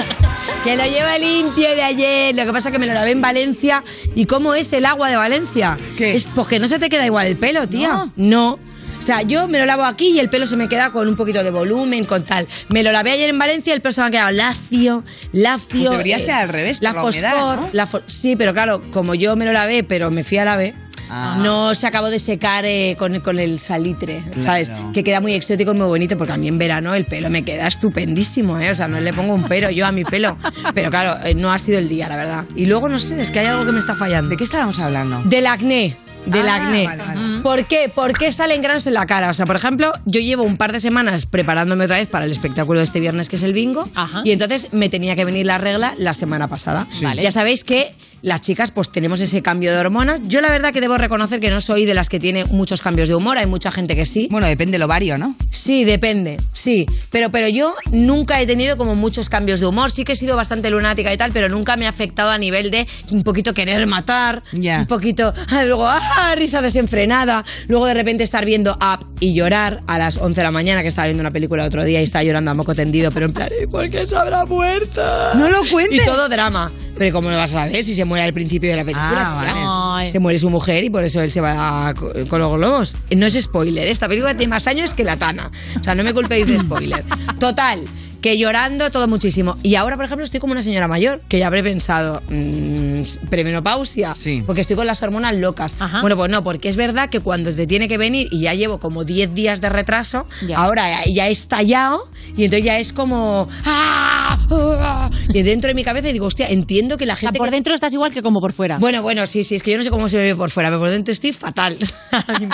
[0.64, 2.34] que lo lleva limpio de ayer.
[2.34, 3.82] Lo que pasa es que me lo lavé en Valencia.
[4.14, 5.78] ¿Y cómo es el agua de Valencia?
[5.96, 6.14] ¿Qué?
[6.14, 7.88] Es porque no se te queda igual el pelo, tía.
[7.88, 8.12] ¿No?
[8.16, 8.58] no.
[9.00, 11.16] O sea, yo me lo lavo aquí y el pelo se me queda con un
[11.16, 12.46] poquito de volumen, con tal.
[12.68, 15.02] Me lo lavé ayer en Valencia y el pelo se me ha quedado lacio,
[15.32, 15.80] lacio.
[15.80, 17.68] Pues debería ser al revés, La por la humedad, fosfor, ¿no?
[17.72, 20.56] la fo- sí, pero claro, como yo me lo lavé, pero me fui a la
[20.56, 20.74] B,
[21.12, 21.38] Ah.
[21.42, 24.68] no se acabó de secar eh, con, con el salitre, ¿sabes?
[24.68, 24.92] Claro.
[24.92, 27.42] Que queda muy exótico y muy bonito, porque a mí en verano el pelo me
[27.44, 28.70] queda estupendísimo, ¿eh?
[28.70, 30.36] O sea, no le pongo un pero yo a mi pelo.
[30.72, 32.44] Pero claro, eh, no ha sido el día, la verdad.
[32.54, 34.30] Y luego, no sé, es que hay algo que me está fallando.
[34.30, 35.20] ¿De qué estábamos hablando?
[35.24, 35.96] Del acné.
[36.26, 36.84] Del Ah, acné.
[36.86, 37.40] vale, vale.
[37.42, 37.90] ¿Por qué?
[37.92, 39.30] ¿Por qué salen granos en la cara?
[39.30, 42.30] O sea, por ejemplo, yo llevo un par de semanas preparándome otra vez para el
[42.30, 43.88] espectáculo de este viernes, que es el bingo,
[44.24, 46.86] y entonces me tenía que venir la regla la semana pasada.
[47.02, 47.22] Vale.
[47.22, 50.20] Ya sabéis que las chicas pues tenemos ese cambio de hormonas.
[50.24, 53.08] Yo la verdad que debo reconocer que no soy de las que tiene muchos cambios
[53.08, 54.28] de humor, hay mucha gente que sí.
[54.30, 55.34] Bueno, depende del ovario, ¿no?
[55.50, 56.86] Sí, depende, sí.
[57.10, 59.90] Pero, pero yo nunca he tenido como muchos cambios de humor.
[59.90, 62.70] Sí que he sido bastante lunática y tal, pero nunca me ha afectado a nivel
[62.70, 64.80] de un poquito querer matar, Ya.
[64.80, 65.32] un poquito,
[65.64, 70.40] luego, ah, risa desenfrenada, luego de repente estar viendo Up y llorar a las 11
[70.40, 72.54] de la mañana, que estaba viendo una película el otro día y estaba llorando a
[72.54, 75.02] moco tendido, pero en plan, "¿Y ¿por qué se habrá muerto?
[75.36, 76.02] No lo cuentes.
[76.02, 76.70] Y todo drama.
[76.98, 79.06] Pero ¿cómo lo vas a ver si se muere al principio de la película?
[79.30, 80.10] Ah, vale.
[80.12, 82.96] Se muere su mujer y por eso él se va co- con los globos.
[83.16, 85.50] No es spoiler, esta película tiene más años que la Tana.
[85.80, 87.04] O sea, no me culpéis de spoiler.
[87.38, 87.80] Total,
[88.20, 89.56] que llorando todo muchísimo.
[89.62, 93.00] Y ahora, por ejemplo, estoy como una señora mayor, que ya habré pensado, mmm,
[93.30, 94.14] premenopausia,
[94.46, 95.76] porque estoy con las hormonas locas.
[96.02, 98.78] Bueno, pues no, porque es verdad que cuando te tiene que venir, y ya llevo
[98.78, 103.48] como 10 días de retraso, ahora ya- ya he estallado, y entonces ya es como...
[103.64, 104.19] ¡ah!
[105.32, 107.38] Y dentro de mi cabeza digo, hostia, entiendo que la gente...
[107.38, 108.78] por dentro estás igual que como por fuera.
[108.78, 110.68] Bueno, bueno, sí, sí, es que yo no sé cómo se me ve por fuera,
[110.70, 111.76] pero por dentro estoy fatal.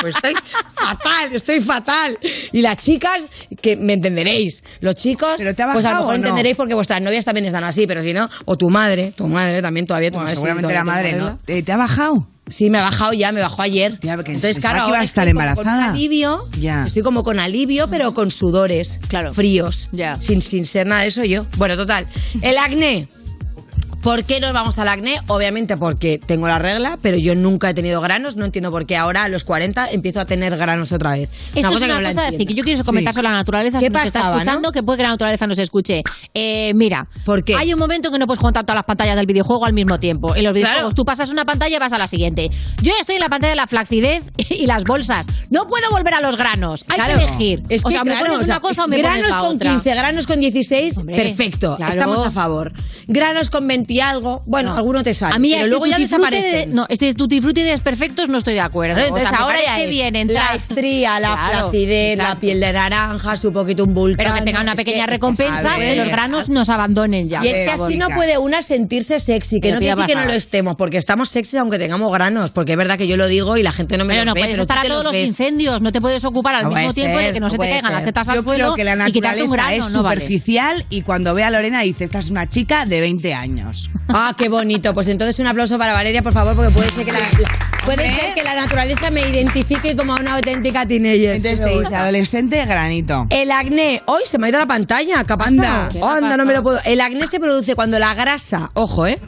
[0.00, 0.34] Pues estoy
[0.74, 2.18] fatal, estoy fatal.
[2.52, 3.24] Y las chicas,
[3.60, 6.24] que me entenderéis, los chicos, ¿Pero te ha pues a lo mejor o no?
[6.24, 9.62] entenderéis porque vuestras novias también están así, pero si no, o tu madre, tu madre
[9.62, 11.38] también todavía, tu Bueno, madre sí, seguramente todavía la madre, ¿no?
[11.44, 12.26] ¿Te, te ha bajado?
[12.48, 13.98] Sí, me ha bajado ya, me bajó ayer.
[14.02, 15.76] Entonces, pensaba claro, que iba ahora a estar con embarazada.
[15.90, 16.84] un alivio, Ya.
[16.86, 19.00] estoy como con alivio, pero con sudores
[19.34, 19.88] fríos,
[20.20, 21.44] Sin, sin ser nada de eso yo.
[21.56, 22.06] Bueno, total,
[22.42, 23.08] el acné.
[24.06, 25.16] ¿Por qué nos vamos al acné?
[25.26, 28.36] Obviamente porque tengo la regla, pero yo nunca he tenido granos.
[28.36, 31.28] No entiendo por qué ahora a los 40 empiezo a tener granos otra vez.
[31.56, 33.16] Esto es que una la cosa así que yo quiero comentar Sí.
[33.16, 33.80] sobre la naturaleza.
[33.80, 34.72] ¿Qué si está escuchando, no?
[34.72, 36.04] que puede que la naturaleza nos escuche.
[36.34, 37.56] Eh, mira, ¿Por qué?
[37.56, 40.36] hay un momento que no puedes juntar todas las pantallas del videojuego al mismo tiempo.
[40.36, 40.94] En los videojuegos Claro.
[40.94, 42.48] tú pasas una pantalla y vas a la siguiente.
[42.82, 45.26] Yo estoy en la pantalla de la flacidez y las bolsas.
[45.50, 46.84] No puedo volver a los granos.
[46.86, 47.18] Hay Claro.
[47.18, 47.62] que elegir.
[47.70, 49.70] Es o que, sea, me pones una cosa o me granos pones la con otra.
[49.72, 51.74] 15, granos con 16, Hombre, perfecto.
[51.76, 51.90] claro.
[51.92, 52.72] Estamos a favor.
[53.08, 54.76] Granos con 20 y algo, bueno, No.
[54.78, 55.34] alguno te sale.
[55.34, 58.38] A mí pero este luego ya frutti de- no, este tutti frutti de desperfectos no
[58.38, 59.00] estoy de acuerdo.
[59.00, 60.56] Entonces O sea, ahora ya es bien la entrar.
[60.56, 62.40] estría, la Claro, flacidez, la exacto.
[62.40, 64.16] piel de naranja, su poquito un bulto.
[64.18, 65.96] Pero que tenga una pequeña recompensa a que ver.
[65.98, 67.42] los granos nos abandonen ya.
[67.44, 70.14] Y es que así no puede una sentirse sexy, que Pero no te quiere decir
[70.14, 73.16] que no lo estemos, porque estamos sexys aunque tengamos granos, porque es verdad que yo
[73.16, 75.04] lo digo y la gente no me Pero no ve, puedes pero estar a todos
[75.04, 75.26] los ves.
[75.28, 77.68] incendios, no te puedes ocupar al No mismo tiempo de que no, no se te
[77.70, 79.92] caigan las tetas al Yo suelo creo que la y quitarte un naturaleza grano, es
[79.92, 83.85] superficial y cuando ve a Lorena dice, esta es una chica de 20 años.
[84.08, 84.94] Ah, qué bonito.
[84.94, 88.08] Pues entonces un aplauso para Valeria, por favor, porque puede ser que la, la- puede
[88.14, 91.34] ser que la naturaleza me identifique como una auténtica teenager.
[91.36, 93.26] Entonces te dice, adolescente, granito.
[93.30, 95.60] El acné, hoy se me ha ido la pantalla, ¿qué ha pasado?
[95.62, 95.88] Anda.
[95.92, 96.78] ¿Qué le ha Anda, no me lo puedo.
[96.84, 99.18] El acné se produce cuando la grasa, ojo, ¿eh?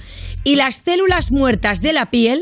[0.45, 2.41] Y las células muertas de la piel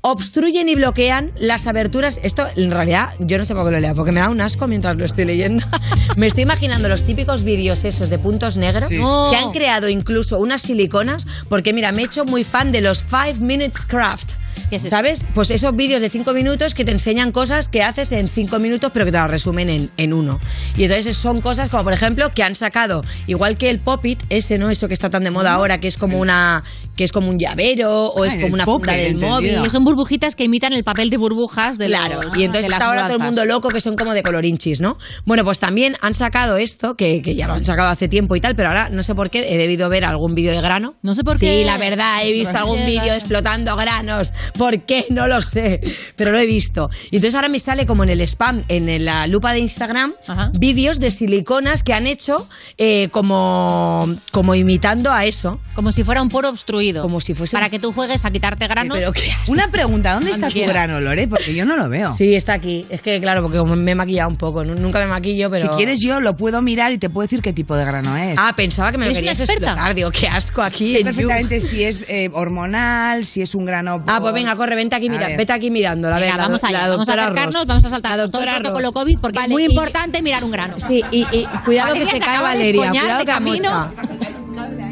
[0.00, 2.18] obstruyen y bloquean las aberturas.
[2.22, 4.66] Esto, en realidad, yo no sé por qué lo leo, porque me da un asco
[4.66, 5.64] mientras lo estoy leyendo.
[6.16, 8.98] me estoy imaginando los típicos vídeos esos de puntos negros Sí.
[9.00, 9.30] Oh.
[9.30, 13.04] que han creado incluso unas siliconas, porque mira, me he hecho muy fan de los
[13.08, 14.32] 5 Minutes Craft.
[14.70, 14.82] ¿Qué es?
[14.82, 15.26] ¿Sabes?
[15.34, 18.90] Pues esos vídeos de 5 minutos que te enseñan cosas que haces en 5 minutos,
[18.92, 20.40] pero que te las resumen en, en uno.
[20.76, 24.58] Y entonces son cosas como, por ejemplo, que han sacado, igual que el Pop-It, ese,
[24.58, 24.70] ¿no?
[24.70, 26.62] Eso que está tan de moda ahora, que es como una
[26.96, 29.60] que es como un llavero o Ah, es como una funda del móvil.
[29.62, 32.86] Que son burbujitas que imitan el papel de burbujas de Claro, los- y entonces está
[32.86, 34.96] ahora todo el mundo loco que son como de colorinchis, ¿no?
[35.24, 38.40] Bueno, pues también han sacado esto, que, que ya lo han sacado hace tiempo y
[38.40, 40.94] tal, pero ahora no sé por qué he debido ver algún vídeo de grano.
[41.02, 41.58] No sé por qué.
[41.58, 45.04] Sí, la verdad, he visto algún vídeo explotando granos ¿Por qué?
[45.14, 45.80] No lo sé,
[46.16, 46.90] pero lo he visto.
[47.10, 50.12] Y entonces ahora me sale como en el spam, en la lupa de Instagram,
[50.54, 52.48] vídeos de siliconas que han hecho
[52.78, 55.60] eh, como, como imitando a eso.
[55.74, 57.02] Como si fuera un poro obstruido.
[57.02, 57.52] Como si fuese...
[57.56, 58.96] Para que tú juegues a quitarte granos.
[58.98, 61.28] Pero qué Una pregunta, ¿dónde está tu grano, Lore?
[61.28, 62.14] Porque yo no lo veo.
[62.14, 62.86] Sí, está aquí.
[62.88, 64.64] Es que, claro, porque me he maquillado un poco.
[64.64, 65.70] nu- Nunca me maquillo, pero...
[65.70, 68.36] Si quieres yo lo puedo mirar y te puedo decir qué tipo de grano es.
[68.38, 69.66] Ah, pensaba que me lo ¿Eres una querías experta?
[69.72, 69.94] explotar.
[69.94, 70.98] Digo, qué asco aquí.
[71.02, 74.02] Perfectamente si es eh, hormonal, si es un grano...
[74.06, 76.14] Ah, pues venga, corre, vente aquí, mira, vete aquí mirándolo.
[76.14, 77.66] A ver, Venga, la, vamos allá, la vamos a acercarnos, Ross.
[77.66, 78.94] vamos a saltar La todo doctora el protocolo Ross.
[78.94, 80.74] COVID porque Vale, es muy y- importante mirar un grano.
[80.78, 83.70] Sí, y, y cuidado que Valeria se se cae Valeria, cuidado que camino.
[83.70, 84.02] amocha.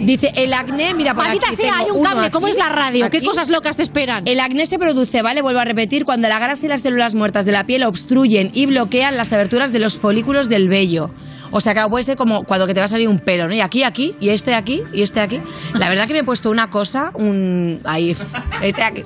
[0.00, 2.30] Dice, el acné, mira, por Maldita aquí sea, tengo hay un cable.
[2.32, 3.08] ¿Cómo aquí, es la radio?
[3.08, 3.26] ¿Qué aquí.
[3.26, 4.26] cosas locas te esperan?
[4.26, 5.42] El acné se produce, ¿vale?
[5.42, 8.66] Vuelvo a repetir, cuando la grasa y las células muertas de la piel obstruyen y
[8.66, 11.10] bloquean las aberturas de los folículos del vello.
[11.52, 13.54] O sea, que puede ser como cuando que te va a salir un pelo, ¿no?
[13.54, 15.40] Y aquí, aquí, y este aquí, y este aquí.
[15.74, 17.80] La verdad que me he puesto una cosa, un...
[17.84, 18.16] Ahí,
[18.62, 19.04] este aquí.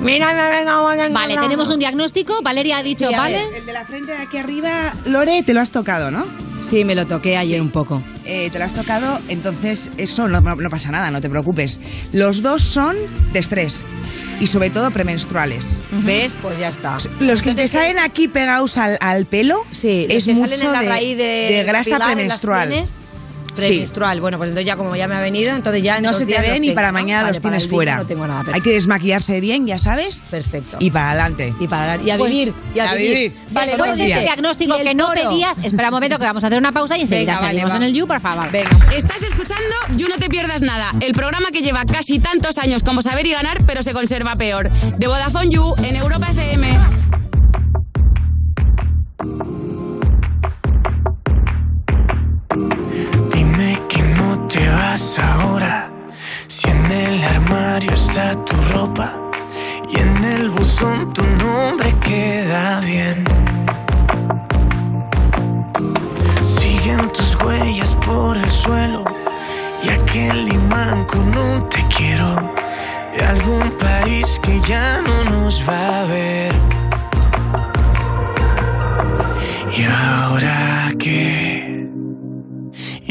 [0.00, 2.42] Mira, me venga, venga, Vale, tenemos un diagnóstico.
[2.42, 3.44] Valeria ha dicho, Sí, ¿vale?
[3.44, 6.24] ver, el de la frente de aquí arriba, Lore, te lo has tocado, ¿no?
[6.60, 8.02] Sí, me lo toqué ayer un poco.
[8.24, 11.80] Eh, te lo has tocado, entonces eso no, no- no pasa nada, no te preocupes.
[12.12, 12.96] Los dos son
[13.32, 13.80] de estrés
[14.40, 15.66] y sobre todo premenstruales.
[15.90, 16.34] ¿Ves?
[16.40, 16.98] Pues ya está.
[17.20, 20.66] Los que te salen aquí pegados al, al pelo Sí, los es que mucho salen
[20.66, 22.40] en la de, raíz de, de grasa pilar en las
[23.66, 24.16] premenstrual.
[24.16, 24.20] Sí.
[24.20, 26.42] Bueno, pues entonces ya como ya me ha venido, entonces ya No se te días
[26.42, 27.96] ve los ni tengo, para mañana Vale, los tienes fuera.
[27.96, 28.44] No tengo nada.
[28.52, 30.22] Hay que desmaquillarse bien, ya sabes.
[30.30, 30.76] Perfecto.
[30.80, 31.54] Y para adelante.
[31.60, 33.12] Y para y a Pues, vivir, y a, a vivir.
[33.14, 33.32] vivir.
[33.50, 36.46] Vale, los de este diagnóstico Y que no pedías, espera un momento que vamos a
[36.46, 37.76] hacer una pausa y enseguida Venga, vale, va.
[37.76, 38.50] en el You, por favor.
[38.50, 38.70] Venga.
[38.96, 43.02] Estás escuchando You No Te Pierdas Nada, el programa que lleva casi tantos años como
[43.02, 44.70] saber y ganar, pero se conserva peor.
[44.70, 46.97] De Vodafone You en Europa FM.
[54.98, 55.90] Vas ahora.
[56.48, 59.08] Si en el armario está tu ropa
[59.88, 63.24] y en el buzón tu nombre queda bien.
[66.42, 69.04] Siguen tus huellas por el suelo
[69.84, 72.52] y aquel imán con un te quiero
[73.14, 76.54] de algún país que ya no nos va a ver.
[79.76, 81.67] ¿Y ahora qué?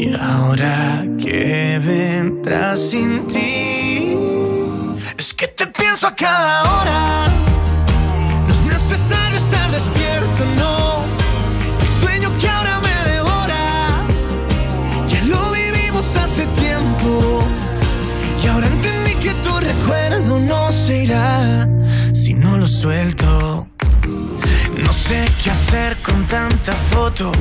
[0.00, 4.16] ¿Y ahora qué vendrá sin ti?
[5.18, 7.26] Es que te pienso a cada hora.
[8.46, 11.02] No es necesario estar despierto, no.
[11.80, 14.06] El sueño que ahora me devora.
[15.08, 17.42] Ya lo vivimos hace tiempo.
[18.40, 21.68] Y ahora entendí que tu recuerdo no se irá
[22.14, 23.66] si no lo suelto.
[25.08, 27.32] Sé qué hacer con tanta foto.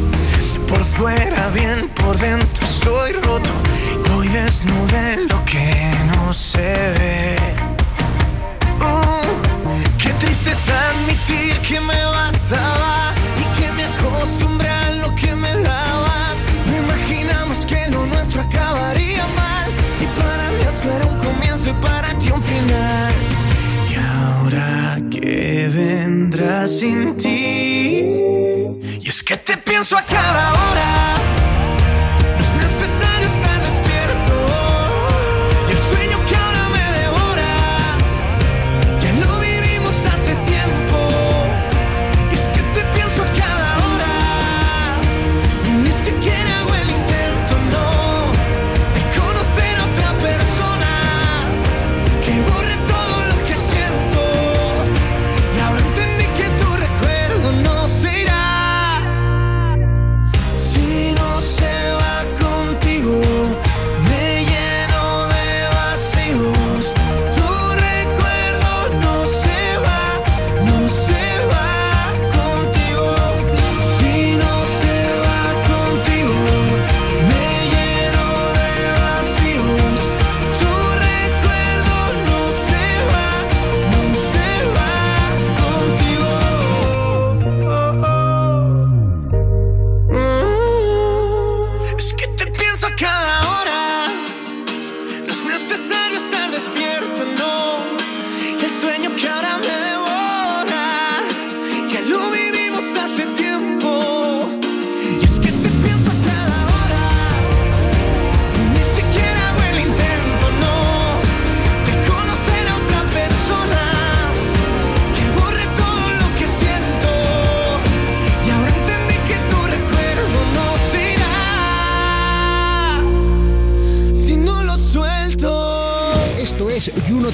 [0.70, 3.50] Por fuera bien, por dentro estoy roto.
[4.10, 7.36] Voy desnudo en lo que no se ve.
[8.80, 15.36] Uh, qué triste es admitir que me bastaba y que me acostumbré a lo que
[15.36, 15.87] me dabas.
[24.48, 27.28] Ahora que vendrá sin ti.
[29.02, 31.47] Y es que te pienso a cada hora.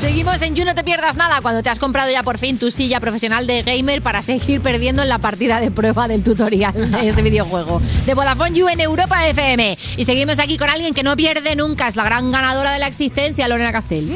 [0.00, 2.70] Seguimos en You No Te Pierdas Nada cuando te has comprado ya por fin tu
[2.70, 7.08] silla profesional de gamer para seguir perdiendo en la partida de prueba del tutorial de
[7.08, 7.82] ese videojuego.
[8.06, 9.76] De Vodafone You en Europa FM.
[9.96, 12.86] Y seguimos aquí con alguien que no pierde nunca, es la gran ganadora de la
[12.86, 14.14] existencia, Lorena Castell.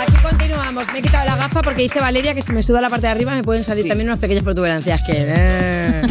[0.00, 0.86] Aquí continuamos.
[0.92, 3.12] Me he quitado la gafa porque dice Valeria que si me suda la parte de
[3.12, 5.12] arriba me pueden salir también unas pequeñas protuberancias que...
[5.16, 6.02] eh.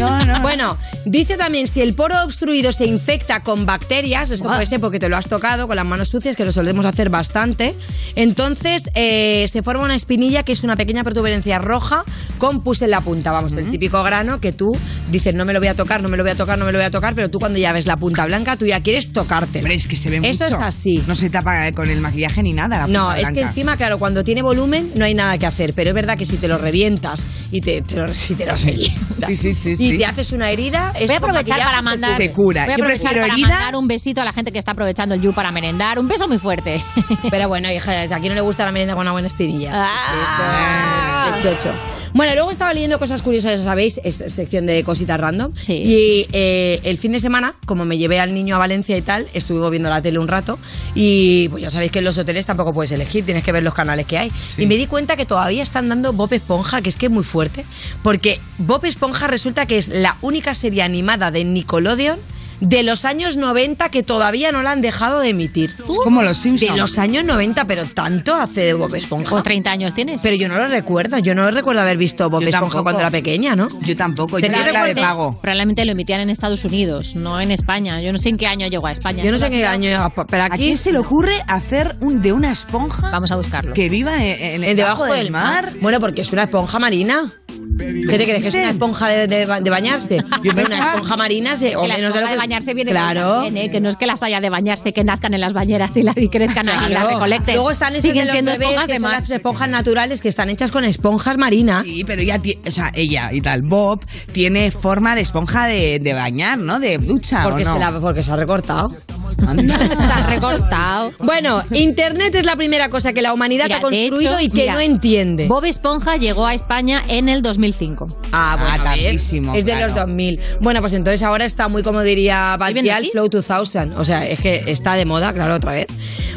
[0.41, 4.99] Bueno, dice también si el poro obstruido se infecta con bacterias, esto puede ser porque
[4.99, 7.75] te lo has tocado con las manos sucias, que lo solemos hacer bastante,
[8.15, 12.03] entonces eh, se forma una espinilla que es una pequeña protuberancia roja
[12.37, 14.75] con pus en la punta, vamos, el típico grano que tú
[15.11, 16.71] dices no me lo voy a tocar, no me lo voy a tocar, no me
[16.71, 19.11] lo voy a tocar, pero tú cuando ya ves la punta blanca tú ya quieres
[19.13, 19.59] tocarte.
[19.59, 20.57] Hombre, es que se ve Eso mucho.
[20.57, 21.03] es así.
[21.07, 22.79] No se tapa con el maquillaje ni nada.
[22.79, 25.73] la No, punta es que encima, claro, cuando tiene volumen no hay nada que hacer,
[25.73, 28.55] pero es verdad que si te lo revientas y te, te lo, si te lo
[28.55, 32.63] revientas y te haces una herida, es Voy a aprovechar para se mandar, cura.
[32.65, 35.33] Voy a aprovechar para mandar un besito a la gente que está aprovechando el You
[35.33, 35.99] para merendar.
[35.99, 36.83] Un beso muy fuerte.
[37.29, 39.71] Pero bueno, hija, a quien no le gusta la merienda con una buena espinilla.
[39.73, 41.35] Ah.
[41.37, 42.00] Esto chocho.
[42.13, 45.53] Bueno, luego estaba leyendo cosas curiosas, ya sabéis, es sección de cositas random.
[45.67, 49.27] Y eh, el fin de semana, como me llevé al niño a Valencia y tal,
[49.33, 50.59] estuve viendo la tele un rato.
[50.93, 53.73] Y pues ya sabéis que en los hoteles tampoco puedes elegir, tienes que ver los
[53.73, 54.31] canales que hay.
[54.57, 57.23] Y me di cuenta que todavía están dando Bob Esponja, que es que es muy
[57.23, 57.65] fuerte.
[58.03, 62.19] Porque Bob Esponja resulta que es la única serie animada de Nickelodeon
[62.61, 65.75] de los años 90 que todavía no la han dejado de emitir.
[65.77, 66.71] Es como los Simpsons.
[66.71, 69.31] De los años 90, pero tanto hace de Bob Esponja.
[69.31, 70.21] Pues 30 años tienes.
[70.21, 72.83] Pero yo no lo recuerdo, yo no recuerdo haber visto Bob Yo Esponja tampoco.
[72.83, 73.67] cuando era pequeña, ¿no?
[73.81, 75.39] Yo tampoco, yo Tenía era de pago.
[75.41, 77.99] Probablemente lo emitían en Estados Unidos, no en España.
[78.01, 79.23] Yo no sé en qué año llegó a España.
[79.23, 80.57] Yo no sé en qué año pero ¿A aquí...
[80.57, 83.09] quién se le ocurre hacer un de una esponja?
[83.11, 83.73] Vamos a buscarlo.
[83.73, 85.71] Que viva en, en- En debajo del mar.
[85.81, 87.31] Bueno, porque es una esponja marina.
[87.77, 88.43] ¿Qué te crees?
[88.43, 90.17] ¿Que es una esponja de, de- de bañarse?
[90.43, 93.41] Una esponja marina se, o Que la menos de bañarse viene Claro.
[93.41, 93.71] bien, ¿eh?
[93.71, 96.17] que no es que las haya de bañarse, que nazcan en las bañeras y, las,
[96.17, 97.55] y crezcan ahí y las recolecten.
[97.55, 100.21] Luego están esas Siguen de los siendo bebés, esponjas que de son las esponjas naturales
[100.21, 101.83] que están hechas con esponjas marinas.
[101.83, 106.13] Sí, pero ella, o sea, ella y tal, Bob, tiene forma de esponja de, de
[106.13, 106.79] bañar, ¿no?
[106.79, 107.73] De ducha, Porque, ¿o no?
[107.73, 108.95] se la- porque se ha recortado.
[109.81, 111.11] Está recortado.
[111.19, 114.61] Bueno, Internet es la primera cosa que la humanidad Mira, ha construido hecho, y que
[114.61, 115.47] mira, no entiende.
[115.47, 118.07] Bob Esponja llegó a España en el 2005.
[118.31, 118.83] Ah, bueno, ¿ves?
[118.83, 119.87] tardísimo, es de claro.
[119.87, 120.39] los 2000.
[120.59, 123.07] Bueno, pues entonces ahora está muy, como diría Batial?
[123.11, 123.93] Flow 2000.
[123.97, 125.87] O sea, es que está de moda, claro, otra vez.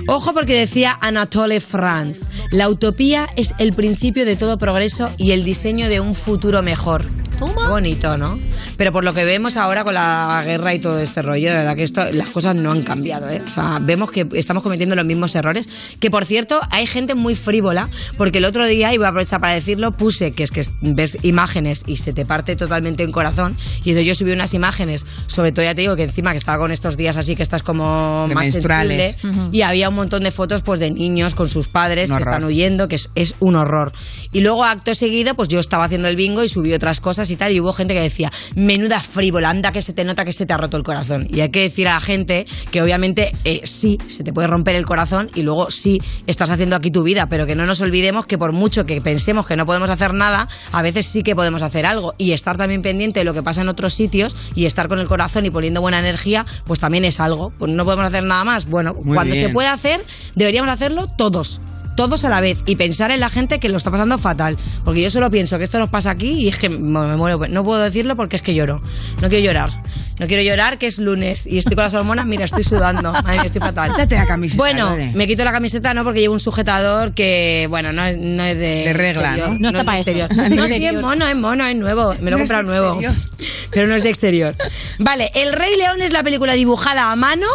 [0.06, 5.44] Ojo porque decía Anatole France, la utopía es el principio de todo progreso y el
[5.44, 7.06] diseño de un futuro mejor.
[7.38, 8.38] Qué bonito, ¿no?
[8.76, 11.76] Pero por lo que vemos ahora con la guerra y todo este rollo, de verdad
[11.76, 13.42] que esto, las cosas no han cambiado, ¿eh?
[13.46, 15.68] O sea, vemos que estamos cometiendo los mismos errores.
[16.00, 19.40] Que por cierto, hay gente muy frívola, porque el otro día, y voy a aprovechar
[19.40, 23.56] para decirlo, puse que es que ves imágenes y se te parte totalmente en corazón.
[23.84, 26.58] Y eso yo subí unas imágenes, sobre todo ya te digo que encima que estaba
[26.58, 29.16] con estos días así que estás como De más sensible,
[29.52, 32.34] y había un montón de fotos pues de niños con sus padres Un que horror.
[32.34, 33.92] están huyendo, que es, es un horror.
[34.32, 37.36] Y luego acto seguido, pues yo estaba haciendo el bingo y subí otras cosas y
[37.36, 40.46] tal, y hubo gente que decía, menuda frívola, anda que se te nota que se
[40.46, 41.26] te ha roto el corazón.
[41.30, 44.76] Y hay que decir a la gente que obviamente eh, sí, se te puede romper
[44.76, 48.26] el corazón y luego sí, estás haciendo aquí tu vida, pero que no nos olvidemos
[48.26, 51.62] que por mucho que pensemos que no podemos hacer nada, a veces sí que podemos
[51.62, 52.14] hacer algo.
[52.18, 55.08] Y estar también pendiente de lo que pasa en otros sitios y estar con el
[55.08, 57.52] corazón y poniendo buena energía, pues también es algo.
[57.58, 58.66] Pues no podemos hacer nada más.
[58.66, 60.00] Bueno, Muy cuando se puede hacer,
[60.34, 61.60] deberíamos hacerlo todos.
[61.96, 64.56] Todos a la vez y pensar en la gente que lo está pasando fatal.
[64.84, 66.78] Porque yo solo pienso que esto nos pasa aquí y es que me
[67.16, 67.40] muero.
[67.48, 68.82] No puedo decirlo porque es que lloro.
[69.22, 69.70] No quiero llorar.
[70.18, 72.26] No quiero llorar que es lunes y estoy con las hormonas.
[72.26, 73.12] Mira, estoy sudando.
[73.12, 73.90] Madre mía, estoy fatal.
[73.90, 77.92] Quítate la camiseta, Bueno, me quito la camiseta no porque llevo un sujetador que, bueno,
[77.92, 78.84] no, es- no es de.
[78.84, 79.58] De regla, exterior, ¿no?
[79.60, 80.10] No está para eso.
[80.10, 80.50] exterior.
[80.56, 82.14] No sí, es mono, es mono, es nuevo.
[82.20, 83.00] Me lo he comprado nuevo.
[83.00, 83.14] exterior.
[83.70, 84.54] Pero no es de exterior.
[84.98, 87.46] Vale, El Rey León es la película dibujada a mano.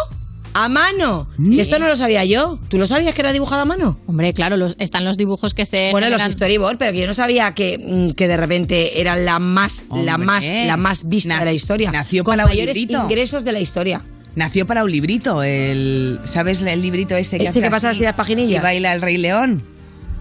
[0.53, 1.27] A mano.
[1.37, 2.59] Y esto no lo sabía yo.
[2.69, 3.99] ¿Tú lo sabías que era dibujada a mano?
[4.07, 5.91] Hombre, claro, los- están los dibujos que se.
[5.91, 9.15] Bueno, los generan- storyboard, pero que yo no sabía que, mm, que de repente era
[9.15, 11.91] la más, la más, la más vista Na- de la historia.
[11.91, 13.03] nació con para un mayores librito.
[13.03, 14.01] ingresos de la historia.
[14.35, 18.01] Nació para un librito, el ¿sabes el librito ese que Ese hace que pasa así
[18.01, 18.59] las paginillas.
[18.59, 19.63] Y baila el Rey León.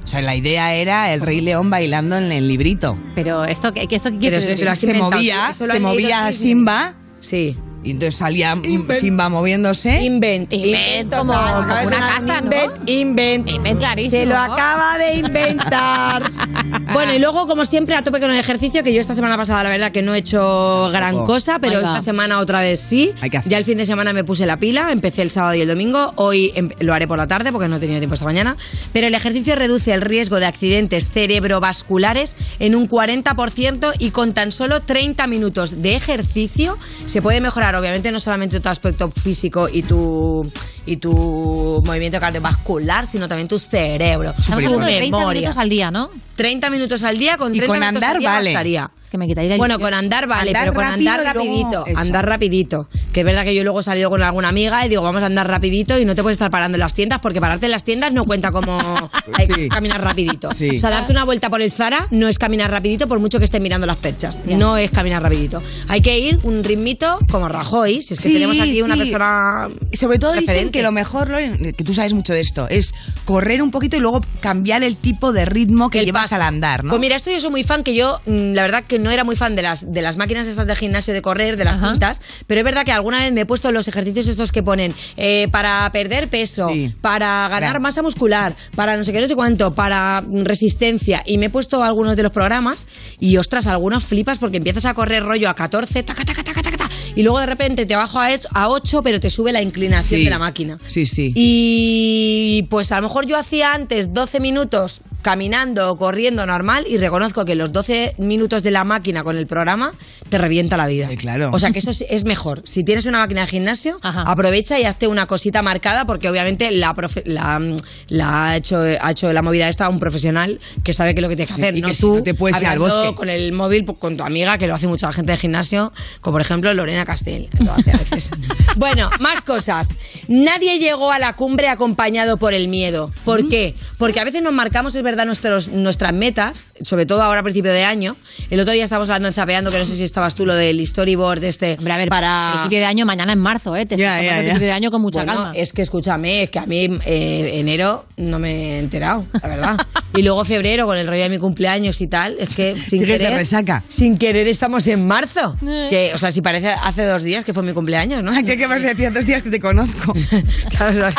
[0.04, 2.96] O sea, la idea era el Rey León bailando en el librito.
[3.14, 4.68] Pero esto, ¿qué, qué- esto qué quiere Pero decir?
[4.68, 6.38] se se movía, eso se leído movía así.
[6.44, 7.56] Simba Sí.
[7.88, 8.54] Y entonces salía
[9.00, 10.02] Simba moviéndose.
[10.02, 10.52] Invent.
[10.52, 12.46] Invent, como, como acaba de una casa, ¿no?
[12.46, 13.50] Invent, invent.
[13.50, 14.22] Invent clarísimo.
[14.22, 16.30] Se lo acaba de inventar.
[16.92, 19.62] bueno, y luego, como siempre, a tope con el ejercicio, que yo esta semana pasada,
[19.62, 23.14] la verdad, que no he hecho gran cosa, pero esta semana otra vez sí.
[23.22, 23.50] Hay que hacer.
[23.50, 26.12] Ya el fin de semana me puse la pila, empecé el sábado y el domingo.
[26.16, 28.58] Hoy em- lo haré por la tarde porque no he tenido tiempo esta mañana.
[28.92, 34.52] Pero el ejercicio reduce el riesgo de accidentes cerebrovasculares en un 40% y con tan
[34.52, 39.82] solo 30 minutos de ejercicio se puede mejorar, obviamente, no solamente tu aspecto físico y
[39.82, 40.50] tu,
[40.86, 45.40] y tu movimiento cardiovascular, sino también tu cerebro, tu Estamos hablando de 30 memoria.
[45.40, 46.10] minutos al día, ¿no?
[46.38, 48.50] 30 minutos al día, con Y 30 con minutos andar al día vale.
[48.54, 48.90] bastaría.
[49.02, 51.64] Es que me quitaría el Bueno, con andar vale, Andar pero con andar y luego
[51.64, 51.84] rapidito.
[51.98, 52.88] Andar rapidito.
[53.12, 55.26] Que es verdad que yo luego he salido con alguna amiga y digo, vamos a
[55.26, 57.84] andar rapidito y no te puedes estar parando en las tiendas porque pararte en las
[57.84, 58.78] tiendas no cuenta como
[59.34, 59.68] hay que Sí.
[59.70, 60.52] caminar rapidito.
[60.54, 60.76] Sí.
[60.76, 63.46] O sea, darte una vuelta por el Zara no es caminar rapidito por mucho que
[63.46, 64.38] estén mirando las perchas.
[64.44, 65.62] No es caminar rapidito.
[65.88, 69.68] Hay que ir un ritmito como Rajoy, si es que Sí, tenemos aquí una persona
[69.94, 71.28] Sobre todo dicen que lo mejor,
[71.76, 72.92] que tú sabes mucho de esto, es
[73.24, 76.84] correr un poquito y luego cambiar el tipo de ritmo que El llevas al andar,
[76.84, 76.90] ¿no?
[76.90, 79.24] Pues mira, esto yo soy muy fan, que yo, mm, la verdad que no era
[79.24, 82.20] muy fan de las, de las máquinas estas de gimnasio de correr, de las cintas,
[82.46, 85.48] pero es verdad que alguna vez me he puesto los ejercicios estos que ponen eh,
[85.50, 86.94] para perder peso, Sí.
[87.00, 87.80] para ganar Claro.
[87.80, 91.50] masa muscular, para no sé qué, no sé cuánto, para mm, resistencia, y me he
[91.50, 92.86] puesto algunos de los programas
[93.18, 96.76] y ostras, algunos flipas porque empiezas a correr rollo a 14, taca, taca, taca, taca,
[96.76, 99.62] taca, y luego de repente te bajo a, ech- a 8, pero te sube la
[99.62, 100.24] inclinación Sí.
[100.24, 100.78] de la máquina.
[100.86, 101.32] Sí, sí.
[101.34, 106.96] Y pues a lo mejor yo hacía antes 12 minutos caminando o corriendo normal y
[106.96, 109.92] reconozco que los 12 minutos de la máquina con el programa
[110.28, 111.08] te revienta la vida.
[111.18, 111.50] claro.
[111.52, 112.62] O sea que eso es- es mejor.
[112.64, 116.94] Si tienes una máquina de gimnasio, aprovecha y hazte una cosita marcada porque obviamente la,
[116.94, 117.60] profe- la,
[118.08, 121.28] la ha, hecho, ha hecho la movida esta un profesional que sabe que es lo
[121.28, 121.76] que tienes que Sí, hacer.
[121.76, 123.14] y no que si tú no te puedes ir al bosque.
[123.14, 126.34] con el móvil pues, con tu amiga que lo hace mucha gente de gimnasio, como
[126.34, 127.48] por ejemplo Lorena Castell.
[127.58, 128.30] Lo hace a veces.
[128.76, 129.88] bueno, más cosas.
[130.28, 133.10] Nadie llegó a la cumbre acompañado por el miedo.
[133.24, 133.74] ¿Por qué?
[133.96, 137.72] Porque a veces nos marcamos, es verdad, nuestros, nuestras metas, sobre todo ahora a principio
[137.72, 138.16] de año.
[138.50, 140.84] El otro día estábamos hablando en Zapeando, que no sé si estabas tú, lo del
[140.86, 141.76] storyboard de este.
[141.78, 142.50] Hombre, a ver, para...
[142.52, 143.86] principio de año, mañana en marzo, ¿eh?
[143.86, 144.38] Te ya, tomando ya.
[144.40, 145.52] principio de año con mucha Bueno, calma.
[145.54, 149.76] Es que escúchame, es que a mí eh, enero no me he enterado, la verdad.
[150.16, 153.06] y luego febrero con el rollo de mi cumpleaños y tal, es que sin de
[153.06, 153.82] querer, resaca.
[153.88, 155.56] sin querer estamos en marzo.
[155.60, 158.32] Que, o sea, si parece hace dos días que fue mi cumpleaños, ¿no?
[158.46, 160.12] ¿Qué, qué más decía dos días que te conozco?
[160.70, 161.14] Claro, o sea,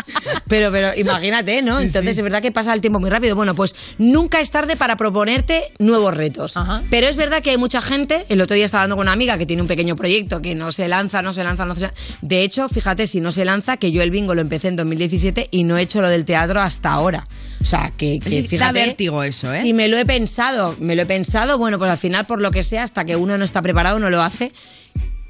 [0.48, 1.80] pero, pero imagínate, ¿no?
[1.80, 3.36] Entonces es verdad que pasa el tiempo muy rápido.
[3.36, 6.56] Bueno, pues nunca es tarde para proponerte nuevos retos.
[6.90, 9.38] Pero es verdad que hay mucha gente, el otro día estaba hablando con una amiga
[9.38, 11.96] que tiene un pequeño proyecto que no se lanza, no se lanza, no se lanza.
[12.22, 15.48] De hecho, fíjate, si no se lanza, que yo el bingo lo empecé en 2017
[15.52, 17.28] y no he hecho lo del teatro hasta ahora.
[17.62, 18.74] O sea, que, que Sí, da fíjate.
[18.86, 19.64] vértigo eso, ¿eh?
[19.66, 22.52] Y me lo he pensado, me lo he pensado, bueno, pues al final, por lo
[22.52, 24.52] que sea, hasta que uno no está preparado, no lo hace.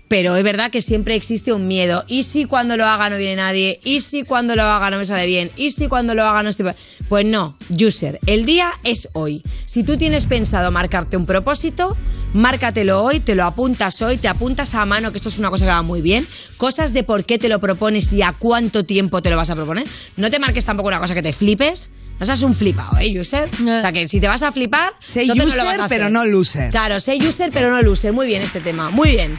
[0.09, 2.03] Pero es verdad que siempre existe un miedo.
[2.07, 3.79] ¿Y si cuando lo haga no viene nadie?
[3.83, 5.51] ¿Y si cuando lo haga no me sale bien?
[5.55, 6.71] ¿Y si cuando lo haga no estoy...
[7.07, 9.43] Pues no, user, el día es hoy.
[9.65, 11.95] Si tú tienes pensado marcarte un propósito,
[12.33, 15.65] márcatelo hoy, te lo apuntas hoy, te apuntas a mano, que esto es una cosa
[15.65, 16.27] que va muy bien.
[16.57, 19.55] Cosas de por qué te lo propones y a cuánto tiempo te lo vas a
[19.55, 19.85] proponer.
[20.17, 21.89] No te marques tampoco una cosa que te flipes.
[22.19, 23.49] No seas un flipado, ¿eh, user?
[23.53, 25.85] O sea, que si te vas a flipar, Sé entonces no lo user, vas a
[25.85, 25.97] hacer.
[25.97, 26.69] pero no loser.
[26.69, 28.11] Claro, sé user, pero no loser.
[28.11, 28.89] Muy bien este tema.
[28.89, 29.37] Muy bien.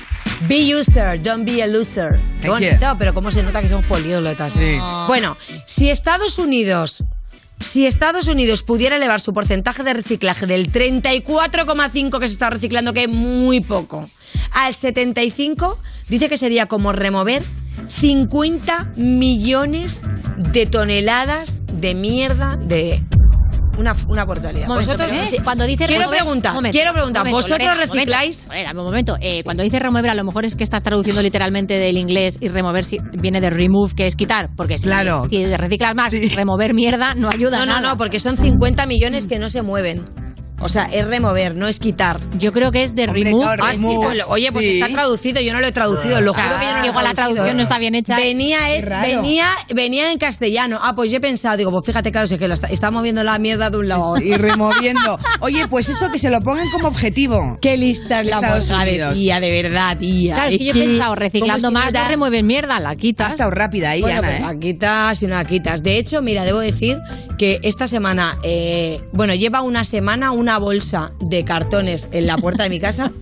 [0.48, 2.18] Be user, don't be a loser.
[2.40, 4.54] Qué bonito, pero cómo se nota que son políglotas.
[5.06, 5.36] Bueno,
[5.66, 7.04] si Estados Unidos...
[7.60, 12.94] Si Estados Unidos pudiera elevar su porcentaje de reciclaje del 34,5 que se está reciclando,
[12.94, 14.08] que es muy poco,
[14.52, 15.78] al 75,
[16.08, 17.42] dice que sería como remover
[17.88, 20.02] 50 millones
[20.36, 23.02] de toneladas de mierda de
[23.78, 24.64] una, una brutalidad.
[24.68, 27.80] Un momento, Vosotros, eh, cuando dice quiero remover- preguntar, momento, quiero preguntar, momento, ¿vosotros Lorena,
[27.80, 28.46] recicláis?
[28.46, 31.78] Lorena, un momento, eh, cuando dice remover, a lo mejor es que estás traduciendo literalmente
[31.78, 35.26] del inglés y remover si- viene de remove, que es quitar, porque si, Claro.
[35.30, 37.88] si reciclas más, remover mierda no ayuda No, a no, nada.
[37.92, 40.04] no, porque son 50 millones que no se mueven.
[40.60, 42.20] O sea, es remover, no es quitar.
[42.38, 43.56] Yo creo que es de remove.
[43.60, 44.80] Ah, sí, pues, oye, pues Sí.
[44.80, 47.14] está traducido, yo no lo he traducido, lo juro que yo no Igual la traducido,
[47.14, 47.54] traducción ¿eh?
[47.54, 48.16] no está bien hecha.
[48.16, 50.78] Venía, Es eh, venía, venía en castellano.
[50.82, 52.90] Ah, pues yo he pensado, digo, pues fíjate, claro, si es que la está, está
[52.90, 54.24] moviendo la mierda de un lado a otro.
[54.24, 55.18] Y removiendo.
[55.40, 57.58] Oye, pues eso que se lo pongan como objetivo.
[57.60, 60.34] Qué lista es la mosca de tía, de verdad, tía.
[60.34, 63.28] Claro, es que yo he pensado, reciclando más, no remueves mierda, la quitas.
[63.28, 64.42] Ha estado rápida ahí, Bueno, Ana, pues ¿eh?
[64.42, 65.82] la quitas y no la quitas.
[65.82, 66.98] De hecho, mira, debo decir
[67.38, 72.64] que esta semana, eh, bueno, lleva una semana una bolsa de cartones en la puerta
[72.64, 73.12] de mi casa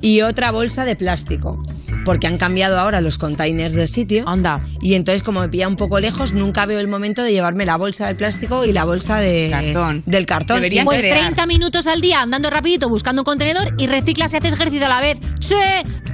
[0.00, 1.62] y otra bolsa de plástico.
[2.06, 4.26] Porque han cambiado ahora los containers de sitio.
[4.28, 4.64] Anda.
[4.80, 7.76] Y entonces, como me pilla un poco lejos, nunca veo el momento de llevarme la
[7.76, 10.04] bolsa del plástico y la bolsa de Cartón.
[10.06, 10.56] del cartón.
[10.58, 11.18] Deberían Pues crear.
[11.18, 14.88] 30 minutos al día andando rapidito buscando un contenedor y reciclas y haces ejercicio a
[14.88, 15.18] la vez.
[15.40, 15.56] Che,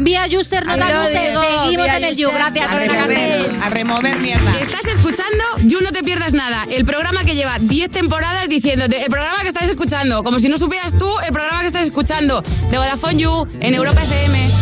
[0.01, 2.17] vía Juster, no Seguimos en el.
[2.17, 2.31] You.
[2.31, 4.61] Gracias, A Lorena remover, a remover mierda.
[4.61, 9.11] Estás escuchando You No Te Pierdas Nada, el programa que lleva 10 temporadas diciéndote el
[9.11, 12.79] programa que estás escuchando, como si no supieras tú el programa que estás escuchando, de
[12.79, 14.62] Vodafone You en Europa FM.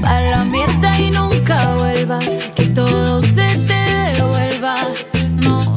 [0.00, 2.28] Pa' la mierda y nunca vuelvas.
[2.54, 3.80] Que todo se te
[4.14, 4.76] devuelva.
[5.40, 5.76] No,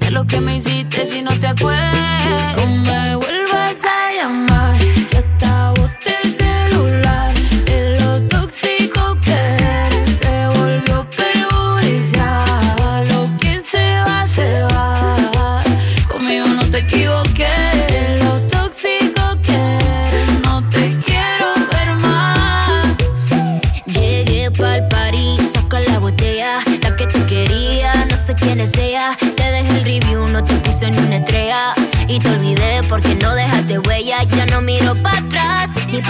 [0.00, 2.57] de lo que me hiciste si no te acuerdas.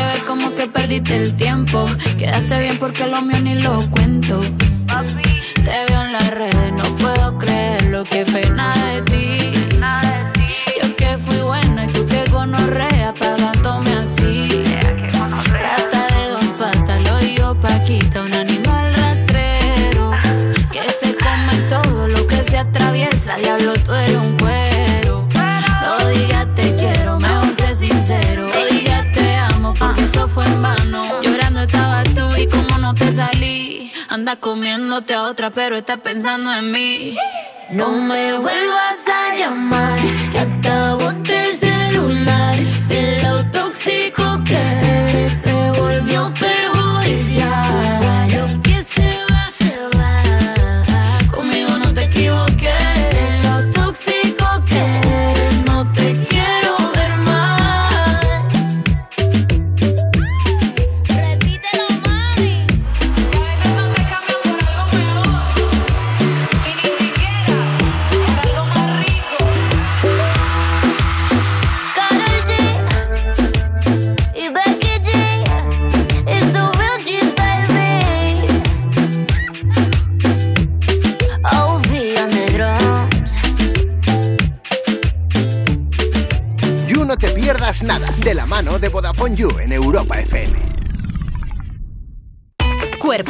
[0.00, 1.86] Hiciste ver como que perdiste el tiempo.
[2.18, 4.40] Quedaste bien porque lo mío ni lo cuento.
[35.08, 37.14] Otra, pero estás pensando en mí.
[37.70, 39.98] No me vuelvas a llamar,
[40.30, 40.94] que hasta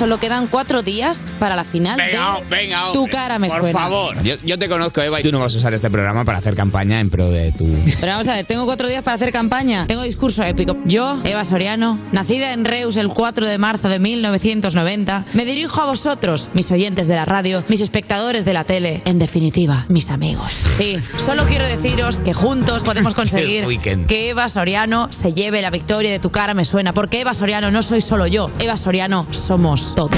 [0.00, 3.78] Solo quedan cuatro días para la final Venga, de venga, Tu cara me por suena.
[3.78, 4.22] favor.
[4.22, 6.54] Yo, yo te conozco, Eva, y tú no vas a usar este programa para hacer
[6.56, 7.66] campaña en pro de tu...
[8.00, 9.86] Pero vamos a ver, tengo cuatro días para hacer campaña.
[9.86, 10.74] Tengo discurso épico.
[10.86, 15.84] Yo, Eva Soriano, nacida en Reus el 4 de marzo de 1990, me dirijo a
[15.84, 20.50] vosotros, mis oyentes de la radio, mis espectadores de la tele, en definitiva, mis amigos.
[20.78, 20.96] Sí,
[21.26, 23.66] solo quiero deciros que juntos podemos conseguir
[24.08, 27.70] que Eva Soriano se lleve la victoria de Tu cara me suena, porque Eva Soriano
[27.70, 30.12] no soy solo yo, Eva Soriano somos todos.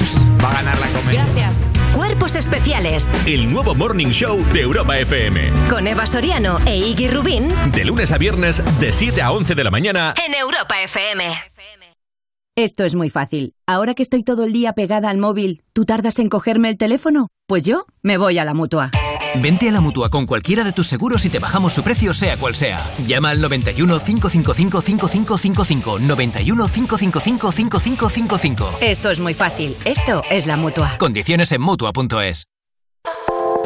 [0.45, 1.25] Va a ganar la comedia.
[1.25, 1.57] Gracias.
[1.95, 5.51] Cuerpos especiales El nuevo Morning Show de Europa FM.
[5.69, 9.65] con Eva Soriano e Iggy Rubín De lunes a viernes, de 7 a 11 de
[9.65, 10.15] la mañana.
[10.27, 11.25] en Europa FM.
[12.57, 13.55] Esto es muy fácil.
[13.67, 17.29] Ahora que estoy todo el día pegada al móvil, ¿tú tardas en cogerme el teléfono?
[17.47, 18.91] Pues yo me voy a la mutua.
[19.41, 22.37] Vente a la mutua con cualquiera de tus seguros y te bajamos su precio, sea
[22.37, 22.85] cual sea.
[23.07, 25.99] Llama al 91 555 5555.
[25.99, 28.79] 91 555 5555.
[28.81, 29.77] Esto es muy fácil.
[29.85, 30.97] Esto es la mutua.
[30.99, 32.47] Condiciones en mutua.es.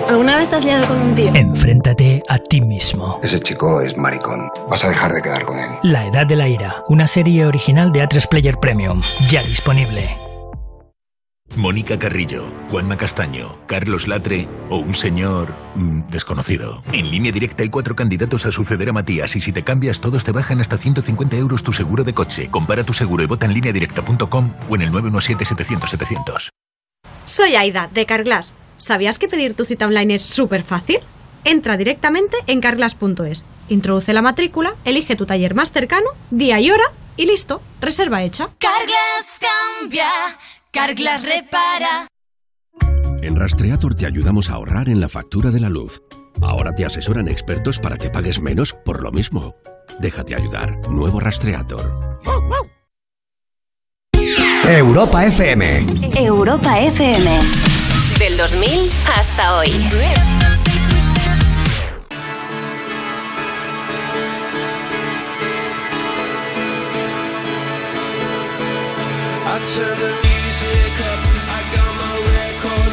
[0.08, 1.34] ¿Alguna vez te has liado con un tío?
[1.34, 3.18] Enfréntate a ti mismo.
[3.24, 4.48] Ese chico es maricón.
[4.68, 5.70] Vas a dejar de quedar con él.
[5.82, 10.25] La Edad de la Ira, una serie original de A3 Player Premium, ya disponible.
[11.54, 16.82] Mónica Carrillo, Juanma Castaño, Carlos Latre o un señor mm, desconocido.
[16.92, 20.24] En línea directa hay cuatro candidatos a suceder a Matías y si te cambias todos
[20.24, 22.50] te bajan hasta 150 euros tu seguro de coche.
[22.50, 26.50] Compara tu seguro y vota en lineadirecta.com o en el 917-700-700.
[27.24, 28.54] Soy Aida, de Carglass.
[28.76, 30.98] ¿Sabías que pedir tu cita online es súper fácil?
[31.44, 36.92] Entra directamente en carglass.es, introduce la matrícula, elige tu taller más cercano, día y hora
[37.16, 38.50] y listo, reserva hecha.
[38.58, 40.08] Carglass cambia,
[40.76, 42.06] Carglass repara.
[43.22, 46.02] En Rastreator te ayudamos a ahorrar en la factura de la luz.
[46.42, 49.56] Ahora te asesoran expertos para que pagues menos por lo mismo.
[50.00, 50.76] Déjate ayudar.
[50.90, 52.20] Nuevo Rastreator.
[54.68, 55.86] Europa FM.
[56.14, 57.30] Europa FM.
[58.18, 59.70] Del 2000 hasta hoy.
[69.48, 70.35] I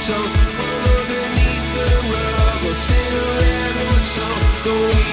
[0.05, 1.23] so follow the
[2.11, 2.73] world, we'll
[3.07, 5.12] a rebel song,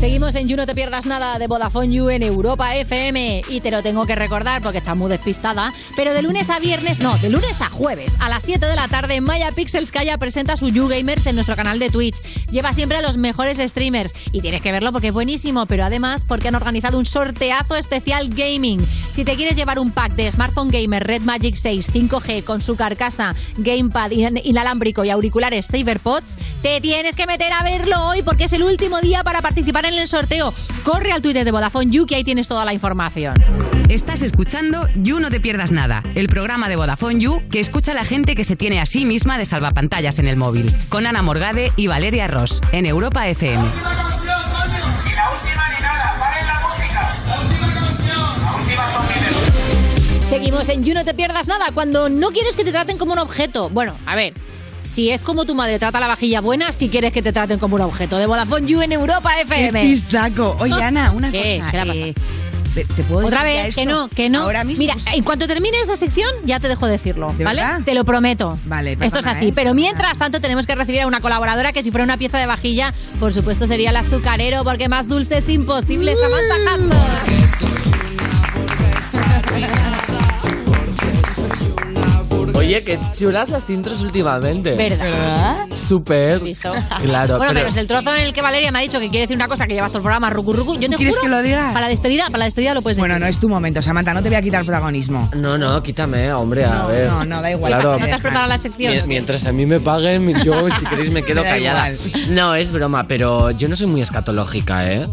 [0.00, 3.72] Seguimos en You No Te Pierdas Nada de Vodafone You en Europa FM y te
[3.72, 7.30] lo tengo que recordar porque está muy despistada, pero de lunes a viernes, no, de
[7.30, 10.86] lunes a jueves a las 7 de la tarde Maya Pixels Kaya presenta su You
[10.86, 12.22] Gamers en nuestro canal de Twitch.
[12.52, 16.24] Lleva siempre a los mejores streamers y tienes que verlo porque es buenísimo, pero además
[16.26, 18.80] porque han organizado un sorteazo especial gaming.
[19.12, 22.76] Si te quieres llevar un pack de smartphone gamer Red Magic 6 5G con su
[22.76, 28.44] carcasa, gamepad in- inalámbrico y auriculares SaberPods, te tienes que meter a verlo hoy porque
[28.44, 30.54] es el último día para participar en el sorteo.
[30.84, 33.34] Corre al Twitter de Vodafone You que ahí tienes toda la información.
[33.88, 37.94] Estás escuchando You No Te Pierdas Nada, el programa de Vodafone You que escucha a
[37.94, 41.22] la gente que se tiene a sí misma de salvapantallas en el móvil, con Ana
[41.22, 43.64] Morgade y Valeria Ross, en Europa FM.
[50.28, 53.18] Seguimos en You No Te Pierdas Nada cuando no quieres que te traten como un
[53.18, 53.70] objeto.
[53.70, 54.34] Bueno, a ver.
[54.98, 57.76] Si es como tu madre trata la vajilla buena, si quieres que te traten como
[57.76, 58.18] un objeto.
[58.18, 59.80] De Vodafone You en Europa FM.
[59.80, 60.56] ¡Qué pistaco!
[60.58, 61.60] Oye, Ana, una ¿Qué?
[61.60, 61.70] cosa.
[61.70, 62.06] ¿Qué le ha pasado?
[62.06, 62.14] eh,
[62.74, 64.40] ¿te, te puedo Otra decir vez, que no, que no.
[64.40, 64.80] Ahora mismo.
[64.82, 67.60] Mira, en cuanto termine esa sección, ya te dejo decirlo, ¿De ¿vale?
[67.60, 67.80] verdad?
[67.84, 68.58] Te lo prometo.
[68.64, 69.46] Vale, Esto es perdona, así.
[69.50, 69.52] ¿eh?
[69.54, 72.46] Pero mientras tanto, tenemos que recibir a una colaboradora que, si fuera una pieza de
[72.46, 76.16] vajilla, por supuesto sería el azucarero, porque más dulce es imposible.
[76.16, 77.68] Samantha Hudson.
[82.68, 84.72] Oye, qué chulas las intros últimamente.
[84.76, 85.66] ¿Verdad?
[85.88, 86.40] Súper.
[87.02, 89.08] Claro, Bueno, pero, pero es el trozo en el que Valeria me ha dicho que
[89.08, 90.74] quiere decir una cosa que llevas todo el programa, rucu, rucu.
[90.78, 91.68] Yo te ¿Quieres juro, que lo diga?
[91.72, 93.08] Para la despedida, para la despedida lo puedes decir.
[93.08, 95.30] Bueno, no es tu momento, Samantha, no te voy a quitar protagonismo.
[95.34, 97.06] No, no, quítame, hombre, a No, ver.
[97.08, 97.72] no, no, da igual.
[97.72, 99.08] Claro, ¿No te has preparado la sección?
[99.08, 101.92] mientras a mí me paguen, yo si queréis me quedo callada.
[101.92, 102.34] igual.
[102.34, 105.06] No, es broma, pero yo no soy muy escatológica, ¿eh?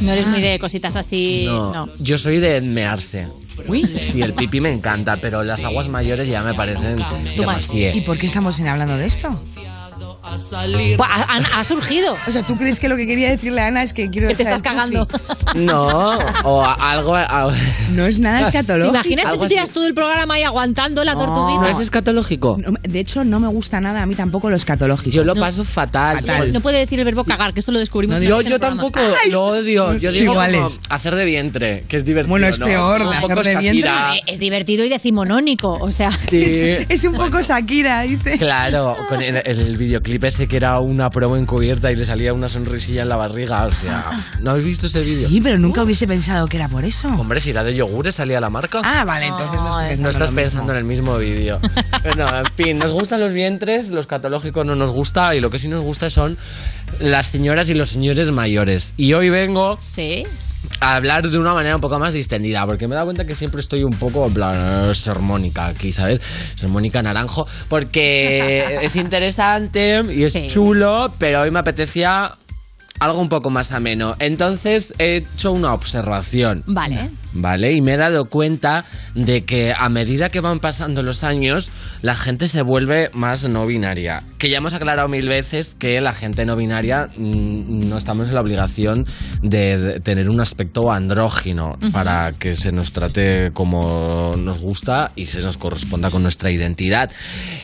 [0.00, 1.44] No eres muy de cositas así.
[1.46, 1.88] No, No.
[1.98, 3.28] yo soy de mearse.
[3.66, 3.84] Uy.
[3.84, 6.96] Sí, el pipí me encanta, pero las aguas mayores ya me parecen
[7.36, 7.96] demasiado.
[7.96, 9.40] ¿Y por qué estamos hablando de esto?
[10.96, 12.16] Pues ha, han- ha surgido.
[12.26, 14.34] O sea, ¿tú crees que lo que quería decirle a Ana es que quiero Que
[14.36, 15.06] te estás cagando.
[15.56, 17.14] No, o a- algo.
[17.14, 17.52] a-
[17.90, 18.94] No es nada ¿Te escatológico.
[18.96, 19.48] imaginas que así.
[19.48, 21.60] tiras todo el programa ahí aguantando la tortuguita?
[21.60, 22.56] ¿No es escatológico?
[22.58, 25.10] No, de hecho, no me gusta nada a mí tampoco lo escatológico.
[25.14, 26.24] Yo lo paso fatal.
[26.52, 28.20] No puede decir el verbo cagar, que esto lo descubrimos.
[28.22, 28.58] yo, programa.
[28.58, 29.00] tampoco
[29.30, 29.92] lo odio.
[29.98, 32.30] Yo Sí, digo como hacer de vientre, que es divertido.
[32.30, 32.66] Bueno, es ¿no?
[32.66, 33.90] peor, Un hacer de vientre.
[34.26, 36.12] Es divertido y decimonónico, o sea.
[36.30, 36.42] Sí.
[36.88, 38.38] Es un poco Shakira, dice.
[38.38, 42.48] Claro, con el, el videoclip ese que era una promo encubierta y le salía una
[42.48, 44.04] sonrisilla en la barriga, o sea,
[44.40, 45.28] ¿no habéis visto ese vídeo?
[45.28, 47.08] Sí, pero nunca hubiese pensado que era por eso.
[47.08, 48.80] Hombre, si era de yogures salía la marca.
[48.84, 51.60] Ah, vale, entonces no No estás pensando en el mismo vídeo.
[52.02, 55.58] Bueno, en fin, nos gustan los vientres, los catológicos no nos gusta y lo que
[55.58, 56.36] sí nos gusta son
[56.98, 58.92] las señoras y los señores mayores.
[58.96, 60.24] Y hoy vengo Sí.
[60.80, 63.34] A hablar de una manera un poco más distendida, porque me he dado cuenta que
[63.34, 66.20] siempre estoy un poco en plan eh, sermónica aquí, ¿sabes?
[66.56, 72.32] Sermónica naranjo, porque es interesante y es chulo, pero hoy me apetecía
[73.00, 74.16] algo un poco más ameno.
[74.18, 76.62] Entonces he hecho una observación.
[76.66, 77.10] Vale.
[77.34, 77.72] ¿Vale?
[77.72, 81.70] Y me he dado cuenta de que a medida que van pasando los años,
[82.02, 84.22] la gente se vuelve más no binaria.
[84.36, 88.34] Que ya hemos aclarado mil veces que la gente no binaria mm, no estamos en
[88.34, 89.06] la obligación
[89.42, 95.26] de, de tener un aspecto andrógino para que se nos trate como nos gusta y
[95.26, 97.10] se nos corresponda con nuestra identidad.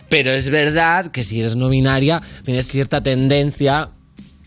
[0.08, 3.90] Pero es verdad que si eres no binaria, tienes cierta tendencia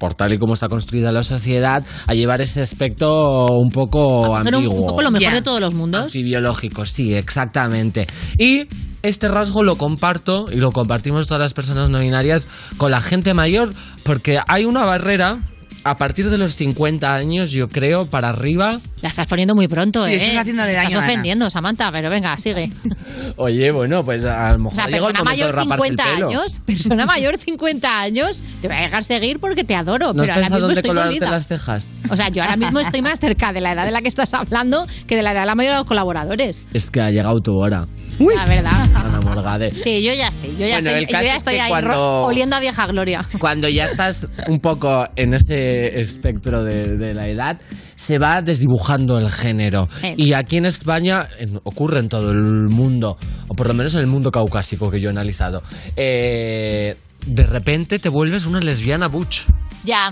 [0.02, 4.58] por tal y como está construida la sociedad, a llevar ese aspecto un poco Pero
[4.58, 4.82] un, ambiguo.
[4.82, 6.06] un poco lo mejor de todos los mundos.
[6.06, 8.08] Antibiológico, sí, exactamente.
[8.40, 8.66] Y
[9.04, 12.48] este rasgo lo comparto y lo compartimos todas las personas no binarias
[12.78, 13.74] con la gente mayor
[14.04, 15.40] porque hay una barrera
[15.84, 18.80] a partir de los 50 años, yo creo, para arriba.
[19.02, 20.16] La estás poniendo muy pronto, Sí, ¿eh?
[20.18, 22.72] estás haciéndole daño Estás ofendiendo, Samantha, pero venga, sigue.
[23.38, 26.04] Oye, bueno, pues a lo mejor O sea, llegó el persona de mayor el 50
[26.04, 26.28] pelo.
[26.28, 30.28] años, persona mayor 50 años, te voy a dejar seguir porque te adoro, ¿No has
[30.28, 31.32] pero ahora pensado mismo dónde estoy dolida.
[31.32, 31.88] las cejas?
[32.10, 34.34] O sea, yo ahora mismo estoy más cerca de la edad de la que estás
[34.34, 36.64] hablando que de la edad de la mayoría de los colaboradores.
[36.74, 37.88] Es que ha llegado tu hora,
[38.20, 38.72] La verdad.
[38.96, 39.72] Ana Morgade.
[39.72, 41.70] Sí, yo ya sé, yo ya Bueno, el estoy, yo ya es estoy que ahí
[41.72, 43.26] cuando- oliendo a vieja gloria.
[43.40, 47.60] Cuando ya estás un poco en ese espectro de, de la edad,
[47.96, 49.88] se va desdibujando el género.
[50.04, 50.16] Eh.
[50.18, 53.18] Y aquí en España en- ocurre en todo el mundo,
[53.48, 55.62] o por lo menos en el mundo caucásico que yo he analizado.
[55.96, 56.96] eh,
[57.28, 59.42] de repente te vuelves una lesbiana butch.
[59.86, 60.12] Ya.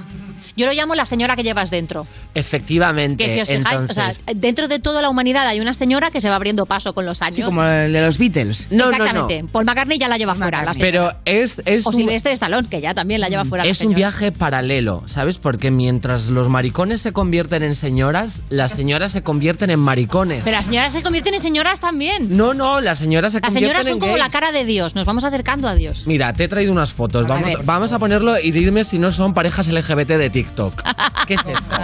[0.59, 2.05] Yo lo llamo la señora que llevas dentro.
[2.35, 3.23] Efectivamente.
[3.23, 6.19] Que si os fijáis, o sea, dentro de toda la humanidad hay una señora que
[6.19, 7.35] se va abriendo paso con los años.
[7.37, 8.67] Sí, como el de los Beatles.
[8.71, 9.45] Exactamente.
[9.51, 10.63] Paul McCartney ya la lleva fuera.
[10.65, 10.91] La señora.
[10.91, 13.63] Pero es, es o un- Silvestre Stallone, que ya también la lleva fuera.
[13.63, 15.37] la Es un viaje paralelo, ¿sabes?
[15.37, 20.41] Porque mientras los maricones se convierten en señoras, las señoras se convierten en maricones.
[20.43, 22.35] Pero las señoras se convierten en señoras también.
[22.35, 24.23] No, no, las señoras se Las convierten señoras son en como gays.
[24.25, 24.95] la cara de Dios.
[24.95, 26.05] Nos vamos acercando a Dios.
[26.05, 27.25] Mira, te he traído unas fotos.
[27.25, 27.63] A Vamos, ver.
[27.63, 30.48] vamos a ponerlo y dime si no son parejas LGBT de TikTok.
[31.27, 31.75] ¿Qué es esto?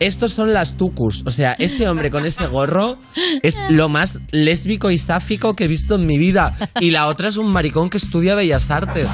[0.00, 1.22] Estos son las tucus.
[1.26, 2.96] O sea, este hombre con este gorro
[3.42, 6.52] es lo más lésbico y sáfico que he visto en mi vida.
[6.80, 9.08] Y la otra es un maricón que estudia Bellas Artes.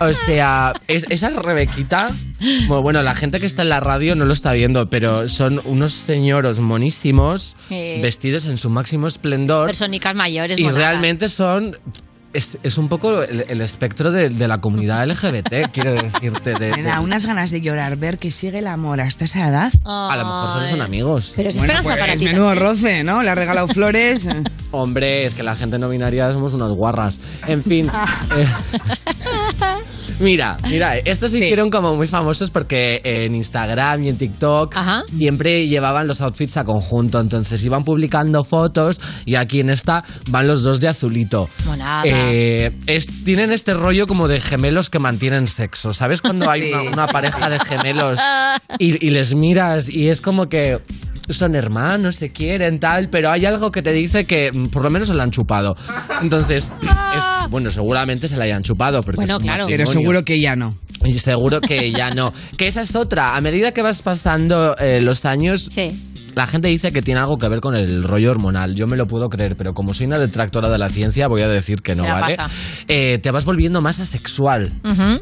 [0.00, 2.06] O sea, es- esa Rebequita.
[2.68, 5.60] Bueno, bueno, la gente que está en la radio no lo está viendo, pero son
[5.64, 7.98] unos señoros monísimos, Sí.
[8.00, 9.66] vestidos en su máximo esplendor.
[9.66, 10.58] Personicas mayores.
[10.58, 11.76] Y realmente son.
[12.32, 16.52] Es, es un poco el, el espectro de, de la comunidad LGBT, quiero decirte.
[16.52, 19.72] De, Me da unas ganas de llorar ver que sigue el amor hasta esa edad.
[19.84, 21.32] a lo mejor solo son amigos.
[21.36, 22.24] Pero es Bueno, esperanza pues, para ti.
[22.26, 22.66] menudo también.
[22.66, 23.22] roce, ¿no?
[23.22, 24.28] Le ha regalado flores.
[24.70, 27.18] Hombre, es que la gente no binaria somos unas guarras.
[27.46, 27.90] En fin.
[28.36, 28.46] eh,
[30.20, 34.74] Mira, mira, estos se hicieron como muy famosos porque en Instagram y en TikTok
[35.06, 40.48] siempre llevaban los outfits a conjunto, entonces iban publicando fotos y aquí en esta van
[40.48, 41.48] los dos de azulito.
[41.66, 42.02] Monada.
[42.04, 42.17] Eh,
[42.86, 46.20] es- tienen este rollo como de gemelos que mantienen sexo, ¿sabes?
[46.22, 48.18] Cuando hay una, una pareja de gemelos
[48.78, 50.80] y, y les miras y es como que
[51.28, 54.88] son hermanos, se quieren, tal, pero hay algo que te dice que mm, por lo
[54.88, 55.76] menos se la han chupado.
[56.22, 59.02] Entonces, es- bueno, seguramente se la hayan chupado.
[59.02, 59.66] Porque Bueno, claro.
[59.66, 60.76] Pero seguro que ya no.
[61.04, 62.32] Y seguro que ya no.
[62.56, 63.36] Que esa es otra.
[63.36, 65.68] A medida que vas pasando eh, los años,
[66.38, 68.76] la gente dice que tiene algo que ver con el rollo hormonal.
[68.76, 71.48] Yo me lo puedo creer, pero como soy una detractora de la ciencia, voy a
[71.48, 72.36] decir que no, ¿vale?
[72.86, 74.72] Eh, te vas volviendo más asexual.
[74.84, 75.20] Ujú.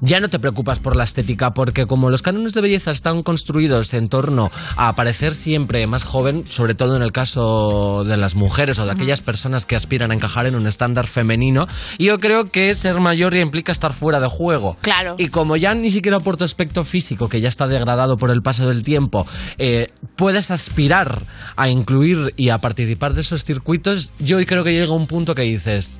[0.00, 3.92] Ya no te preocupas por la estética, porque como los cánones de belleza están construidos
[3.94, 8.78] en torno a parecer siempre más joven, sobre todo en el caso de las mujeres
[8.78, 11.66] o de aquellas personas que aspiran a encajar en un estándar femenino,
[11.98, 14.76] yo creo que ser mayor ya implica estar fuera de juego.
[14.82, 15.16] Claro.
[15.18, 18.42] Y como ya ni siquiera por tu aspecto físico, que ya está degradado por el
[18.42, 19.26] paso del tiempo,
[19.58, 21.22] eh, puedes aspirar
[21.56, 25.34] a incluir y a participar de esos circuitos, yo hoy creo que llega un punto
[25.36, 25.98] que dices,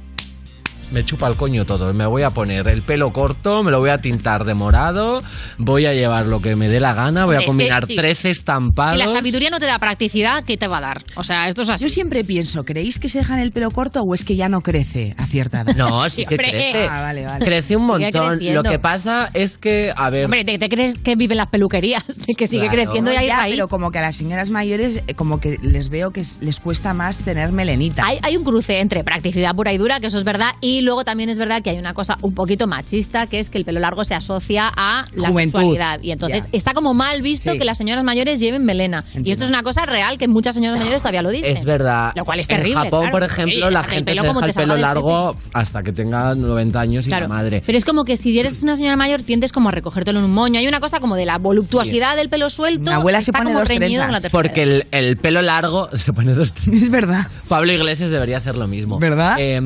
[0.90, 1.93] me chupa el coño todo.
[1.94, 5.23] Me voy a poner el pelo corto, me lo voy a tintar de morado,
[5.59, 7.97] voy a llevar lo que me dé la gana, voy a Es que combinar sí.
[7.97, 8.97] 13 estampados.
[8.97, 11.05] Y la sabiduría no te da practicidad, ¿qué te va a dar?
[11.16, 11.85] O sea, esto es así.
[11.85, 14.60] Yo siempre pienso, ¿creéis que se dejan el pelo corto o es que ya no
[14.60, 15.77] crece a cierta edad?
[15.77, 16.51] No, sí que Hombre.
[16.51, 16.86] crece.
[16.89, 17.44] Ah, vale, vale.
[17.44, 18.39] Crece un montón.
[18.43, 22.05] Lo que pasa es que, a ver, Hombre, ¿te, te crees que viven las peluquerías?
[22.39, 22.85] Que sigue Claro.
[22.85, 23.55] creciendo y hay ya, raíz.
[23.55, 26.60] pero como que a las señoras mayores, eh, como que les veo que es- les
[26.60, 28.05] cuesta más tener melenita.
[28.06, 31.05] Hay, hay un cruce entre practicidad pura y dura, que eso es verdad, y luego
[31.05, 33.80] también es verdad que hay una cosa un poquito machista, que es que el pelo
[33.80, 35.59] largo se asocia a la Juventud.
[35.59, 36.00] sexualidad.
[36.02, 37.59] Y entonces está como mal visto Sí.
[37.59, 39.05] que las señoras mayores lleven melena.
[39.22, 41.56] Y esto es una cosa real que muchas señoras mayores todavía lo dicen.
[41.56, 42.12] es verdad.
[42.14, 42.84] Lo cual es En terrible.
[42.84, 43.12] Japón, claro.
[43.12, 47.06] por ejemplo, la gente el se deja el pelo largo hasta que tenga 90 años
[47.06, 47.28] y Claro.
[47.28, 47.62] la madre.
[47.64, 50.32] Pero es como que si eres una señora mayor tiendes como a recogértelo en un
[50.32, 50.59] moño.
[50.59, 52.82] Hay una cosa como de la voluptuosidad del pelo suelto.
[52.90, 54.06] Mi abuela se está pone como dos reñido trenzas.
[54.06, 57.26] con la tercera Porque el, el pelo largo se pone dos Es verdad.
[57.48, 58.98] Pablo Iglesias debería hacer lo mismo.
[58.98, 59.36] ¿Verdad?
[59.38, 59.60] Eh,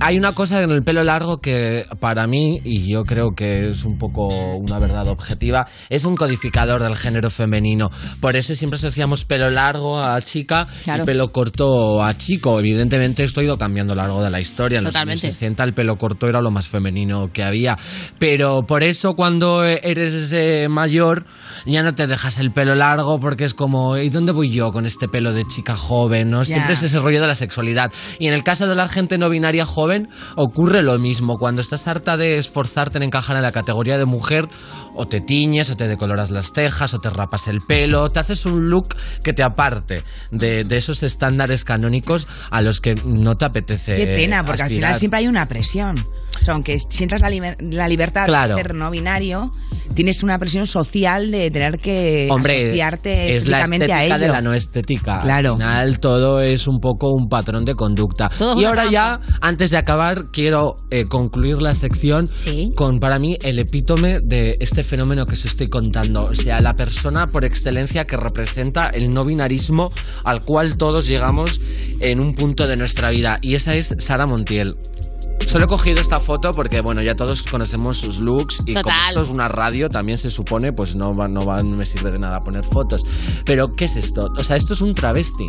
[0.00, 3.84] hay una cosa en el pelo largo que para mí, y yo creo que es
[3.84, 4.26] un poco
[4.56, 7.90] una verdad objetiva, es un codificador del género femenino.
[8.20, 11.02] Por eso siempre asociamos pelo largo a chica Claro.
[11.02, 12.58] y pelo corto a chico.
[12.58, 14.78] Evidentemente esto ha ido cambiando a lo largo de la historia.
[14.78, 15.30] En los años Totalmente.
[15.32, 17.76] 60 el pelo corto era lo más femenino que había.
[18.18, 21.24] Pero por eso cuando eres eh, mayor
[21.66, 24.86] ya no te dejas el pelo largo porque es como, ¿y dónde voy yo con
[24.86, 26.32] este pelo de chica joven?
[26.44, 27.90] Siempre es ese rollo de la sexualidad.
[28.18, 30.08] Y en el caso de la gente no binaria joven
[30.42, 31.38] ocurre lo mismo.
[31.38, 34.48] Cuando estás harta de esforzarte en encajar en la categoría de mujer,
[34.94, 38.44] o te tiñes, o te decoloras las cejas, o te rapas el pelo, te haces
[38.46, 38.88] un look
[39.24, 43.94] que te aparte de, de esos estándares canónicos a los que no te apetece.
[43.94, 45.96] Qué pena, porque al final siempre hay una presión.
[46.40, 48.56] O sea, aunque sientas la, liber- la libertad Claro.
[48.56, 49.50] de ser no binario,
[49.92, 54.26] tienes una presión social de tener que Hombre, asociarte es la estrictamente a estética ello.
[54.26, 55.20] de la no estética.
[55.20, 55.50] Claro.
[55.52, 58.28] Al final todo es un poco un patrón de conducta.
[58.36, 59.20] Todo y ahora trampa.
[59.26, 62.26] ya, antes de acabar, quiero eh, concluir la sección
[62.74, 66.20] con para mí el epítome de este fenómeno que os estoy contando.
[66.20, 69.88] O sea, la persona por excelencia que representa el no binarismo
[70.24, 71.60] al cual todos llegamos
[72.00, 73.38] en un punto de nuestra vida.
[73.42, 74.76] Y esa es Sara Montiel.
[75.46, 79.22] Solo he cogido esta foto porque, bueno, ya todos conocemos sus looks y como esto
[79.22, 82.20] es una radio, también se supone, pues no, va, no, va, no me sirve de
[82.20, 83.02] nada poner fotos.
[83.44, 84.20] Pero, ¿qué es esto?
[84.36, 85.48] O sea, esto es un travesti.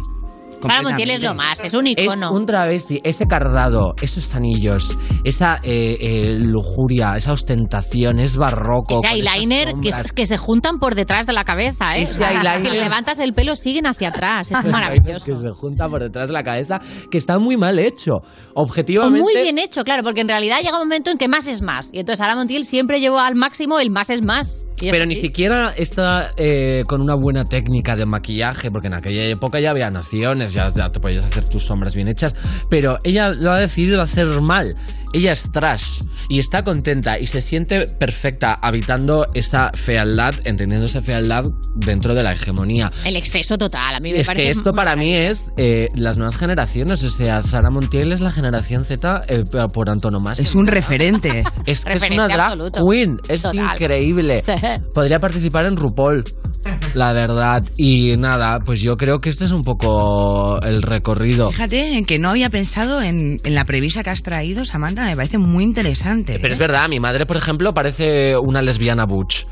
[0.64, 2.27] Sara Montiel es lo más, es un icono.
[2.27, 9.02] Es un travesti, ese cardado, esos anillos, esa eh, eh, lujuria, esa ostentación, es barroco.
[9.03, 12.03] Ese eyeliner que, que se juntan por detrás de la cabeza, ¿eh?
[12.03, 12.61] Ese eyeliner.
[12.61, 14.52] Si le levantas el pelo, siguen hacia atrás.
[14.52, 15.26] Es maravilloso.
[15.26, 16.80] Que se junta por detrás de la cabeza,
[17.10, 18.22] que está muy mal hecho.
[18.56, 19.22] Objetivamente.
[19.22, 21.90] muy bien hecho, claro, porque en realidad llega un momento en que más es más.
[21.91, 24.65] Y entonces Sara Montiel siempre llevó al máximo el más es más.
[24.91, 29.60] Pero ni siquiera está eh, con una buena técnica de maquillaje, porque en aquella época
[29.60, 32.36] ya había naciones, ya, ya te podías hacer tus sombras bien hechas,
[32.70, 34.76] pero ella lo ha decidido hacer mal.
[35.16, 41.04] Ella es trash y está contenta y se siente perfecta habitando esa fealdad, entendiendo esa
[41.04, 41.44] fealdad
[41.76, 42.92] dentro de la hegemonía.
[43.06, 44.46] El exceso total, a mí me Es parece...
[44.46, 48.32] que esto para mí es eh, las nuevas generaciones, o sea, Sara Montiel es la
[48.32, 50.42] generación Z eh, por antonomasia.
[50.42, 51.44] Es un referente.
[51.66, 52.86] Es, que es Referente una drag absoluto.
[52.88, 53.66] queen, es Total.
[53.76, 54.42] increíble.
[54.96, 56.24] Podría participar en RuPaul,
[56.94, 57.64] la verdad.
[57.77, 61.49] Y nada, pues yo creo que este es un poco el recorrido.
[61.52, 65.15] Fíjate en que no había pensado en, en la premisa que has traído, Samantha, me
[65.15, 66.38] parece muy interesante.
[66.41, 69.45] Pero es verdad, mi madre, por ejemplo, parece una lesbiana butch.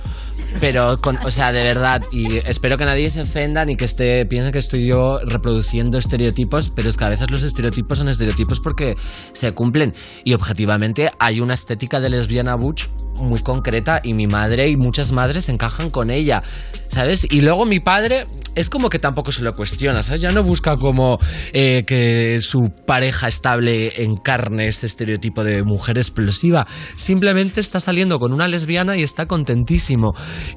[0.60, 4.26] Pero, con, o sea, de verdad, y espero que nadie se ofenda ni que esté,
[4.26, 8.60] piense que estoy yo reproduciendo estereotipos, pero es que a veces los estereotipos son estereotipos
[8.60, 8.96] porque
[9.34, 9.94] se cumplen.
[10.24, 12.88] Y objetivamente hay una estética de lesbiana butch
[13.22, 16.44] muy concreta y mi madre y muchas madres encajan con ella,
[16.92, 17.26] ¿sabes?
[17.32, 18.24] Y luego mi padre
[18.54, 20.22] es como que tampoco se lo cuestiona, ¿sabes?
[20.22, 21.18] Ya no busca como
[21.54, 26.66] eh, que su pareja estable encarne este estereotipo de mujer explosiva.
[26.98, 30.12] Simplemente está saliendo con una lesbiana y está contentísimo.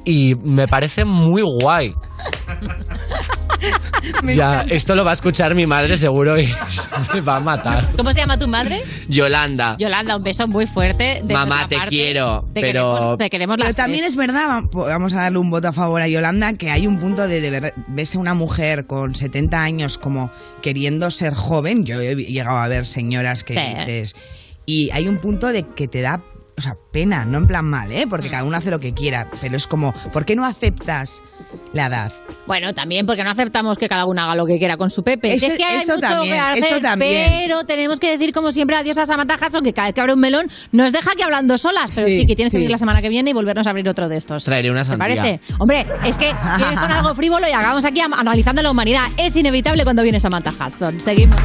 [0.05, 1.93] Y me parece muy guay.
[4.35, 6.49] ya, esto lo va a escuchar mi madre seguro y
[7.15, 7.91] me va a matar.
[7.97, 8.83] ¿Cómo se llama tu madre?
[9.09, 9.77] Yolanda.
[9.79, 11.23] Yolanda, un beso muy fuerte.
[11.25, 11.91] De Mamá, te parte.
[11.91, 14.13] quiero, Te pero- queremos, te queremos las Pero también tres.
[14.13, 16.99] es verdad, va- vamos a darle un voto a favor a Yolanda, que hay un
[16.99, 20.31] punto de, de ver, ves a una mujer con 70 años como
[20.63, 21.85] queriendo ser joven.
[21.85, 23.61] Yo he llegado a ver señoras que Sí.
[23.81, 24.17] dices.
[24.67, 26.23] Y hay un punto de que te da,
[26.57, 28.07] o sea, pena, no en plan mal, ¿eh?
[28.09, 29.29] Porque cada uno hace lo que quiera.
[29.41, 31.21] Pero es como, ¿por qué no aceptas
[31.73, 32.13] la edad?
[32.47, 35.35] Bueno, también porque no aceptamos que cada uno haga lo que quiera con su Pepe.
[35.35, 37.31] Eso- es que hay eso mucho también, que hacer, eso también.
[37.45, 40.15] pero tenemos que decir como siempre adiós a Samantha Hudson, que cada vez que abre
[40.15, 41.91] un melón nos deja aquí hablando solas.
[41.95, 42.63] Pero sí, Sí, que tienes que sí.
[42.65, 44.45] venir la semana que viene y volvernos a abrir otro de estos.
[44.45, 45.07] Traeré una ¿Te sandía.
[45.23, 45.41] parece?
[45.59, 49.05] Hombre, es que vienes con algo frívolo y acabamos aquí analizando la humanidad.
[49.17, 51.01] Es inevitable cuando viene Samantha Hudson.
[51.01, 51.37] Seguimos.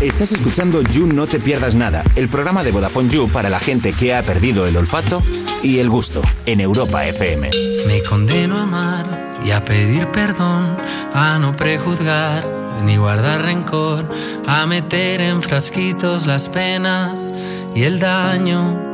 [0.00, 3.92] Estás escuchando You No Te Pierdas Nada, el programa de Vodafone You para la gente
[3.92, 5.22] que ha perdido el olfato
[5.62, 7.50] y el gusto en Europa FM.
[7.86, 10.76] Me condeno a amar y a pedir perdón,
[11.14, 12.46] a no prejuzgar
[12.82, 14.10] ni guardar rencor,
[14.46, 17.32] a meter en frasquitos las penas
[17.74, 18.93] y el daño.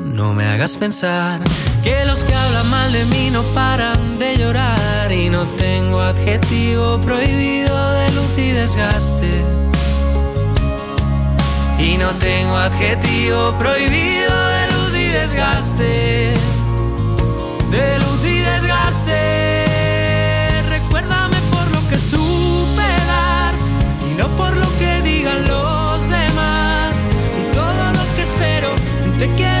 [0.21, 1.41] no me hagas pensar
[1.83, 6.99] que los que hablan mal de mí no paran de llorar y no tengo adjetivo
[6.99, 9.31] prohibido de luz y desgaste.
[11.79, 16.33] Y no tengo adjetivo prohibido de luz y desgaste.
[17.75, 19.21] De luz y desgaste.
[20.69, 23.53] Recuérdame por lo que supe dar
[24.07, 27.09] y no por lo que digan los demás.
[27.39, 28.69] Y todo lo que espero,
[29.17, 29.60] te quiero